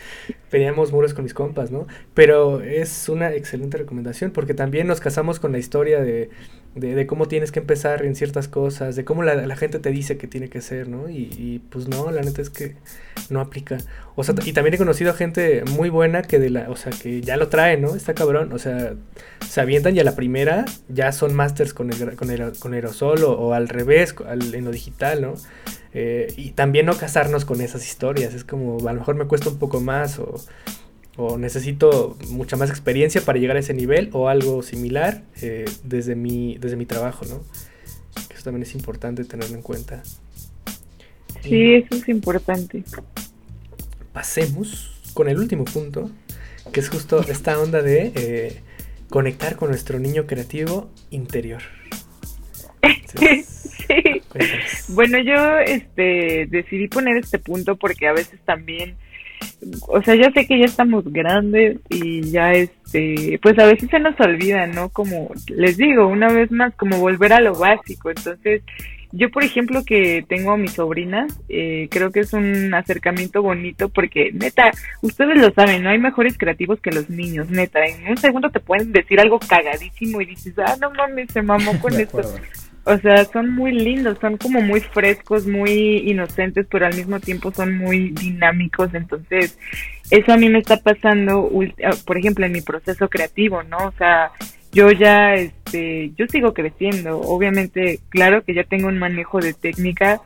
veníamos 0.51 0.91
muros 0.91 1.13
con 1.13 1.23
mis 1.23 1.33
compas, 1.33 1.71
¿no? 1.71 1.87
Pero 2.13 2.61
es 2.61 3.07
una 3.09 3.31
excelente 3.33 3.77
recomendación 3.77 4.31
porque 4.31 4.53
también 4.53 4.87
nos 4.87 4.99
casamos 4.99 5.39
con 5.39 5.53
la 5.53 5.57
historia 5.59 6.01
de, 6.01 6.29
de, 6.75 6.95
de 6.95 7.07
cómo 7.07 7.29
tienes 7.29 7.53
que 7.53 7.59
empezar 7.59 8.03
en 8.05 8.15
ciertas 8.15 8.49
cosas, 8.49 8.97
de 8.97 9.05
cómo 9.05 9.23
la, 9.23 9.35
la 9.35 9.55
gente 9.55 9.79
te 9.79 9.89
dice 9.91 10.17
que 10.17 10.27
tiene 10.27 10.49
que 10.49 10.59
ser, 10.59 10.89
¿no? 10.89 11.09
Y, 11.09 11.29
y, 11.37 11.59
pues 11.69 11.87
no, 11.87 12.11
la 12.11 12.21
neta 12.21 12.41
es 12.41 12.49
que 12.49 12.75
no 13.29 13.39
aplica. 13.39 13.77
O 14.15 14.25
sea, 14.25 14.35
y 14.43 14.51
también 14.51 14.73
he 14.73 14.77
conocido 14.77 15.11
a 15.11 15.13
gente 15.13 15.63
muy 15.71 15.89
buena 15.89 16.21
que 16.23 16.37
de 16.39 16.49
la, 16.49 16.69
o 16.69 16.75
sea, 16.75 16.91
que 16.91 17.21
ya 17.21 17.37
lo 17.37 17.47
trae, 17.47 17.77
¿no? 17.77 17.95
Está 17.95 18.13
cabrón, 18.13 18.51
o 18.51 18.59
sea, 18.59 18.95
se 19.47 19.61
avientan 19.61 19.95
y 19.95 20.01
a 20.01 20.03
la 20.03 20.17
primera 20.17 20.65
ya 20.89 21.13
son 21.13 21.33
masters 21.33 21.73
con 21.73 21.89
el, 21.91 22.17
con 22.17 22.29
el, 22.29 22.51
con 22.59 22.73
aerosol 22.73 23.23
o, 23.23 23.31
o 23.31 23.53
al 23.53 23.69
revés, 23.69 24.13
al- 24.27 24.53
en 24.53 24.65
lo 24.65 24.71
digital, 24.71 25.21
¿no? 25.21 25.35
Eh, 25.93 26.33
y 26.37 26.51
también 26.51 26.85
no 26.85 26.95
casarnos 26.95 27.43
con 27.43 27.59
esas 27.61 27.85
historias, 27.85 28.33
es 28.33 28.43
como 28.43 28.87
a 28.87 28.93
lo 28.93 28.99
mejor 28.99 29.15
me 29.15 29.25
cuesta 29.25 29.49
un 29.49 29.59
poco 29.59 29.81
más 29.81 30.19
o, 30.19 30.35
o 31.17 31.37
necesito 31.37 32.17
mucha 32.29 32.55
más 32.55 32.69
experiencia 32.69 33.21
para 33.21 33.37
llegar 33.37 33.57
a 33.57 33.59
ese 33.59 33.73
nivel 33.73 34.09
o 34.13 34.29
algo 34.29 34.63
similar 34.63 35.23
eh, 35.41 35.65
desde, 35.83 36.15
mi, 36.15 36.57
desde 36.57 36.77
mi 36.77 36.85
trabajo, 36.85 37.25
¿no? 37.25 37.43
Eso 38.33 38.43
también 38.43 38.63
es 38.63 38.73
importante 38.73 39.23
tenerlo 39.25 39.55
en 39.55 39.61
cuenta. 39.61 40.03
Sí, 41.43 41.73
eso 41.73 41.95
es 41.95 42.07
importante. 42.07 42.83
pasemos 44.13 44.91
con 45.13 45.27
el 45.27 45.37
último 45.37 45.65
punto, 45.65 46.09
que 46.71 46.79
es 46.79 46.89
justo 46.89 47.21
esta 47.27 47.59
onda 47.59 47.81
de 47.81 48.11
eh, 48.15 48.61
conectar 49.09 49.57
con 49.57 49.69
nuestro 49.69 49.99
niño 49.99 50.25
creativo 50.27 50.89
interior. 51.09 51.61
Entonces, 52.81 53.60
sí. 53.87 54.93
Bueno, 54.93 55.17
yo 55.19 55.59
este 55.59 56.47
decidí 56.49 56.87
poner 56.87 57.17
este 57.17 57.39
punto 57.39 57.75
porque 57.75 58.07
a 58.07 58.13
veces 58.13 58.39
también 58.45 58.95
o 59.87 60.01
sea, 60.01 60.15
ya 60.15 60.31
sé 60.31 60.45
que 60.45 60.59
ya 60.59 60.65
estamos 60.65 61.03
grandes 61.05 61.79
y 61.89 62.21
ya 62.31 62.51
este, 62.51 63.39
pues 63.41 63.57
a 63.59 63.65
veces 63.65 63.89
se 63.89 63.99
nos 63.99 64.19
olvida, 64.19 64.67
¿no? 64.67 64.89
Como 64.89 65.31
les 65.47 65.77
digo, 65.77 66.07
una 66.07 66.31
vez 66.31 66.51
más 66.51 66.73
como 66.75 66.97
volver 66.99 67.33
a 67.33 67.41
lo 67.41 67.55
básico. 67.55 68.09
Entonces, 68.09 68.63
yo 69.11 69.29
por 69.29 69.43
ejemplo 69.43 69.83
que 69.85 70.23
tengo 70.27 70.51
a 70.51 70.57
mis 70.57 70.73
sobrinas, 70.73 71.39
eh, 71.49 71.87
creo 71.91 72.11
que 72.11 72.21
es 72.21 72.33
un 72.33 72.73
acercamiento 72.73 73.41
bonito 73.41 73.89
porque 73.89 74.31
neta, 74.33 74.71
ustedes 75.01 75.37
lo 75.37 75.51
saben, 75.51 75.83
no 75.83 75.89
hay 75.89 75.99
mejores 75.99 76.37
creativos 76.37 76.79
que 76.79 76.91
los 76.91 77.09
niños, 77.09 77.49
neta, 77.49 77.79
en 77.85 78.07
un 78.07 78.17
segundo 78.17 78.49
te 78.49 78.59
pueden 78.59 78.91
decir 78.91 79.19
algo 79.19 79.39
cagadísimo 79.39 80.21
y 80.21 80.25
dices, 80.25 80.53
ah, 80.59 80.77
no 80.79 80.91
mames, 80.91 81.31
se 81.31 81.41
mamó 81.41 81.77
con 81.81 81.93
esto. 81.99 82.21
O 82.83 82.97
sea, 82.97 83.25
son 83.25 83.53
muy 83.53 83.71
lindos, 83.71 84.17
son 84.19 84.37
como 84.37 84.61
muy 84.61 84.79
frescos, 84.79 85.45
muy 85.45 85.97
inocentes, 86.09 86.65
pero 86.69 86.87
al 86.87 86.95
mismo 86.95 87.19
tiempo 87.19 87.51
son 87.51 87.77
muy 87.77 88.09
dinámicos. 88.09 88.93
Entonces, 88.93 89.59
eso 90.09 90.33
a 90.33 90.37
mí 90.37 90.49
me 90.49 90.59
está 90.59 90.77
pasando, 90.77 91.51
ah, 91.85 91.95
por 92.05 92.17
ejemplo, 92.17 92.45
en 92.45 92.51
mi 92.53 92.61
proceso 92.61 93.07
creativo, 93.07 93.61
¿no? 93.63 93.77
O 93.77 93.91
sea, 93.97 94.31
yo 94.71 94.91
ya, 94.91 95.35
este, 95.35 96.11
yo 96.17 96.25
sigo 96.27 96.53
creciendo. 96.53 97.19
Obviamente, 97.19 97.99
claro 98.09 98.43
que 98.43 98.55
ya 98.55 98.63
tengo 98.63 98.87
un 98.87 98.97
manejo 98.97 99.39
de 99.39 99.53
técnica, 99.53 100.21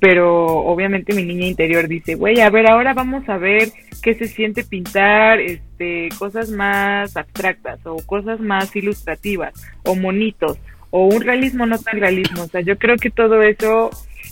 pero 0.00 0.46
obviamente 0.46 1.12
mi 1.12 1.24
niña 1.24 1.46
interior 1.46 1.86
dice, 1.86 2.14
güey, 2.14 2.40
a 2.40 2.48
ver, 2.48 2.66
ahora 2.70 2.94
vamos 2.94 3.28
a 3.28 3.36
ver 3.36 3.68
qué 4.02 4.14
se 4.14 4.26
siente 4.26 4.64
pintar, 4.64 5.38
este, 5.40 6.08
cosas 6.18 6.50
más 6.50 7.16
abstractas 7.18 7.80
o 7.84 7.96
cosas 8.06 8.40
más 8.40 8.74
ilustrativas 8.74 9.52
o 9.84 9.94
monitos 9.94 10.58
o 10.90 11.06
un 11.06 11.20
realismo 11.20 11.66
no 11.66 11.78
tan 11.78 12.00
realismo. 12.00 12.42
O 12.42 12.48
sea, 12.48 12.60
yo 12.60 12.78
creo 12.78 12.96
que 12.96 13.10
todo 13.10 13.42
eso 13.42 13.90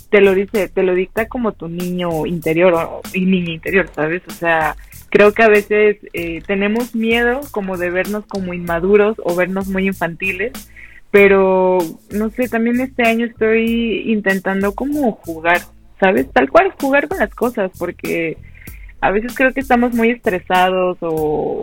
te 0.09 0.21
lo 0.21 0.33
dice, 0.33 0.69
te 0.69 0.83
lo 0.83 0.95
dicta 0.95 1.27
como 1.27 1.53
tu 1.53 1.67
niño 1.67 2.25
interior 2.25 2.73
o, 2.73 3.01
y 3.13 3.25
niña 3.25 3.53
interior, 3.53 3.89
¿sabes? 3.93 4.21
O 4.27 4.31
sea, 4.31 4.75
creo 5.09 5.33
que 5.33 5.43
a 5.43 5.49
veces 5.49 5.97
eh, 6.13 6.41
tenemos 6.45 6.95
miedo 6.95 7.41
como 7.51 7.77
de 7.77 7.89
vernos 7.89 8.25
como 8.25 8.53
inmaduros 8.53 9.17
o 9.23 9.35
vernos 9.35 9.67
muy 9.67 9.87
infantiles, 9.87 10.53
pero 11.11 11.79
no 12.11 12.29
sé, 12.29 12.47
también 12.49 12.79
este 12.81 13.03
año 13.03 13.25
estoy 13.25 14.11
intentando 14.11 14.73
como 14.73 15.11
jugar, 15.13 15.61
¿sabes? 15.99 16.31
Tal 16.31 16.49
cual 16.49 16.73
jugar 16.79 17.07
con 17.07 17.19
las 17.19 17.33
cosas, 17.33 17.71
porque 17.77 18.37
a 19.01 19.11
veces 19.11 19.33
creo 19.35 19.53
que 19.53 19.61
estamos 19.61 19.93
muy 19.93 20.09
estresados 20.11 20.97
o, 21.01 21.07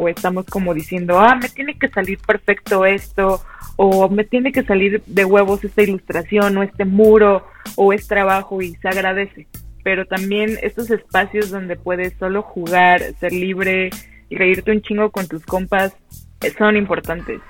o 0.01 0.09
estamos 0.09 0.47
como 0.47 0.72
diciendo, 0.74 1.18
ah, 1.18 1.34
me 1.41 1.49
tiene 1.49 1.78
que 1.78 1.89
salir 1.89 2.18
perfecto 2.18 2.84
esto, 2.87 3.43
o 3.76 4.09
me 4.09 4.24
tiene 4.24 4.53
que 4.53 4.62
salir 4.62 5.03
de 5.07 5.24
huevos 5.24 5.62
esta 5.64 5.82
ilustración 5.82 6.57
o 6.57 6.62
este 6.62 6.84
muro 6.87 7.47
o 7.76 7.93
este 7.93 8.09
trabajo 8.09 8.62
y 8.62 8.74
se 8.76 8.89
agradece. 8.89 9.47
Pero 9.84 10.07
también 10.07 10.59
estos 10.62 10.91
espacios 10.91 11.51
donde 11.51 11.76
puedes 11.76 12.14
solo 12.18 12.43
jugar, 12.43 13.03
ser 13.20 13.32
libre 13.32 13.91
y 14.30 14.37
reírte 14.37 14.72
un 14.72 14.80
chingo 14.82 15.11
con 15.11 15.28
tus 15.28 15.45
compas 15.45 15.93
eh, 16.41 16.53
son 16.59 16.76
importantes. 16.76 17.41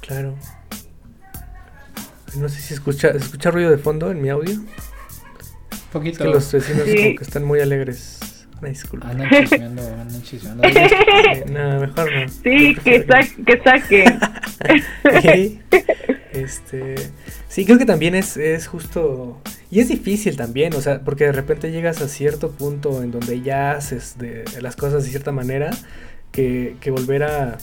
Claro. 0.00 0.34
No 2.38 2.48
sé 2.50 2.60
si 2.60 2.74
escucha, 2.74 3.12
¿se 3.12 3.18
escucha 3.18 3.50
ruido 3.50 3.70
de 3.70 3.78
fondo 3.78 4.10
en 4.10 4.20
mi 4.20 4.28
audio. 4.28 4.52
Un 4.60 4.68
Es 5.72 5.80
poquito. 5.90 6.18
que 6.24 6.30
los 6.30 6.52
vecinos 6.52 6.82
Sí. 6.84 6.96
como 6.96 7.16
que 7.16 7.24
están 7.24 7.44
muy 7.44 7.60
alegres. 7.60 8.35
Una 8.60 8.68
disculpa. 8.68 9.10
Andan 9.10 9.28
chismeando, 9.30 9.82
andan 9.82 10.22
chismeando. 10.22 10.62
Eh, 10.68 11.44
no, 11.50 11.80
mejor 11.80 12.10
no. 12.12 12.28
Sí, 12.28 12.74
que, 12.82 13.04
sa 13.04 13.20
que 13.44 13.60
saquen. 13.62 14.20
Este, 16.36 16.96
sí, 17.48 17.64
creo 17.64 17.78
que 17.78 17.86
también 17.86 18.14
es, 18.14 18.36
es 18.36 18.66
justo, 18.66 19.40
y 19.70 19.80
es 19.80 19.88
difícil 19.88 20.36
también, 20.36 20.74
o 20.74 20.82
sea, 20.82 21.00
porque 21.00 21.24
de 21.24 21.32
repente 21.32 21.72
llegas 21.72 22.02
a 22.02 22.08
cierto 22.08 22.50
punto 22.50 23.02
en 23.02 23.10
donde 23.10 23.40
ya 23.40 23.70
haces 23.70 24.18
de, 24.18 24.44
las 24.60 24.76
cosas 24.76 25.04
de 25.04 25.10
cierta 25.10 25.32
manera, 25.32 25.70
que, 26.32 26.76
que 26.80 26.90
volver 26.90 27.22
a, 27.22 27.56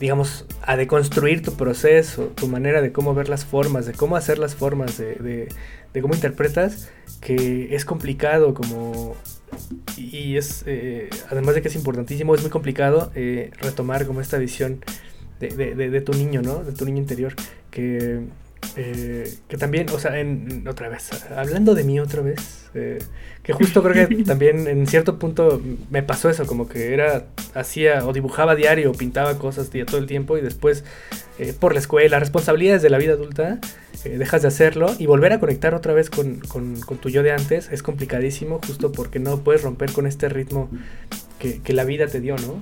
digamos, 0.00 0.46
a 0.62 0.76
deconstruir 0.76 1.42
tu 1.42 1.54
proceso, 1.54 2.32
tu 2.34 2.48
manera 2.48 2.82
de 2.82 2.90
cómo 2.90 3.14
ver 3.14 3.28
las 3.28 3.44
formas, 3.44 3.86
de 3.86 3.92
cómo 3.92 4.16
hacer 4.16 4.40
las 4.40 4.56
formas, 4.56 4.98
de, 4.98 5.14
de, 5.14 5.48
de 5.92 6.02
cómo 6.02 6.14
interpretas, 6.14 6.90
que 7.20 7.74
es 7.74 7.84
complicado 7.84 8.52
como... 8.52 9.14
Y 9.96 10.36
es, 10.36 10.64
eh, 10.66 11.10
además 11.30 11.54
de 11.54 11.62
que 11.62 11.68
es 11.68 11.74
importantísimo, 11.74 12.34
es 12.34 12.42
muy 12.42 12.50
complicado 12.50 13.12
eh, 13.14 13.50
retomar 13.58 14.06
como 14.06 14.20
esta 14.20 14.38
visión 14.38 14.84
de, 15.40 15.48
de, 15.48 15.74
de, 15.74 15.90
de 15.90 16.00
tu 16.00 16.12
niño, 16.12 16.42
¿no? 16.42 16.62
De 16.64 16.72
tu 16.72 16.84
niño 16.84 16.98
interior. 16.98 17.34
Que, 17.70 18.20
eh, 18.76 19.34
que 19.48 19.58
también, 19.58 19.90
o 19.90 19.98
sea, 19.98 20.18
en, 20.18 20.66
otra 20.66 20.88
vez, 20.88 21.10
hablando 21.36 21.74
de 21.74 21.84
mí 21.84 22.00
otra 22.00 22.22
vez, 22.22 22.70
eh, 22.74 22.98
que 23.42 23.52
justo 23.52 23.82
creo 23.82 24.08
que 24.08 24.16
también 24.24 24.66
en 24.66 24.86
cierto 24.86 25.18
punto 25.18 25.60
me 25.90 26.02
pasó 26.02 26.30
eso, 26.30 26.46
como 26.46 26.68
que 26.68 26.94
era, 26.94 27.26
hacía 27.54 28.06
o 28.06 28.12
dibujaba 28.12 28.54
diario 28.54 28.90
o 28.90 28.94
pintaba 28.94 29.38
cosas 29.38 29.70
todo 29.86 29.98
el 29.98 30.06
tiempo 30.06 30.38
y 30.38 30.40
después 30.40 30.84
eh, 31.38 31.52
por 31.58 31.74
la 31.74 31.80
escuela, 31.80 32.18
responsabilidades 32.18 32.82
de 32.82 32.90
la 32.90 32.98
vida 32.98 33.12
adulta, 33.12 33.58
dejas 34.04 34.42
de 34.42 34.48
hacerlo 34.48 34.94
y 34.98 35.06
volver 35.06 35.32
a 35.32 35.38
conectar 35.38 35.74
otra 35.74 35.92
vez 35.92 36.10
con, 36.10 36.40
con, 36.40 36.80
tu 36.98 37.08
yo 37.08 37.22
de 37.22 37.30
antes 37.30 37.68
es 37.70 37.84
complicadísimo 37.84 38.58
justo 38.66 38.90
porque 38.90 39.20
no 39.20 39.44
puedes 39.44 39.62
romper 39.62 39.92
con 39.92 40.08
este 40.08 40.28
ritmo 40.28 40.70
que, 41.38 41.60
que 41.60 41.72
la 41.72 41.84
vida 41.84 42.08
te 42.08 42.20
dio, 42.20 42.36
¿no? 42.36 42.60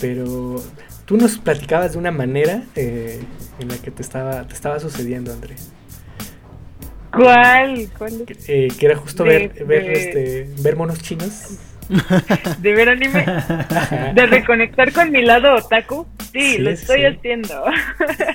Pero 0.00 0.62
Tú 1.04 1.18
nos 1.18 1.38
platicabas 1.38 1.92
de 1.92 1.98
una 1.98 2.10
manera 2.10 2.62
eh, 2.74 3.20
en 3.58 3.68
la 3.68 3.76
que 3.76 3.90
te 3.90 4.00
estaba, 4.00 4.46
te 4.46 4.54
estaba 4.54 4.80
sucediendo, 4.80 5.32
André. 5.32 5.56
¿Cuál? 7.12 7.88
¿Cuál 7.98 8.24
eh, 8.48 8.68
que 8.78 8.86
era 8.86 8.96
justo 8.96 9.22
ver, 9.22 9.52
ver, 9.66 9.90
este, 9.90 10.48
ver 10.60 10.76
monos 10.76 11.00
chinos. 11.00 11.58
De 12.60 12.72
ver 12.72 12.88
anime. 12.88 13.26
De 14.14 14.26
reconectar 14.26 14.92
con 14.92 15.12
mi 15.12 15.22
lado 15.22 15.56
otaku. 15.56 16.06
Sí, 16.32 16.56
lo 16.56 16.70
estoy 16.70 17.04
haciendo. 17.04 17.66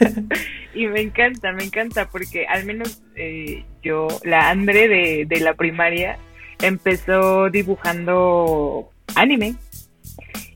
y 0.75 0.85
me 0.85 1.01
encanta, 1.01 1.51
me 1.51 1.63
encanta, 1.63 2.07
porque 2.07 2.45
al 2.45 2.65
menos 2.65 3.01
eh, 3.15 3.65
yo, 3.81 4.07
la 4.23 4.51
André 4.51 4.87
de, 4.87 5.25
de 5.27 5.39
la 5.39 5.55
primaria, 5.55 6.19
empezó 6.61 7.49
dibujando 7.49 8.91
anime. 9.15 9.55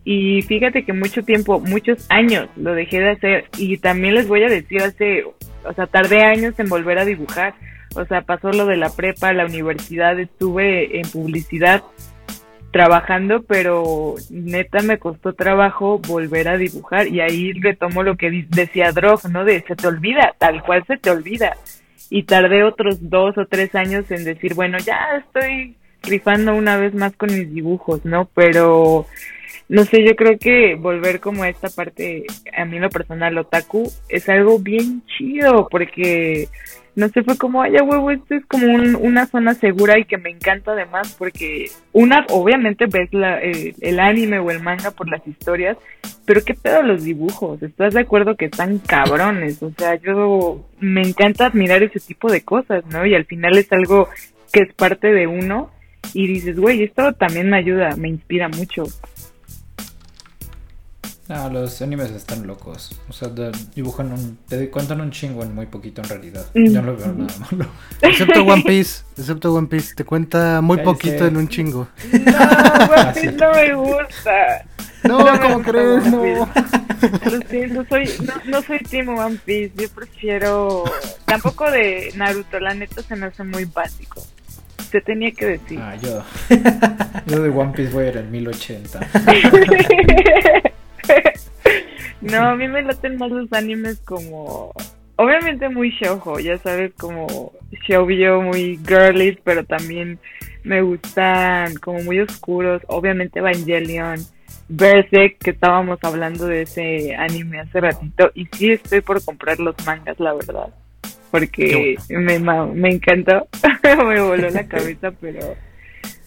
Y 0.05 0.41
fíjate 0.41 0.83
que 0.83 0.93
mucho 0.93 1.23
tiempo, 1.23 1.59
muchos 1.59 2.05
años 2.09 2.49
lo 2.57 2.73
dejé 2.73 2.99
de 2.99 3.11
hacer 3.11 3.45
y 3.57 3.77
también 3.77 4.15
les 4.15 4.27
voy 4.27 4.43
a 4.43 4.49
decir 4.49 4.81
hace, 4.81 5.23
o 5.23 5.73
sea, 5.73 5.87
tardé 5.87 6.23
años 6.23 6.55
en 6.57 6.67
volver 6.67 6.99
a 6.99 7.05
dibujar. 7.05 7.53
O 7.95 8.05
sea, 8.05 8.21
pasó 8.21 8.51
lo 8.51 8.65
de 8.65 8.75
la 8.75 8.89
prepa, 8.89 9.33
la 9.33 9.45
universidad, 9.45 10.19
estuve 10.19 10.99
en 10.99 11.07
publicidad 11.09 11.83
trabajando, 12.71 13.43
pero 13.43 14.15
neta 14.31 14.81
me 14.81 14.97
costó 14.97 15.33
trabajo 15.33 15.99
volver 15.99 16.49
a 16.49 16.57
dibujar 16.57 17.07
y 17.07 17.21
ahí 17.21 17.53
retomo 17.53 18.01
lo 18.01 18.17
que 18.17 18.45
decía 18.49 18.91
Drog, 18.91 19.29
¿no? 19.29 19.45
De 19.45 19.61
se 19.61 19.75
te 19.75 19.87
olvida, 19.87 20.33
tal 20.39 20.63
cual 20.63 20.83
se 20.87 20.97
te 20.97 21.11
olvida. 21.11 21.55
Y 22.09 22.23
tardé 22.23 22.63
otros 22.63 22.97
dos 23.09 23.37
o 23.37 23.45
tres 23.45 23.73
años 23.75 24.09
en 24.09 24.23
decir, 24.25 24.55
bueno, 24.55 24.79
ya 24.79 24.97
estoy 25.23 25.77
rifando 26.01 26.55
una 26.55 26.75
vez 26.77 26.93
más 26.95 27.15
con 27.15 27.29
mis 27.29 27.53
dibujos, 27.53 28.03
¿no? 28.05 28.27
Pero 28.33 29.05
no 29.69 29.85
sé, 29.85 30.03
yo 30.03 30.15
creo 30.15 30.37
que 30.37 30.75
volver 30.75 31.19
como 31.19 31.43
a 31.43 31.49
esta 31.49 31.69
parte, 31.69 32.25
a 32.55 32.65
mí 32.65 32.77
en 32.77 32.83
lo 32.83 32.89
personal, 32.89 33.37
otaku, 33.37 33.91
es 34.09 34.27
algo 34.29 34.59
bien 34.59 35.03
chido, 35.05 35.67
porque, 35.69 36.47
no 36.95 37.07
sé, 37.09 37.23
fue 37.23 37.37
como, 37.37 37.61
ay, 37.61 37.73
huevo, 37.73 38.11
esto 38.11 38.35
es 38.35 38.45
como 38.45 38.67
una 38.67 39.25
zona 39.25 39.53
segura 39.53 39.97
y 39.97 40.05
que 40.05 40.17
me 40.17 40.29
encanta 40.29 40.73
además, 40.73 41.15
porque 41.17 41.71
una, 41.91 42.25
obviamente 42.29 42.85
ves 42.87 43.13
la, 43.13 43.39
el 43.39 43.99
anime 43.99 44.39
o 44.39 44.51
el 44.51 44.61
manga 44.61 44.91
por 44.91 45.09
las 45.09 45.25
historias, 45.27 45.77
pero 46.25 46.43
qué 46.43 46.53
pedo 46.53 46.83
los 46.83 47.03
dibujos, 47.03 47.61
¿estás 47.63 47.93
de 47.93 48.01
acuerdo 48.01 48.35
que 48.35 48.45
están 48.45 48.79
cabrones? 48.79 49.61
O 49.63 49.71
sea, 49.77 49.95
yo 49.95 50.65
me 50.79 51.01
encanta 51.01 51.47
admirar 51.47 51.83
ese 51.83 51.99
tipo 51.99 52.31
de 52.31 52.43
cosas, 52.43 52.85
¿no? 52.87 53.05
Y 53.05 53.15
al 53.15 53.25
final 53.25 53.57
es 53.57 53.71
algo 53.71 54.07
que 54.51 54.61
es 54.61 54.73
parte 54.73 55.11
de 55.11 55.25
uno 55.25 55.71
y 56.13 56.27
dices, 56.27 56.59
güey, 56.59 56.83
esto 56.83 57.13
también 57.13 57.49
me 57.49 57.57
ayuda, 57.57 57.95
me 57.97 58.09
inspira 58.09 58.47
mucho. 58.49 58.83
Ah, 61.29 61.49
los 61.51 61.81
animes 61.81 62.11
están 62.11 62.45
locos. 62.45 62.91
O 63.07 63.13
sea, 63.13 63.29
dibujan 63.73 64.11
un. 64.11 64.37
Te 64.47 64.69
cuentan 64.69 64.99
un 64.99 65.11
chingo 65.11 65.43
en 65.43 65.55
muy 65.55 65.67
poquito 65.67 66.01
en 66.01 66.09
realidad. 66.09 66.45
Yo 66.53 66.81
no 66.81 66.95
veo 66.97 67.13
nada 67.13 67.33
malo. 67.39 67.65
Excepto 68.01 68.43
One 68.43 68.63
Piece. 68.63 69.03
Excepto 69.17 69.53
One 69.53 69.67
Piece. 69.67 69.95
Te 69.95 70.03
cuenta 70.03 70.59
muy 70.61 70.79
poquito 70.79 71.25
en 71.25 71.37
un 71.37 71.47
chingo. 71.47 71.87
No, 72.11 72.93
One 72.93 73.13
Piece 73.13 73.31
no 73.31 73.51
me 73.53 73.73
gusta. 73.73 74.65
No, 75.03 75.19
no 75.19 75.41
¿cómo 75.41 75.61
crees? 75.61 76.05
No. 76.05 76.23
Lo 76.23 77.47
siento, 77.49 77.85
soy, 77.89 78.09
no, 78.25 78.33
no 78.45 78.61
soy 78.61 78.79
Team 78.79 79.09
One 79.09 79.37
Piece. 79.45 79.71
Yo 79.75 79.89
prefiero. 79.89 80.83
Tampoco 81.25 81.71
de 81.71 82.11
Naruto. 82.15 82.59
La 82.59 82.73
neta 82.73 83.01
se 83.01 83.15
me 83.15 83.27
hace 83.27 83.43
muy 83.43 83.65
básico. 83.65 84.21
Se 84.91 85.01
tenía 85.01 85.31
que 85.31 85.45
decir. 85.45 85.79
Ah, 85.81 85.95
yo. 85.95 86.23
Yo 87.27 87.41
de 87.41 87.49
One 87.49 87.71
Piece 87.71 87.91
voy 87.91 88.05
a 88.05 88.09
ir 88.09 88.17
en 88.17 88.29
1080. 88.29 88.99
No, 92.23 92.49
a 92.49 92.55
mí 92.55 92.67
me 92.67 92.81
laten 92.81 93.17
más 93.17 93.31
los 93.31 93.51
animes 93.53 93.99
como... 93.99 94.73
Obviamente 95.15 95.69
muy 95.69 95.91
shoujo, 95.91 96.39
ya 96.39 96.57
sabes, 96.57 96.91
como 96.97 97.51
shoujo 97.87 98.41
muy 98.41 98.79
girly, 98.87 99.37
pero 99.43 99.63
también 99.63 100.17
me 100.63 100.81
gustan 100.81 101.75
como 101.75 102.01
muy 102.01 102.19
oscuros. 102.19 102.81
Obviamente 102.87 103.39
Evangelion, 103.39 104.19
Berserk, 104.69 105.37
que 105.37 105.51
estábamos 105.51 105.99
hablando 106.01 106.47
de 106.47 106.63
ese 106.63 107.15
anime 107.15 107.59
hace 107.59 107.79
ratito. 107.79 108.31
Y 108.33 108.47
sí 108.53 108.71
estoy 108.71 109.01
por 109.01 109.23
comprar 109.23 109.59
los 109.59 109.75
mangas, 109.85 110.19
la 110.19 110.33
verdad. 110.33 110.73
Porque 111.29 111.95
me, 112.09 112.39
me 112.39 112.93
encantó, 112.93 113.47
me 113.83 114.21
voló 114.21 114.49
la 114.49 114.67
cabeza, 114.67 115.11
pero... 115.19 115.55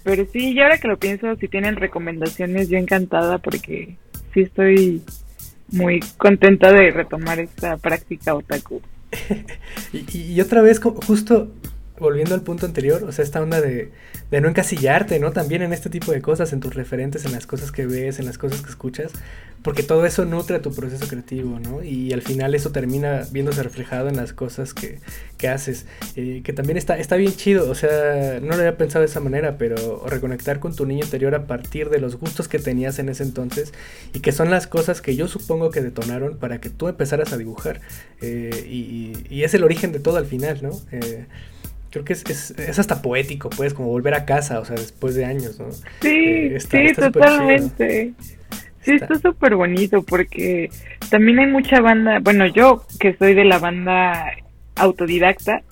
Pero 0.05 0.25
sí, 0.33 0.53
y 0.53 0.61
ahora 0.61 0.79
que 0.79 0.87
lo 0.87 0.99
pienso, 0.99 1.35
si 1.35 1.49
tienen 1.49 1.75
recomendaciones, 1.75 2.69
yo 2.69 2.79
encantada 2.79 3.39
porque 3.39 3.97
sí 4.33 4.43
estoy 4.43 5.03
muy 5.73 6.01
contenta 6.17 6.73
de 6.73 6.91
retomar 6.91 7.39
esta 7.41 7.77
práctica 7.77 8.35
otaku. 8.35 8.81
y, 9.93 10.33
y, 10.33 10.41
otra 10.41 10.63
vez, 10.63 10.81
justo 10.81 11.49
volviendo 11.99 12.35
al 12.35 12.43
punto 12.43 12.67
anterior, 12.67 13.05
o 13.05 13.13
sea, 13.13 13.25
esta 13.25 13.41
onda 13.41 13.61
de, 13.61 13.91
de, 14.31 14.41
no 14.41 14.49
encasillarte, 14.49 15.19
¿no? 15.19 15.33
También 15.33 15.63
en 15.63 15.73
este 15.73 15.91
tipo 15.91 16.13
de 16.13 16.23
cosas, 16.23 16.53
en 16.53 16.61
tus 16.61 16.75
referentes, 16.75 17.25
en 17.25 17.33
las 17.33 17.47
cosas 17.47 17.73
que 17.73 17.87
ves, 17.87 18.19
en 18.19 18.27
las 18.27 18.39
cosas 18.39 18.63
que 18.63 18.71
escuchas, 18.71 19.13
porque 19.67 19.83
todo 19.83 20.07
eso 20.07 20.25
nutre 20.25 20.61
tu 20.61 20.73
proceso 20.73 21.09
creativo, 21.09 21.59
¿no? 21.59 21.83
Y 21.83 22.13
al 22.13 22.23
final 22.23 22.55
eso 22.55 22.71
termina 22.71 23.27
viéndose 23.33 23.65
reflejado 23.65 24.09
en 24.09 24.15
las 24.15 24.33
cosas 24.33 24.73
que, 24.73 25.01
que 25.39 25.49
haces, 25.49 25.87
eh, 26.15 26.43
que 26.45 26.53
también 26.53 26.77
está, 26.77 26.97
está 26.99 27.17
bien 27.17 27.33
chido, 27.33 27.69
o 27.69 27.75
sea, 27.75 28.39
no 28.41 28.49
lo 28.49 28.55
había 28.55 28.77
pensado 28.77 29.01
de 29.01 29.07
esa 29.07 29.19
manera, 29.19 29.59
pero 29.59 30.05
reconectar 30.07 30.61
con 30.61 30.77
tu 30.77 30.87
niño 30.87 31.05
interior 31.05 31.35
a 31.35 31.49
partir 31.49 31.91
de 31.91 31.99
los 31.99 32.17
gustos 32.17 32.47
que 32.47 32.61
tenías 32.61 33.01
en 33.01 33.09
ese 33.09 33.25
entonces 33.25 33.73
y 34.15 34.21
que 34.21 34.31
son 34.31 34.51
las 34.51 34.69
cosas 34.69 35.01
que 35.01 35.17
yo 35.17 35.27
supongo 35.27 35.73
que 35.73 35.81
detonaron 35.81 36.37
para 36.37 36.61
que 36.61 36.71
tú 36.71 36.87
empezaras 36.87 37.33
a 37.33 37.37
dibujar. 37.37 37.81
Eh, 38.21 38.67
y, 38.69 39.13
y, 39.29 39.43
es 39.43 39.53
el 39.55 39.65
origen 39.65 39.91
de 39.91 39.99
todo 39.99 40.17
al 40.17 40.27
final, 40.27 40.61
¿no? 40.63 40.71
Eh, 40.93 41.27
creo 41.97 42.05
que 42.05 42.13
es, 42.13 42.51
es, 42.51 42.79
hasta 42.79 43.01
poético, 43.01 43.49
pues, 43.51 43.73
como 43.73 43.89
volver 43.89 44.15
a 44.15 44.25
casa, 44.25 44.61
o 44.61 44.65
sea, 44.65 44.77
después 44.77 45.15
de 45.15 45.25
años, 45.25 45.59
¿no? 45.59 45.71
Sí, 45.73 45.81
eh, 46.03 46.59
sí, 46.61 46.93
totalmente. 46.95 48.13
Sí, 48.83 48.93
está 48.93 49.19
súper 49.19 49.57
bonito 49.57 50.03
porque 50.03 50.71
también 51.11 51.39
hay 51.39 51.47
mucha 51.47 51.81
banda, 51.81 52.19
bueno, 52.21 52.47
yo 52.47 52.85
que 53.01 53.17
soy 53.17 53.35
de 53.35 53.45
la 53.45 53.59
banda 53.59 54.27
autodidacta, 54.77 55.63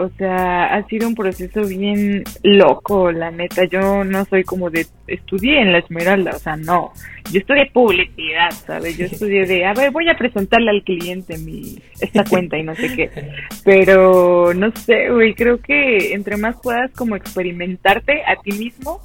o 0.00 0.08
sea, 0.16 0.74
ha 0.74 0.86
sido 0.88 1.06
un 1.06 1.14
proceso 1.14 1.60
bien 1.66 2.24
loco, 2.42 3.12
la 3.12 3.30
neta. 3.30 3.64
Yo 3.64 4.02
no 4.02 4.24
soy 4.24 4.44
como 4.44 4.70
de 4.70 4.86
estudié 5.06 5.60
en 5.60 5.72
la 5.72 5.78
Esmeralda, 5.78 6.30
o 6.34 6.38
sea, 6.38 6.56
no. 6.56 6.92
Yo 7.30 7.40
estudié 7.40 7.70
publicidad, 7.70 8.50
¿sabes? 8.50 8.96
Yo 8.96 9.04
estudié 9.04 9.44
de, 9.44 9.66
a 9.66 9.74
ver, 9.74 9.90
voy 9.90 10.08
a 10.08 10.16
presentarle 10.16 10.70
al 10.70 10.82
cliente 10.84 11.36
mi 11.36 11.78
esta 12.00 12.24
cuenta 12.30 12.56
y 12.56 12.62
no 12.62 12.74
sé 12.74 12.94
qué. 12.96 13.10
Pero 13.62 14.54
no 14.54 14.70
sé, 14.72 15.10
güey, 15.10 15.34
creo 15.34 15.60
que 15.60 16.14
entre 16.14 16.38
más 16.38 16.56
puedas 16.62 16.90
como 16.92 17.14
experimentarte 17.14 18.22
a 18.24 18.40
ti 18.42 18.52
mismo, 18.52 19.02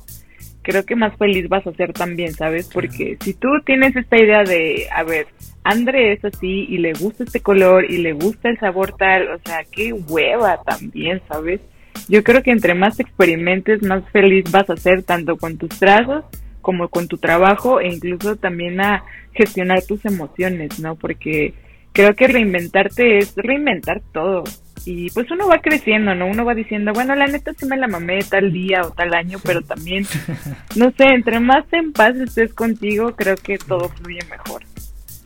creo 0.66 0.84
que 0.84 0.95
más 0.95 1.16
feliz 1.18 1.47
vas 1.47 1.66
a 1.68 1.74
ser 1.74 1.93
también, 1.93 2.34
¿sabes? 2.34 2.70
Porque 2.74 3.18
si 3.22 3.36
tú 3.36 3.47
tienes 3.63 3.95
esta 3.95 4.18
idea 4.18 4.43
de, 4.43 4.88
a 4.93 5.03
ver, 5.03 5.28
Andre 5.63 6.13
es 6.13 6.26
así 6.26 6.66
y 6.68 6.80
le 6.80 6.93
gusta 6.93 7.24
este 7.24 7.39
color 7.39 7.89
y 7.89 7.99
le 7.99 8.13
gusta 8.13 8.49
el 8.49 8.59
sabor 8.59 8.95
tal, 8.97 9.30
o 9.30 9.39
sea, 9.45 9.63
qué 9.72 9.93
hueva 9.93 10.59
también, 10.63 11.22
¿sabes? 11.28 11.61
Yo 12.09 12.24
creo 12.24 12.41
que 12.41 12.51
entre 12.51 12.74
más 12.74 12.99
experimentes, 12.99 13.84
más 13.84 14.03
feliz 14.11 14.51
vas 14.51 14.70
a 14.70 14.76
ser 14.76 15.03
tanto 15.03 15.38
con 15.38 15.57
tus 15.57 15.70
trazos 15.70 16.26
como 16.61 16.89
con 16.89 17.07
tu 17.07 17.18
trabajo 17.18 17.80
e 17.80 17.88
incluso 17.88 18.36
también 18.36 18.82
a 18.82 19.03
gestionar 19.34 19.84
tus 19.84 20.03
emociones, 20.05 20.80
¿no? 20.80 20.95
Porque 20.95 21.53
creo 21.93 22.16
que 22.16 22.28
reinventarte 22.28 23.20
es 23.20 23.36
reinventar 23.36 24.01
todo. 24.11 24.43
Y 24.86 25.10
pues 25.10 25.30
uno 25.32 25.48
va 25.48 25.62
creciendo, 25.62 26.14
¿no? 26.14 26.28
Uno 26.28 26.46
va 26.46 26.54
diciendo, 26.54 26.94
bueno, 26.94 27.16
la 27.16 27.26
neta 27.26 27.52
sí 27.58 27.66
me 27.66 27.76
la 27.76 27.88
mamé 27.88 28.20
tal 28.24 28.54
día 28.54 28.84
o 28.84 28.92
tal 28.92 29.16
año, 29.16 29.40
pero 29.44 29.64
también, 29.64 30.06
no 30.76 30.92
sé, 30.92 31.06
entre 31.06 31.40
más 31.40 31.66
en 31.72 31.92
paz 31.92 32.16
estés 32.16 32.54
contigo, 32.54 33.16
creo 33.16 33.36
que 33.36 33.58
todo 33.58 33.90
fluye 33.90 34.20
mejor. 34.30 34.64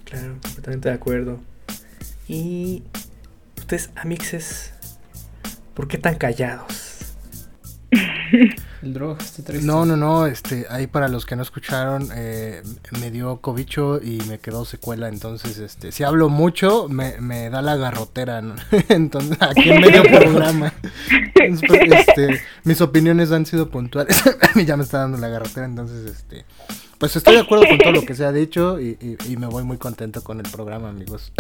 Claro, 0.06 0.38
completamente 0.42 0.90
de 0.90 0.96
acuerdo. 0.96 1.40
Y 2.28 2.84
ustedes, 3.58 3.92
amixes, 3.96 4.74
¿por 5.74 5.88
qué 5.88 5.98
tan 5.98 6.16
callados? 6.16 6.89
El 7.92 8.94
drog 8.94 9.20
está 9.20 9.44
triste. 9.44 9.66
No, 9.66 9.86
no, 9.86 9.98
no, 9.98 10.26
este, 10.26 10.66
ahí 10.70 10.88
para 10.88 11.08
los 11.08 11.26
que 11.26 11.36
no 11.36 11.42
escucharon, 11.42 12.10
eh, 12.16 12.62
me 13.00 13.12
dio 13.12 13.38
cobicho 13.38 14.00
y 14.02 14.20
me 14.28 14.40
quedó 14.40 14.64
secuela, 14.66 15.10
entonces, 15.10 15.58
este, 15.58 15.92
si 15.92 16.04
hablo 16.04 16.30
mucho, 16.30 16.88
me, 16.88 17.20
me 17.20 17.50
da 17.50 17.62
la 17.62 17.76
garrotera, 17.76 18.42
¿no? 18.42 18.56
entonces, 18.90 19.38
aquí 19.42 19.70
en 19.70 19.82
medio 19.82 20.04
programa. 20.04 20.74
Este, 21.36 22.42
mis 22.64 22.82
opiniones 22.82 23.32
han 23.32 23.46
sido 23.46 23.70
puntuales, 23.70 24.24
a 24.28 24.56
mí 24.56 24.66
ya 24.66 24.78
me 24.78 24.84
está 24.84 25.00
dando 25.00 25.18
la 25.18 25.28
garrotera, 25.28 25.66
entonces, 25.66 26.06
este, 26.12 26.46
pues 27.00 27.16
estoy 27.16 27.36
de 27.36 27.42
acuerdo 27.42 27.66
con 27.68 27.78
todo 27.80 27.92
lo 27.94 28.02
que 28.04 28.14
se 28.14 28.26
ha 28.26 28.32
dicho 28.32 28.80
y, 28.80 28.98
y, 29.02 29.32
y 29.32 29.38
me 29.38 29.48
voy 29.48 29.64
muy 29.64 29.78
contento 29.78 30.24
con 30.24 30.40
el 30.40 30.50
programa, 30.52 30.90
amigos. 30.90 31.32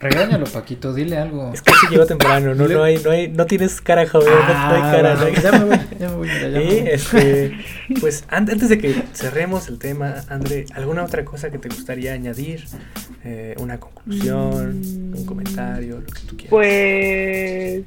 Regáñalo, 0.00 0.46
Paquito, 0.46 0.94
dile 0.94 1.18
algo. 1.18 1.52
Es 1.52 1.60
que 1.60 1.72
se 1.74 1.88
llegó 1.90 2.06
temprano, 2.06 2.54
no, 2.54 2.66
no 2.66 2.82
hay, 2.82 2.96
no 3.04 3.10
hay, 3.10 3.28
no 3.28 3.44
tienes 3.44 3.82
cara 3.82 4.08
joven, 4.08 4.28
no, 4.30 4.34
no 4.68 4.74
hay 4.74 4.80
cara. 4.80 5.14
no 5.14 5.26
hay- 5.26 5.34
Ya 5.42 5.52
me 5.52 5.64
voy, 5.64 5.78
ya 5.98 6.08
me 6.08 6.14
voy, 6.16 6.28
ya 6.28 6.48
me 6.48 6.64
Y 6.74 6.78
este, 6.88 7.52
pues 8.00 8.24
an- 8.28 8.48
antes 8.50 8.70
de 8.70 8.78
que 8.78 8.94
cerremos 9.12 9.68
el 9.68 9.78
tema, 9.78 10.14
André, 10.28 10.64
¿alguna 10.74 11.04
otra 11.04 11.24
cosa 11.26 11.50
que 11.50 11.58
te 11.58 11.68
gustaría 11.68 12.14
añadir? 12.14 12.64
Eh, 13.24 13.54
una 13.58 13.78
conclusión, 13.78 14.80
Mm. 14.80 15.16
un 15.18 15.26
comentario, 15.26 15.96
lo 16.00 16.06
que 16.06 16.20
tú 16.22 16.34
quieras. 16.36 16.48
Pues 16.50 17.82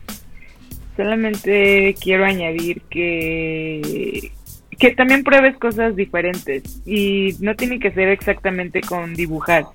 solamente 0.96 1.96
quiero 2.00 2.26
añadir 2.26 2.82
que 2.92 4.33
que 4.76 4.96
también 4.96 5.24
pruebes 5.24 5.58
cosas 5.58 5.96
diferentes 5.96 6.82
y 6.86 7.36
no 7.40 7.56
tiene 7.56 7.80
que 7.80 7.92
ser 7.92 8.10
exactamente 8.10 8.82
con 8.82 9.14
dibujar, 9.14 9.66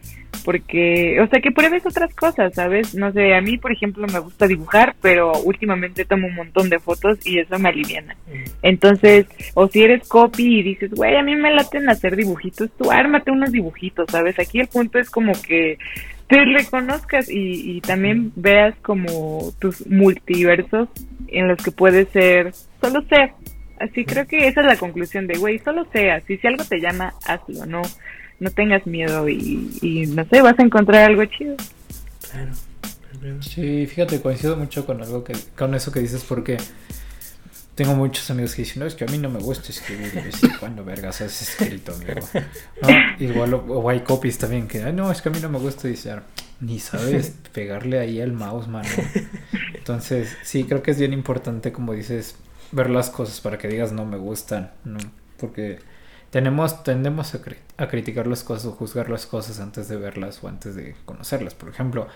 porque, 0.45 1.21
o 1.21 1.27
sea, 1.29 1.41
que 1.41 1.51
pruebes 1.51 1.85
otras 1.85 2.15
cosas, 2.15 2.55
¿sabes? 2.55 2.95
No 2.95 3.13
sé, 3.13 3.35
a 3.35 3.41
mí, 3.41 3.59
por 3.59 3.73
ejemplo, 3.73 4.07
me 4.07 4.19
gusta 4.19 4.47
dibujar, 4.47 4.95
pero 5.03 5.33
últimamente 5.43 6.05
tomo 6.05 6.27
un 6.27 6.35
montón 6.35 6.71
de 6.71 6.79
fotos 6.79 7.19
y 7.27 7.39
eso 7.39 7.59
me 7.59 7.69
aliviana. 7.69 8.17
Mm, 8.27 8.45
Entonces, 8.63 9.27
o 9.55 9.69
si 9.69 9.83
eres 9.83 10.07
copy 10.09 10.61
y 10.61 10.63
dices, 10.63 10.91
güey, 10.93 11.17
a 11.17 11.23
mí 11.23 11.37
me 11.37 11.53
laten 11.53 11.89
hacer 11.89 12.17
dibujitos, 12.17 12.71
tú 12.79 12.91
ármate 12.91 13.31
unos 13.31 13.53
dibujitos, 13.53 14.07
¿sabes? 14.11 14.39
Aquí 14.39 14.61
el 14.61 14.69
punto 14.69 14.99
es 14.99 15.11
como 15.11 15.33
que 15.43 15.79
te 16.29 16.45
reconozcas 16.45 17.29
y, 17.31 17.77
y 17.77 17.81
también 17.81 18.33
veas 18.37 18.75
como 18.83 19.53
tus 19.59 19.87
multiversos 19.87 20.89
en 21.29 21.49
los 21.49 21.63
que 21.63 21.73
puedes 21.73 22.09
ser, 22.09 22.53
solo 22.81 23.03
ser. 23.09 23.33
Así 23.81 24.05
creo 24.05 24.27
que 24.27 24.49
esa 24.49 24.61
es 24.61 24.67
la 24.67 24.77
conclusión 24.77 25.27
de, 25.27 25.39
güey, 25.39 25.59
solo 25.59 25.87
seas. 25.93 26.29
Y 26.29 26.37
si 26.39 26.47
algo 26.47 26.65
te 26.65 26.81
llama, 26.81 27.15
hazlo, 27.27 27.67
no, 27.67 27.83
no 28.41 28.51
tengas 28.51 28.87
miedo 28.87 29.29
y, 29.29 29.71
y 29.83 30.07
no 30.07 30.25
sé, 30.27 30.41
vas 30.43 30.59
a 30.59 30.63
encontrar 30.63 31.11
algo 31.11 31.25
chido. 31.27 31.57
Claro. 32.31 32.53
Sí, 33.41 33.87
fíjate, 33.87 34.21
coincido 34.21 34.57
mucho 34.57 34.87
con 34.87 35.03
algo 35.03 35.25
que, 35.25 35.35
con 35.57 35.75
eso 35.75 35.91
que 35.91 36.01
dices 36.01 36.25
porque 36.25 36.57
tengo 37.75 37.95
muchos 37.95 38.29
amigos 38.31 38.55
que 38.55 38.63
dicen, 38.63 38.81
no, 38.81 38.87
es 38.87 38.95
que 38.95 39.05
a 39.05 39.07
mí 39.07 39.19
no 39.19 39.31
me 39.31 39.39
gusta 39.39 39.69
escribir. 39.71 40.13
Y 40.43 40.49
¿cuándo 40.59 40.85
vergas 40.85 41.21
has 41.21 41.43
escrito, 41.43 41.95
amigo? 41.95 42.27
¿No? 42.83 42.89
Igual, 43.25 43.55
o, 43.55 43.59
o 43.59 43.89
hay 43.89 44.01
copies 44.01 44.39
también 44.39 44.67
que, 44.67 44.83
ay, 44.83 44.93
no, 44.93 45.11
es 45.13 45.23
que 45.23 45.29
a 45.29 45.33
mí 45.33 45.39
no 45.41 45.49
me 45.49 45.59
gusta 45.59 45.87
diseñar. 45.89 46.25
Ni 46.61 46.81
sabes 46.81 47.35
pegarle 47.53 48.01
ahí 48.01 48.21
al 48.21 48.33
mouse, 48.33 48.67
mano. 48.67 48.89
Entonces, 49.75 50.37
sí, 50.43 50.65
creo 50.65 50.83
que 50.83 50.91
es 50.91 50.99
bien 50.99 51.13
importante, 51.13 51.71
como 51.71 51.93
dices, 51.93 52.37
ver 52.73 52.91
las 52.91 53.11
cosas 53.11 53.41
para 53.41 53.59
que 53.59 53.69
digas 53.69 53.93
no 53.93 54.05
me 54.05 54.19
gustan, 54.19 54.73
¿no? 54.85 54.99
Porque 55.39 55.79
tenemos, 56.31 56.83
tendemos 56.85 57.35
a, 57.35 57.41
a 57.77 57.89
criticar 57.89 58.27
las 58.27 58.45
cosas 58.45 58.67
o 58.67 58.73
juzgar 58.73 59.09
las 59.11 59.27
cosas 59.27 59.61
antes 59.61 59.89
de 59.89 59.97
verlas 59.97 60.43
o 60.43 60.49
antes 60.49 60.75
de 60.75 60.95
conocerlas. 61.05 61.55
Por 61.55 61.71
ejemplo, 61.71 62.07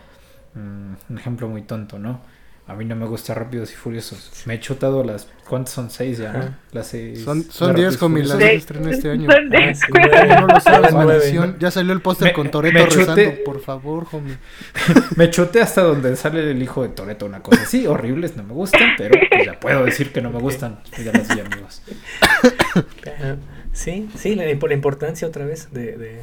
mm, 0.54 0.94
un 1.10 1.18
ejemplo 1.18 1.48
muy 1.48 1.62
tonto, 1.62 1.98
¿no? 1.98 2.20
A 2.68 2.74
mí 2.74 2.84
no 2.84 2.94
me 2.94 3.06
gusta 3.06 3.34
Rápidos 3.34 3.72
y 3.72 3.74
Furiosos. 3.74 4.30
Me 4.46 4.54
he 4.54 4.60
chutado 4.60 5.02
las... 5.02 5.26
¿Cuántas 5.48 5.74
son? 5.74 5.90
Seis 5.90 6.18
ya, 6.18 6.32
¿no? 6.32 6.54
Las 6.70 6.86
seis... 6.86 7.20
Son, 7.22 7.42
de 7.42 7.50
son 7.50 7.74
10 7.74 7.94
Rápidos 7.94 7.94
y 7.94 7.98
con 7.98 8.14
Sí. 8.40 8.46
se 8.46 8.54
estrena 8.54 8.90
este 8.90 9.10
año. 9.10 9.30
Son 9.30 9.50
de- 9.50 9.58
Ah, 9.58 9.74
sí, 9.74 9.82
No 10.40 10.46
lo 10.46 10.60
sabes, 10.60 10.94
maldición. 10.94 11.56
Ya 11.58 11.70
salió 11.72 11.92
el 11.92 12.00
póster 12.00 12.32
con 12.32 12.50
Toreto 12.52 12.86
rezando. 12.86 13.22
Por 13.44 13.60
favor, 13.60 14.06
homie. 14.12 14.36
Me 15.16 15.28
chuté 15.28 15.60
hasta 15.60 15.82
donde 15.82 16.14
sale 16.14 16.50
el 16.52 16.62
hijo 16.62 16.82
de 16.84 16.90
Toreto, 16.90 17.26
una 17.26 17.40
cosa 17.42 17.62
así, 17.62 17.86
horribles, 17.86 18.36
no 18.36 18.44
me 18.44 18.54
gustan, 18.54 18.90
pero 18.96 19.18
pues 19.28 19.44
ya 19.44 19.58
puedo 19.58 19.84
decir 19.84 20.12
que 20.12 20.22
no 20.22 20.30
me 20.30 20.38
gustan. 20.38 20.78
Pues 20.90 21.04
ya 21.04 21.12
las 21.12 21.34
vi, 21.34 21.40
amigos. 21.40 21.82
Claro. 23.00 23.38
Sí, 23.72 24.08
sí, 24.16 24.34
la, 24.36 24.44
la 24.44 24.74
importancia 24.74 25.26
otra 25.26 25.44
vez 25.44 25.72
de, 25.72 25.96
de, 25.96 26.22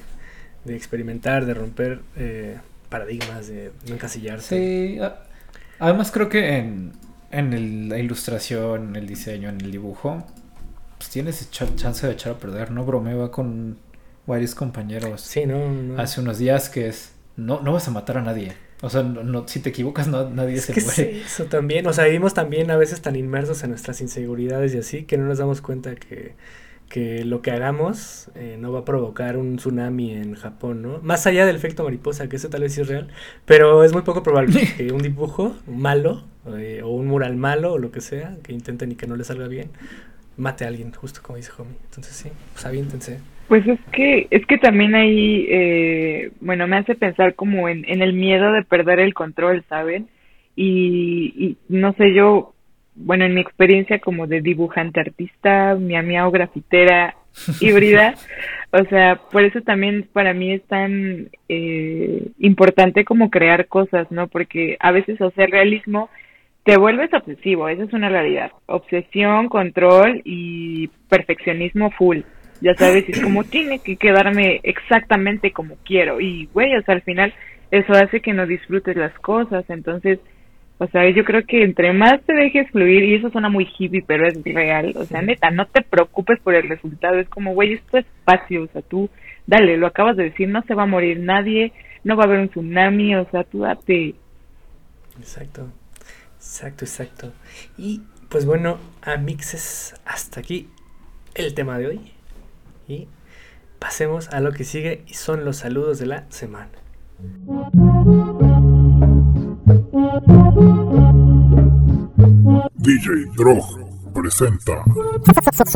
de 0.65 0.75
experimentar, 0.75 1.45
de 1.45 1.53
romper 1.53 1.99
eh, 2.15 2.57
paradigmas, 2.89 3.47
de 3.47 3.71
no 3.87 3.95
encasillarse. 3.95 4.55
Sí, 4.55 4.99
además 5.80 6.11
creo 6.11 6.30
que 6.30 6.57
en, 6.57 6.93
en 7.32 7.53
el- 7.53 7.89
la 7.89 7.97
ilustración, 7.99 8.89
en 8.89 8.95
el 8.97 9.07
diseño, 9.07 9.49
en 9.49 9.61
el 9.61 9.71
dibujo, 9.71 10.23
pues 10.97 11.09
tienes 11.09 11.49
cha- 11.51 11.75
chance 11.75 12.05
de 12.07 12.13
echar 12.13 12.34
a 12.34 12.38
perder, 12.39 12.71
¿no? 12.71 12.86
Bromeaba 12.86 13.32
con 13.32 13.77
varios 14.27 14.53
compañeros 14.55 15.21
Sí, 15.21 15.45
no, 15.45 15.69
no. 15.71 15.99
hace 16.01 16.21
unos 16.21 16.38
días 16.38 16.69
que 16.69 16.88
es, 16.88 17.13
no, 17.36 17.61
no 17.61 17.73
vas 17.73 17.88
a 17.88 17.91
matar 17.91 18.17
a 18.17 18.21
nadie. 18.21 18.53
O 18.82 18.89
sea, 18.89 19.03
no, 19.03 19.23
no- 19.23 19.47
si 19.47 19.59
te 19.59 19.69
equivocas, 19.69 20.07
no, 20.07 20.30
nadie 20.30 20.55
Es 20.55 20.65
se 20.65 20.73
que 20.73 20.82
muere. 20.82 21.19
es 21.21 21.25
eso 21.34 21.45
también, 21.45 21.86
o 21.88 21.93
sea, 21.93 22.05
vivimos 22.05 22.34
también 22.34 22.71
a 22.71 22.77
veces 22.77 23.01
tan 23.01 23.15
inmersos 23.15 23.63
en 23.63 23.71
nuestras 23.71 24.01
inseguridades 24.01 24.73
y 24.75 24.77
así 24.80 25.03
que 25.03 25.17
no 25.17 25.25
nos 25.25 25.38
damos 25.39 25.61
cuenta 25.61 25.95
que, 25.95 26.36
que 26.89 27.23
lo 27.23 27.41
que 27.41 27.51
hagamos 27.51 28.31
eh, 28.35 28.57
no 28.59 28.71
va 28.71 28.79
a 28.79 28.85
provocar 28.85 29.37
un 29.37 29.57
tsunami 29.57 30.11
en 30.11 30.33
Japón, 30.33 30.81
¿no? 30.81 30.99
Más 31.03 31.27
allá 31.27 31.45
del 31.45 31.55
efecto 31.55 31.83
mariposa, 31.83 32.27
que 32.27 32.37
ese 32.37 32.49
tal 32.49 32.61
vez 32.61 32.73
sí 32.73 32.81
es 32.81 32.87
real, 32.87 33.07
pero 33.45 33.83
es 33.83 33.93
muy 33.93 34.01
poco 34.01 34.23
probable 34.23 34.61
que 34.77 34.91
un 34.91 35.01
dibujo 35.01 35.55
malo 35.67 36.23
eh, 36.57 36.81
o 36.83 36.89
un 36.89 37.07
mural 37.07 37.35
malo 37.35 37.73
o 37.73 37.77
lo 37.77 37.91
que 37.91 38.01
sea, 38.01 38.35
que 38.43 38.53
intenten 38.53 38.91
y 38.91 38.95
que 38.95 39.07
no 39.07 39.15
le 39.15 39.23
salga 39.23 39.47
bien, 39.47 39.69
mate 40.35 40.65
a 40.65 40.67
alguien, 40.67 40.91
justo 40.91 41.21
como 41.23 41.37
dice 41.37 41.51
Homie. 41.57 41.75
Entonces 41.85 42.15
sí, 42.15 42.29
pues 42.53 42.65
aviéntense. 42.65 43.19
Pues 43.47 43.67
es 43.67 43.79
que, 43.91 44.27
es 44.31 44.45
que 44.45 44.57
también 44.57 44.95
ahí, 44.95 45.47
eh, 45.49 46.31
bueno, 46.39 46.67
me 46.67 46.77
hace 46.77 46.95
pensar 46.95 47.35
como 47.35 47.69
en, 47.69 47.83
en 47.87 48.01
el 48.01 48.13
miedo 48.13 48.51
de 48.51 48.63
perder 48.63 48.99
el 48.99 49.13
control, 49.13 49.63
¿saben? 49.69 50.07
Y, 50.55 51.33
y 51.37 51.57
no 51.67 51.93
sé, 51.93 52.13
yo, 52.13 52.53
bueno, 52.99 53.25
en 53.25 53.33
mi 53.33 53.41
experiencia 53.41 53.99
como 53.99 54.27
de 54.27 54.41
dibujante 54.41 54.99
artista, 54.99 55.75
mi 55.75 55.95
amiga 55.95 56.29
grafitera 56.29 57.15
híbrida, 57.61 58.15
o 58.71 58.83
sea, 58.85 59.19
por 59.31 59.43
eso 59.43 59.61
también 59.61 60.07
para 60.11 60.33
mí 60.33 60.53
es 60.53 60.63
tan 60.67 61.29
eh, 61.47 62.27
importante 62.37 63.05
como 63.05 63.29
crear 63.29 63.67
cosas, 63.67 64.11
¿no? 64.11 64.27
Porque 64.27 64.77
a 64.79 64.91
veces 64.91 65.21
hacer 65.21 65.49
realismo 65.49 66.09
te 66.63 66.77
vuelves 66.77 67.13
obsesivo, 67.13 67.67
esa 67.69 67.83
es 67.83 67.93
una 67.93 68.09
realidad. 68.09 68.51
Obsesión, 68.67 69.49
control 69.49 70.21
y 70.23 70.89
perfeccionismo 71.09 71.89
full. 71.91 72.19
Ya 72.61 72.75
sabes, 72.75 73.07
es 73.07 73.21
como 73.21 73.43
tiene 73.45 73.79
que 73.79 73.95
quedarme 73.95 74.59
exactamente 74.63 75.51
como 75.51 75.77
quiero. 75.85 76.19
Y, 76.19 76.47
güey, 76.53 76.75
o 76.75 76.81
sea, 76.83 76.95
al 76.95 77.01
final 77.01 77.33
eso 77.71 77.93
hace 77.93 78.21
que 78.21 78.33
no 78.33 78.45
disfrutes 78.45 78.95
las 78.97 79.17
cosas. 79.19 79.65
Entonces, 79.69 80.19
o 80.80 80.88
sea, 80.88 81.09
yo 81.09 81.25
creo 81.25 81.45
que 81.45 81.61
entre 81.63 81.91
más 81.91 82.21
te 82.25 82.34
dejes 82.34 82.71
fluir, 82.71 83.03
y 83.03 83.15
eso 83.15 83.30
suena 83.30 83.49
muy 83.49 83.67
hippie, 83.77 84.01
pero 84.07 84.25
es 84.25 84.41
real, 84.45 84.93
o 84.95 85.03
sea, 85.03 85.21
neta, 85.21 85.51
no 85.51 85.67
te 85.67 85.82
preocupes 85.82 86.39
por 86.39 86.55
el 86.55 86.69
resultado. 86.69 87.19
Es 87.19 87.27
como, 87.27 87.53
güey, 87.53 87.73
esto 87.73 87.97
es 87.97 88.05
espacio, 88.05 88.63
o 88.63 88.67
sea, 88.67 88.82
tú, 88.82 89.09
dale, 89.45 89.75
lo 89.75 89.88
acabas 89.88 90.15
de 90.15 90.23
decir, 90.23 90.47
no 90.47 90.63
se 90.63 90.73
va 90.73 90.84
a 90.84 90.88
morir 90.88 91.19
nadie, 91.19 91.73
no 92.05 92.15
va 92.15 92.23
a 92.23 92.27
haber 92.27 92.39
un 92.39 92.47
tsunami, 92.47 93.13
o 93.15 93.30
sea, 93.30 93.43
tú 93.43 93.59
date. 93.59 94.15
Exacto, 95.19 95.67
exacto, 96.38 96.86
exacto. 96.86 97.34
Y 97.77 98.01
pues 98.30 98.45
bueno, 98.45 98.77
amixes, 99.01 99.99
hasta 100.05 100.39
aquí 100.39 100.69
el 101.36 101.53
tema 101.55 101.77
de 101.77 101.88
hoy. 101.88 102.13
Y 102.88 103.09
pasemos 103.80 104.30
a 104.30 104.39
lo 104.39 104.53
que 104.53 104.63
sigue 104.63 105.03
y 105.07 105.15
son 105.15 105.43
los 105.43 105.57
saludos 105.57 105.99
de 105.99 106.05
la 106.05 106.32
semana. 106.32 106.69
DJ 112.77 113.25
Drog 113.35 113.63
presenta 114.13 114.83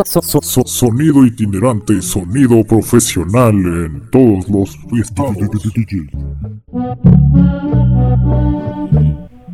So- 0.06 0.64
Sonido 0.66 1.26
itinerante, 1.26 2.02
sonido 2.02 2.64
profesional 2.64 3.54
en 3.54 4.10
todos 4.10 4.50
los 4.50 4.78
estados. 5.00 5.38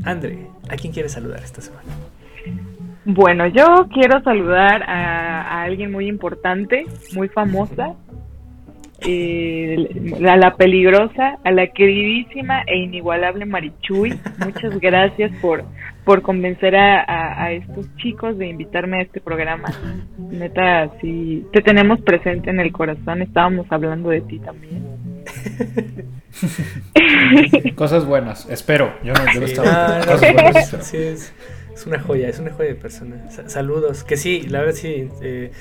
André, 0.04 0.48
¿a 0.70 0.76
quién 0.76 0.94
quieres 0.94 1.12
saludar 1.12 1.42
esta 1.44 1.62
semana? 1.62 1.84
Bueno, 3.06 3.48
yo 3.48 3.66
quiero 3.94 4.22
saludar 4.24 4.84
a, 4.84 5.42
a 5.42 5.64
alguien 5.64 5.92
muy 5.92 6.08
importante, 6.08 6.86
muy 7.14 7.28
famosa, 7.28 7.94
eh, 9.02 9.88
a 10.28 10.38
la 10.38 10.56
peligrosa, 10.56 11.38
a 11.44 11.52
la 11.52 11.68
queridísima 11.68 12.62
e 12.68 12.78
inigualable 12.78 13.46
Marichuy. 13.46 14.18
Muchas 14.44 14.80
gracias 14.82 15.32
por, 15.42 15.64
por 16.06 16.22
convencer 16.22 16.76
a, 16.76 17.02
a- 17.02 17.44
a 17.46 17.52
estos 17.54 17.94
chicos 17.98 18.38
de 18.38 18.48
invitarme 18.48 19.00
a 19.00 19.02
este 19.04 19.22
programa. 19.22 19.70
Neta, 20.18 20.90
sí, 21.02 21.46
te 21.54 21.62
tenemos 21.62 22.02
presente 22.02 22.50
en 22.50 22.60
el 22.60 22.72
corazón, 22.72 23.22
estábamos 23.22 23.68
hablando 23.72 24.10
de 24.10 24.22
ti 24.22 24.40
también. 24.40 24.84
Cosas 27.76 28.06
buenas, 28.06 28.48
espero. 28.50 28.94
Yo 29.04 29.14
no, 29.14 29.20
yo 29.34 29.40
no 29.42 29.46
estaba- 29.46 30.00
no, 30.00 30.06
cosas 30.06 30.34
buenas, 30.34 30.56
espero. 30.74 30.84
sí, 30.84 30.98
es- 30.98 31.34
Es 31.74 31.88
una 31.88 32.00
joya, 32.00 32.28
es 32.28 32.40
una 32.40 32.52
joya 32.52 32.70
de 32.70 32.76
persona. 32.76 33.30
Sa- 33.32 33.48
saludos. 33.48 34.04
Que 34.04 34.18
sí, 34.18 34.42
la 34.50 34.60
verdad 34.60 34.74
sí. 34.76 35.08
eh, 35.22 35.52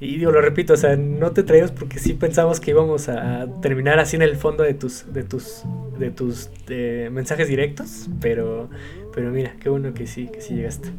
y 0.00 0.16
digo, 0.18 0.32
lo 0.32 0.40
repito, 0.40 0.72
o 0.72 0.76
sea, 0.76 0.96
no 0.96 1.32
te 1.32 1.42
traíamos 1.42 1.72
porque 1.72 1.98
sí 1.98 2.14
pensamos 2.14 2.58
que 2.58 2.70
íbamos 2.70 3.08
a 3.10 3.46
terminar 3.60 3.98
así 3.98 4.16
en 4.16 4.22
el 4.22 4.36
fondo 4.36 4.62
de 4.62 4.74
tus, 4.74 5.12
de 5.12 5.24
tus, 5.24 5.62
de 5.98 6.10
tus 6.10 6.48
eh, 6.68 7.10
mensajes 7.12 7.48
directos, 7.48 8.08
pero, 8.20 8.70
pero 9.14 9.30
mira, 9.30 9.56
qué 9.60 9.68
bueno 9.68 9.92
que 9.92 10.06
sí, 10.06 10.28
que 10.32 10.40
sí 10.40 10.54
llegaste. 10.54 10.90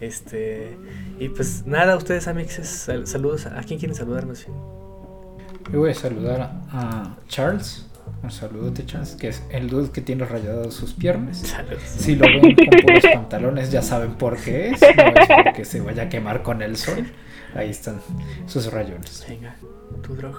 Este, 0.00 0.76
y 1.18 1.28
pues 1.28 1.66
nada, 1.66 1.96
ustedes 1.96 2.28
amixes, 2.28 2.68
sal- 2.68 3.06
saludos. 3.06 3.46
¿A 3.46 3.62
quién 3.64 3.78
quieren 3.78 3.94
saludar 3.96 4.26
más? 4.26 4.46
Yo 5.72 5.80
voy 5.80 5.90
a 5.90 5.94
saludar 5.94 6.40
a 6.70 7.16
Charles. 7.28 7.87
Un 8.22 8.30
saludote, 8.30 8.84
Charles, 8.86 9.16
que 9.16 9.28
es 9.28 9.42
el 9.50 9.68
dude 9.68 9.90
que 9.90 10.00
tiene 10.00 10.24
rayadas 10.24 10.74
sus 10.74 10.92
piernas. 10.92 11.38
Saludos. 11.38 11.82
Si 11.84 12.16
lo 12.16 12.26
ven 12.26 12.54
con 12.54 12.66
puros 12.80 13.04
pantalones, 13.12 13.70
ya 13.70 13.82
saben 13.82 14.14
por 14.14 14.36
qué 14.36 14.70
es. 14.70 14.80
No 14.80 14.86
es 14.88 15.28
porque 15.44 15.64
se 15.64 15.80
vaya 15.80 16.04
a 16.04 16.08
quemar 16.08 16.42
con 16.42 16.62
el 16.62 16.76
sol. 16.76 17.06
Ahí 17.54 17.70
están 17.70 18.00
sus 18.46 18.70
rayones. 18.72 19.24
Venga, 19.28 19.56
tu 20.02 20.14
drog. 20.14 20.36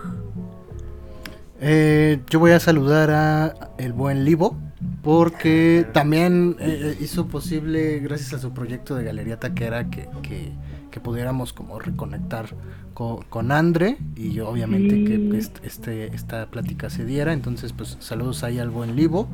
Eh, 1.61 2.20
yo 2.30 2.39
voy 2.39 2.51
a 2.51 2.59
saludar 2.59 3.11
a 3.11 3.53
el 3.78 3.91
buen 3.91 4.24
Livo 4.24 4.57
porque 5.03 5.86
también 5.91 6.55
eh, 6.59 6.97
hizo 7.01 7.28
posible 7.28 7.99
gracias 7.99 8.34
a 8.34 8.39
su 8.39 8.53
proyecto 8.53 8.95
de 8.95 9.03
Galería 9.03 9.39
Taquera 9.39 9.89
que, 9.89 10.07
que, 10.22 10.51
que 10.90 11.00
pudiéramos 11.00 11.54
como 11.54 11.80
reconectar 11.80 12.48
co- 12.94 13.24
con, 13.30 13.52
Andre 13.52 13.98
y 14.16 14.40
obviamente 14.40 15.04
que 15.04 15.42
Sí. 15.42 15.52
este, 15.64 16.08
esta 16.16 16.48
plática 16.48 16.90
se 16.90 17.06
diera 17.06 17.34
entonces 17.34 17.74
pues 17.74 17.98
saludos 18.00 18.44
ahí 18.44 18.60
al 18.60 18.70
buen 18.70 18.96
Livo 18.96 19.28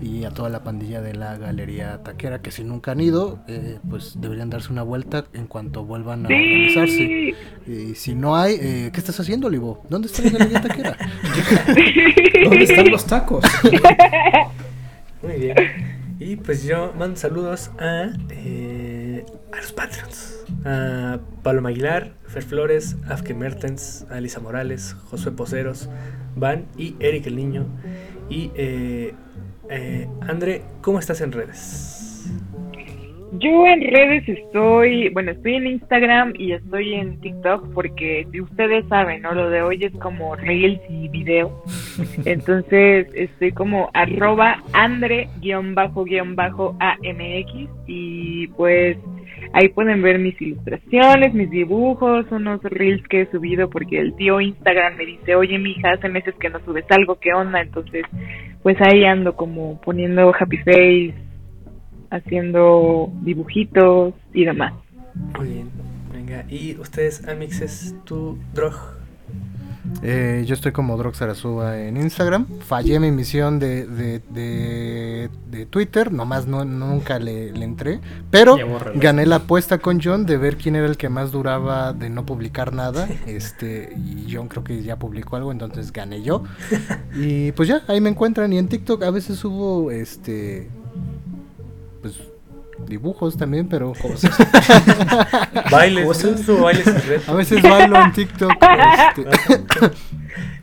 y 0.00 0.24
a 0.24 0.30
toda 0.30 0.48
la 0.48 0.62
pandilla 0.64 1.00
de 1.02 1.14
la 1.14 1.36
Galería 1.36 2.02
Taquera 2.02 2.40
que 2.42 2.50
si 2.50 2.64
nunca 2.64 2.92
han 2.92 3.00
ido 3.00 3.40
eh, 3.48 3.78
pues 3.90 4.20
deberían 4.20 4.48
darse 4.50 4.72
una 4.72 4.82
vuelta 4.82 5.24
en 5.34 5.46
cuanto 5.46 5.84
vuelvan 5.84 6.24
a 6.24 6.28
organizarse 6.28 6.96
Sí. 6.96 7.34
y 7.66 7.94
si 7.94 8.14
no 8.14 8.36
hay, 8.36 8.56
eh, 8.60 8.90
¿qué 8.92 8.98
estás 9.00 9.18
haciendo, 9.20 9.48
Livo? 9.50 9.84
¿Dónde 9.88 10.08
está 10.08 10.22
la 10.22 10.30
Galería 10.30 10.60
Taquera? 10.62 10.96
¿Dónde 12.44 12.64
están 12.64 12.90
los 12.90 13.04
tacos? 13.06 13.44
Muy 15.22 15.32
bien. 15.40 15.54
Y 16.18 16.36
pues 16.36 16.64
yo 16.64 16.92
mando 16.98 17.16
saludos 17.16 17.70
a, 17.78 18.10
eh, 18.30 18.81
a 19.52 19.56
los 19.56 19.72
Patreons. 19.72 20.44
A 20.64 21.18
Paloma 21.42 21.70
Aguilar, 21.70 22.12
Fer 22.26 22.42
Flores, 22.42 22.96
Afke 23.08 23.34
Mertens, 23.34 24.06
a 24.10 24.18
Elisa 24.18 24.40
Morales, 24.40 24.96
Josué 25.10 25.32
Poceros, 25.32 25.88
Van 26.36 26.66
y 26.76 26.96
Eric 27.00 27.26
el 27.26 27.36
Niño. 27.36 27.66
Y 28.28 28.50
eh, 28.54 29.14
eh, 29.68 30.08
André, 30.20 30.62
¿cómo 30.80 30.98
estás 30.98 31.20
en 31.20 31.32
redes? 31.32 32.02
Yo 33.38 33.66
en 33.66 33.80
redes 33.80 34.28
estoy, 34.28 35.08
bueno, 35.08 35.30
estoy 35.30 35.54
en 35.54 35.66
Instagram 35.66 36.34
y 36.36 36.52
estoy 36.52 36.92
en 36.92 37.18
TikTok 37.18 37.72
porque 37.72 38.26
si 38.30 38.42
ustedes 38.42 38.86
saben, 38.88 39.22
¿no? 39.22 39.32
Lo 39.32 39.48
de 39.48 39.62
hoy 39.62 39.82
es 39.82 39.92
como 39.94 40.36
reels 40.36 40.82
y 40.90 41.08
video. 41.08 41.64
Entonces 42.26 43.06
estoy 43.14 43.52
como 43.52 43.88
arroba 43.94 44.62
andre-amx 44.74 45.32
y 47.86 48.48
pues 48.48 48.98
ahí 49.52 49.68
pueden 49.68 50.02
ver 50.02 50.18
mis 50.18 50.40
ilustraciones, 50.40 51.34
mis 51.34 51.50
dibujos, 51.50 52.26
unos 52.30 52.62
reels 52.62 53.06
que 53.08 53.22
he 53.22 53.30
subido 53.30 53.68
porque 53.70 53.98
el 53.98 54.14
tío 54.14 54.40
Instagram 54.40 54.96
me 54.96 55.06
dice, 55.06 55.34
oye 55.34 55.58
mija, 55.58 55.92
hace 55.92 56.08
meses 56.08 56.34
que 56.40 56.50
no 56.50 56.60
subes 56.64 56.84
algo, 56.90 57.18
¿qué 57.20 57.32
onda? 57.34 57.60
Entonces 57.60 58.04
pues 58.62 58.76
ahí 58.80 59.04
ando 59.04 59.34
como 59.36 59.80
poniendo 59.80 60.32
happy 60.38 60.58
face, 60.58 61.14
haciendo 62.10 63.10
dibujitos 63.22 64.14
y 64.32 64.44
demás. 64.44 64.74
Muy 65.36 65.48
bien. 65.48 65.70
Venga, 66.12 66.44
y 66.48 66.76
ustedes, 66.78 67.26
Amixes, 67.26 67.96
tu 68.04 68.38
drog. 68.54 69.01
Eh, 70.02 70.44
yo 70.46 70.54
estoy 70.54 70.72
como 70.72 70.96
Droxarazúa 70.96 71.78
en 71.78 71.96
Instagram. 71.96 72.46
Fallé 72.60 73.00
mi 73.00 73.10
misión 73.10 73.58
de, 73.58 73.86
de, 73.86 74.20
de, 74.30 75.30
de 75.50 75.66
Twitter, 75.66 76.12
nomás 76.12 76.46
no, 76.46 76.64
nunca 76.64 77.18
le, 77.18 77.52
le 77.52 77.64
entré. 77.64 78.00
Pero 78.30 78.56
gané 78.94 79.26
la 79.26 79.36
apuesta 79.36 79.78
con 79.78 80.00
John 80.00 80.24
de 80.24 80.36
ver 80.36 80.56
quién 80.56 80.76
era 80.76 80.86
el 80.86 80.96
que 80.96 81.08
más 81.08 81.32
duraba 81.32 81.92
de 81.92 82.10
no 82.10 82.24
publicar 82.24 82.72
nada. 82.72 83.08
este 83.26 83.92
Y 83.96 84.32
John 84.32 84.48
creo 84.48 84.64
que 84.64 84.82
ya 84.82 84.98
publicó 84.98 85.36
algo, 85.36 85.52
entonces 85.52 85.92
gané 85.92 86.22
yo. 86.22 86.44
Y 87.14 87.52
pues 87.52 87.68
ya, 87.68 87.82
ahí 87.88 88.00
me 88.00 88.10
encuentran. 88.10 88.52
Y 88.52 88.58
en 88.58 88.68
TikTok 88.68 89.02
a 89.02 89.10
veces 89.10 89.38
subo 89.38 89.90
este. 89.90 90.70
Pues 92.00 92.14
dibujos 92.86 93.36
también, 93.36 93.68
pero 93.68 93.92
cosas. 93.94 94.30
Bailes, 95.70 96.04
Cosas. 96.06 96.36
¿tú 96.36 96.42
subo 96.44 96.62
bailes 96.64 96.86
en 96.86 97.02
red? 97.02 97.20
A 97.26 97.32
veces 97.34 97.62
bailo 97.62 97.96
en 98.02 98.12
TikTok. 98.12 98.52
este. 98.52 99.90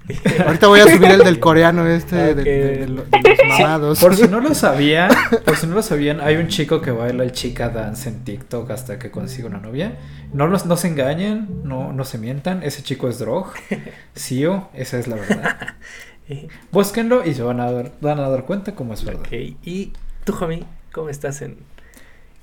Ahorita 0.44 0.66
voy 0.68 0.80
a 0.80 0.86
subir 0.86 1.12
el 1.12 1.20
del 1.24 1.40
coreano 1.40 1.86
este 1.86 2.16
de, 2.34 2.36
de- 2.44 2.78
de 2.80 2.88
lo- 2.88 3.04
de 3.04 3.20
los 3.22 3.60
mamados. 3.60 4.00
Por 4.00 4.16
si 4.16 4.28
no 4.28 4.40
lo 4.40 4.56
sabían, 4.56 5.12
por 5.46 5.56
si 5.56 5.68
no 5.68 5.76
lo 5.76 5.84
sabían, 5.84 6.20
hay 6.20 6.36
un 6.38 6.48
chico 6.48 6.82
que 6.82 6.90
baila 6.90 7.24
el 7.24 7.32
chica 7.32 7.70
dance 7.70 8.10
en 8.10 8.24
TikTok 8.24 8.72
hasta 8.72 8.98
que 8.98 9.12
consiga 9.12 9.48
una 9.50 9.60
novia. 9.60 10.00
No, 10.34 10.48
los, 10.48 10.66
no 10.66 10.78
se 10.78 10.88
engañen, 10.88 11.62
no, 11.64 11.94
no 11.94 12.06
se 12.06 12.18
mientan. 12.18 12.64
Ese 12.64 12.82
chico 12.82 13.08
es 13.08 13.20
Drog. 13.20 13.52
Sio, 14.16 14.70
esa 14.74 14.98
es 14.98 15.08
la 15.08 15.16
verdad. 15.16 15.58
Eh, 16.28 16.48
Búsquenlo 16.72 17.24
y 17.24 17.36
se 17.36 17.44
van 17.44 17.60
a 17.60 17.72
dar, 17.72 17.92
van 18.02 18.20
a 18.20 18.30
dar 18.30 18.46
cuenta 18.46 18.74
cómo 18.74 18.96
es 18.96 19.04
verdad. 19.06 19.22
Ok, 19.22 19.32
y 19.64 19.94
tú, 20.24 20.34
Jomi, 20.34 20.64
¿cómo 20.92 21.10
estás 21.10 21.44
en, 21.44 21.58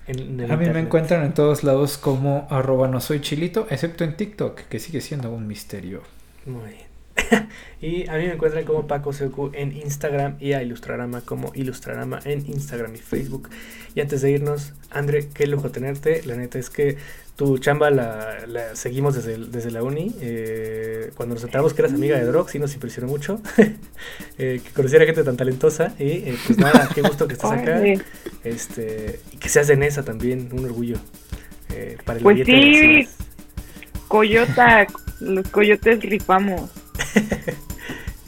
en, 0.06 0.50
A 0.50 0.56
mí 0.56 0.68
me 0.70 0.80
encuentran 0.80 1.24
en 1.24 1.34
todos 1.34 1.64
lados 1.64 1.98
como 1.98 2.46
arroba 2.50 2.88
no 2.88 3.00
soy 3.00 3.20
chilito, 3.20 3.66
excepto 3.70 4.04
en 4.04 4.16
TikTok, 4.16 4.62
que 4.62 4.78
sigue 4.78 5.00
siendo 5.00 5.30
un 5.30 5.46
misterio. 5.46 6.02
Muy 6.44 6.70
bien. 6.70 6.85
y 7.80 8.08
a 8.08 8.14
mí 8.14 8.26
me 8.26 8.32
encuentran 8.34 8.64
como 8.64 8.86
Paco 8.86 9.12
Secu 9.12 9.50
en 9.54 9.76
Instagram 9.76 10.36
y 10.40 10.52
a 10.52 10.62
Ilustrarama 10.62 11.20
como 11.22 11.52
Ilustrarama 11.54 12.20
en 12.24 12.46
Instagram 12.46 12.94
y 12.94 12.98
Facebook. 12.98 13.48
Y 13.94 14.00
antes 14.00 14.20
de 14.22 14.30
irnos, 14.30 14.74
André, 14.90 15.28
qué 15.32 15.46
lujo 15.46 15.70
tenerte. 15.70 16.22
La 16.26 16.36
neta 16.36 16.58
es 16.58 16.68
que 16.70 16.98
tu 17.36 17.58
chamba 17.58 17.90
la, 17.90 18.46
la 18.46 18.74
seguimos 18.76 19.14
desde, 19.14 19.36
desde 19.38 19.70
la 19.70 19.82
uni. 19.82 20.14
Eh, 20.20 21.10
cuando 21.16 21.34
nos 21.34 21.44
enteramos 21.44 21.74
que 21.74 21.82
eras 21.82 21.92
amiga 21.94 22.18
de 22.18 22.24
Drox, 22.24 22.52
sí 22.52 22.58
nos 22.58 22.74
impresionó 22.74 23.08
mucho. 23.08 23.40
eh, 24.38 24.60
que 24.64 24.70
conociera 24.72 25.04
gente 25.06 25.22
tan 25.24 25.36
talentosa. 25.36 25.94
Y 25.98 26.10
eh, 26.10 26.38
pues 26.46 26.58
nada, 26.58 26.88
qué 26.94 27.02
gusto 27.02 27.26
que 27.26 27.34
estás 27.34 27.52
acá. 27.52 27.80
Este, 28.44 29.20
y 29.32 29.36
que 29.38 29.48
seas 29.48 29.66
de 29.66 29.76
Nesa 29.76 30.02
también, 30.04 30.48
un 30.52 30.64
orgullo. 30.64 30.96
eh, 31.74 31.98
para 32.04 32.18
el 32.18 32.22
Pues 32.22 32.46
sí. 32.46 33.08
Coyota, 34.08 34.86
los 35.20 35.48
coyotes 35.48 36.00
rifamos. 36.00 36.70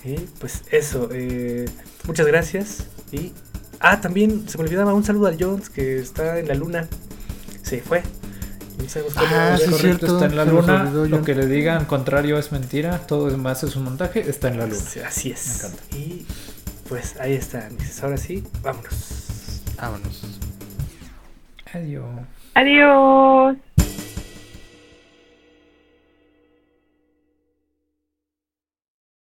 Y 0.04 0.14
pues 0.40 0.62
eso, 0.70 1.08
eh, 1.12 1.66
muchas 2.04 2.26
gracias. 2.26 2.86
Y. 3.12 3.32
Ah, 3.80 4.00
también 4.00 4.48
se 4.48 4.56
me 4.58 4.64
olvidaba 4.64 4.94
un 4.94 5.04
saludo 5.04 5.26
al 5.26 5.36
Jones 5.38 5.68
que 5.68 5.98
está 5.98 6.38
en 6.38 6.48
la 6.48 6.54
luna. 6.54 6.88
Se 7.62 7.80
fue. 7.80 8.02
No 8.78 8.88
sabemos 8.88 9.12
Ah, 9.16 9.56
sí, 9.58 9.64
Correcto, 9.64 9.78
cierto, 9.78 10.06
está 10.06 10.26
en 10.26 10.36
la 10.36 10.44
luna. 10.44 10.82
olvidó, 10.82 11.06
Lo 11.06 11.22
que 11.22 11.34
le 11.34 11.46
digan 11.46 11.84
contrario 11.84 12.38
es 12.38 12.52
mentira, 12.52 12.98
todo 13.06 13.28
demás 13.28 13.62
es 13.64 13.76
un 13.76 13.84
montaje, 13.84 14.20
está 14.30 14.48
en 14.48 14.58
la 14.58 14.66
luna. 14.66 14.80
Sí, 14.80 15.00
Así 15.00 15.30
es. 15.30 15.46
Me 15.46 15.54
encanta. 15.68 15.96
Y 15.96 16.26
pues 16.88 17.16
ahí 17.20 17.34
está. 17.34 17.68
Ahora 18.02 18.16
sí, 18.16 18.42
vámonos. 18.62 19.62
Vámonos. 19.76 20.22
Adiós. 21.74 22.04
Adiós. 22.54 23.56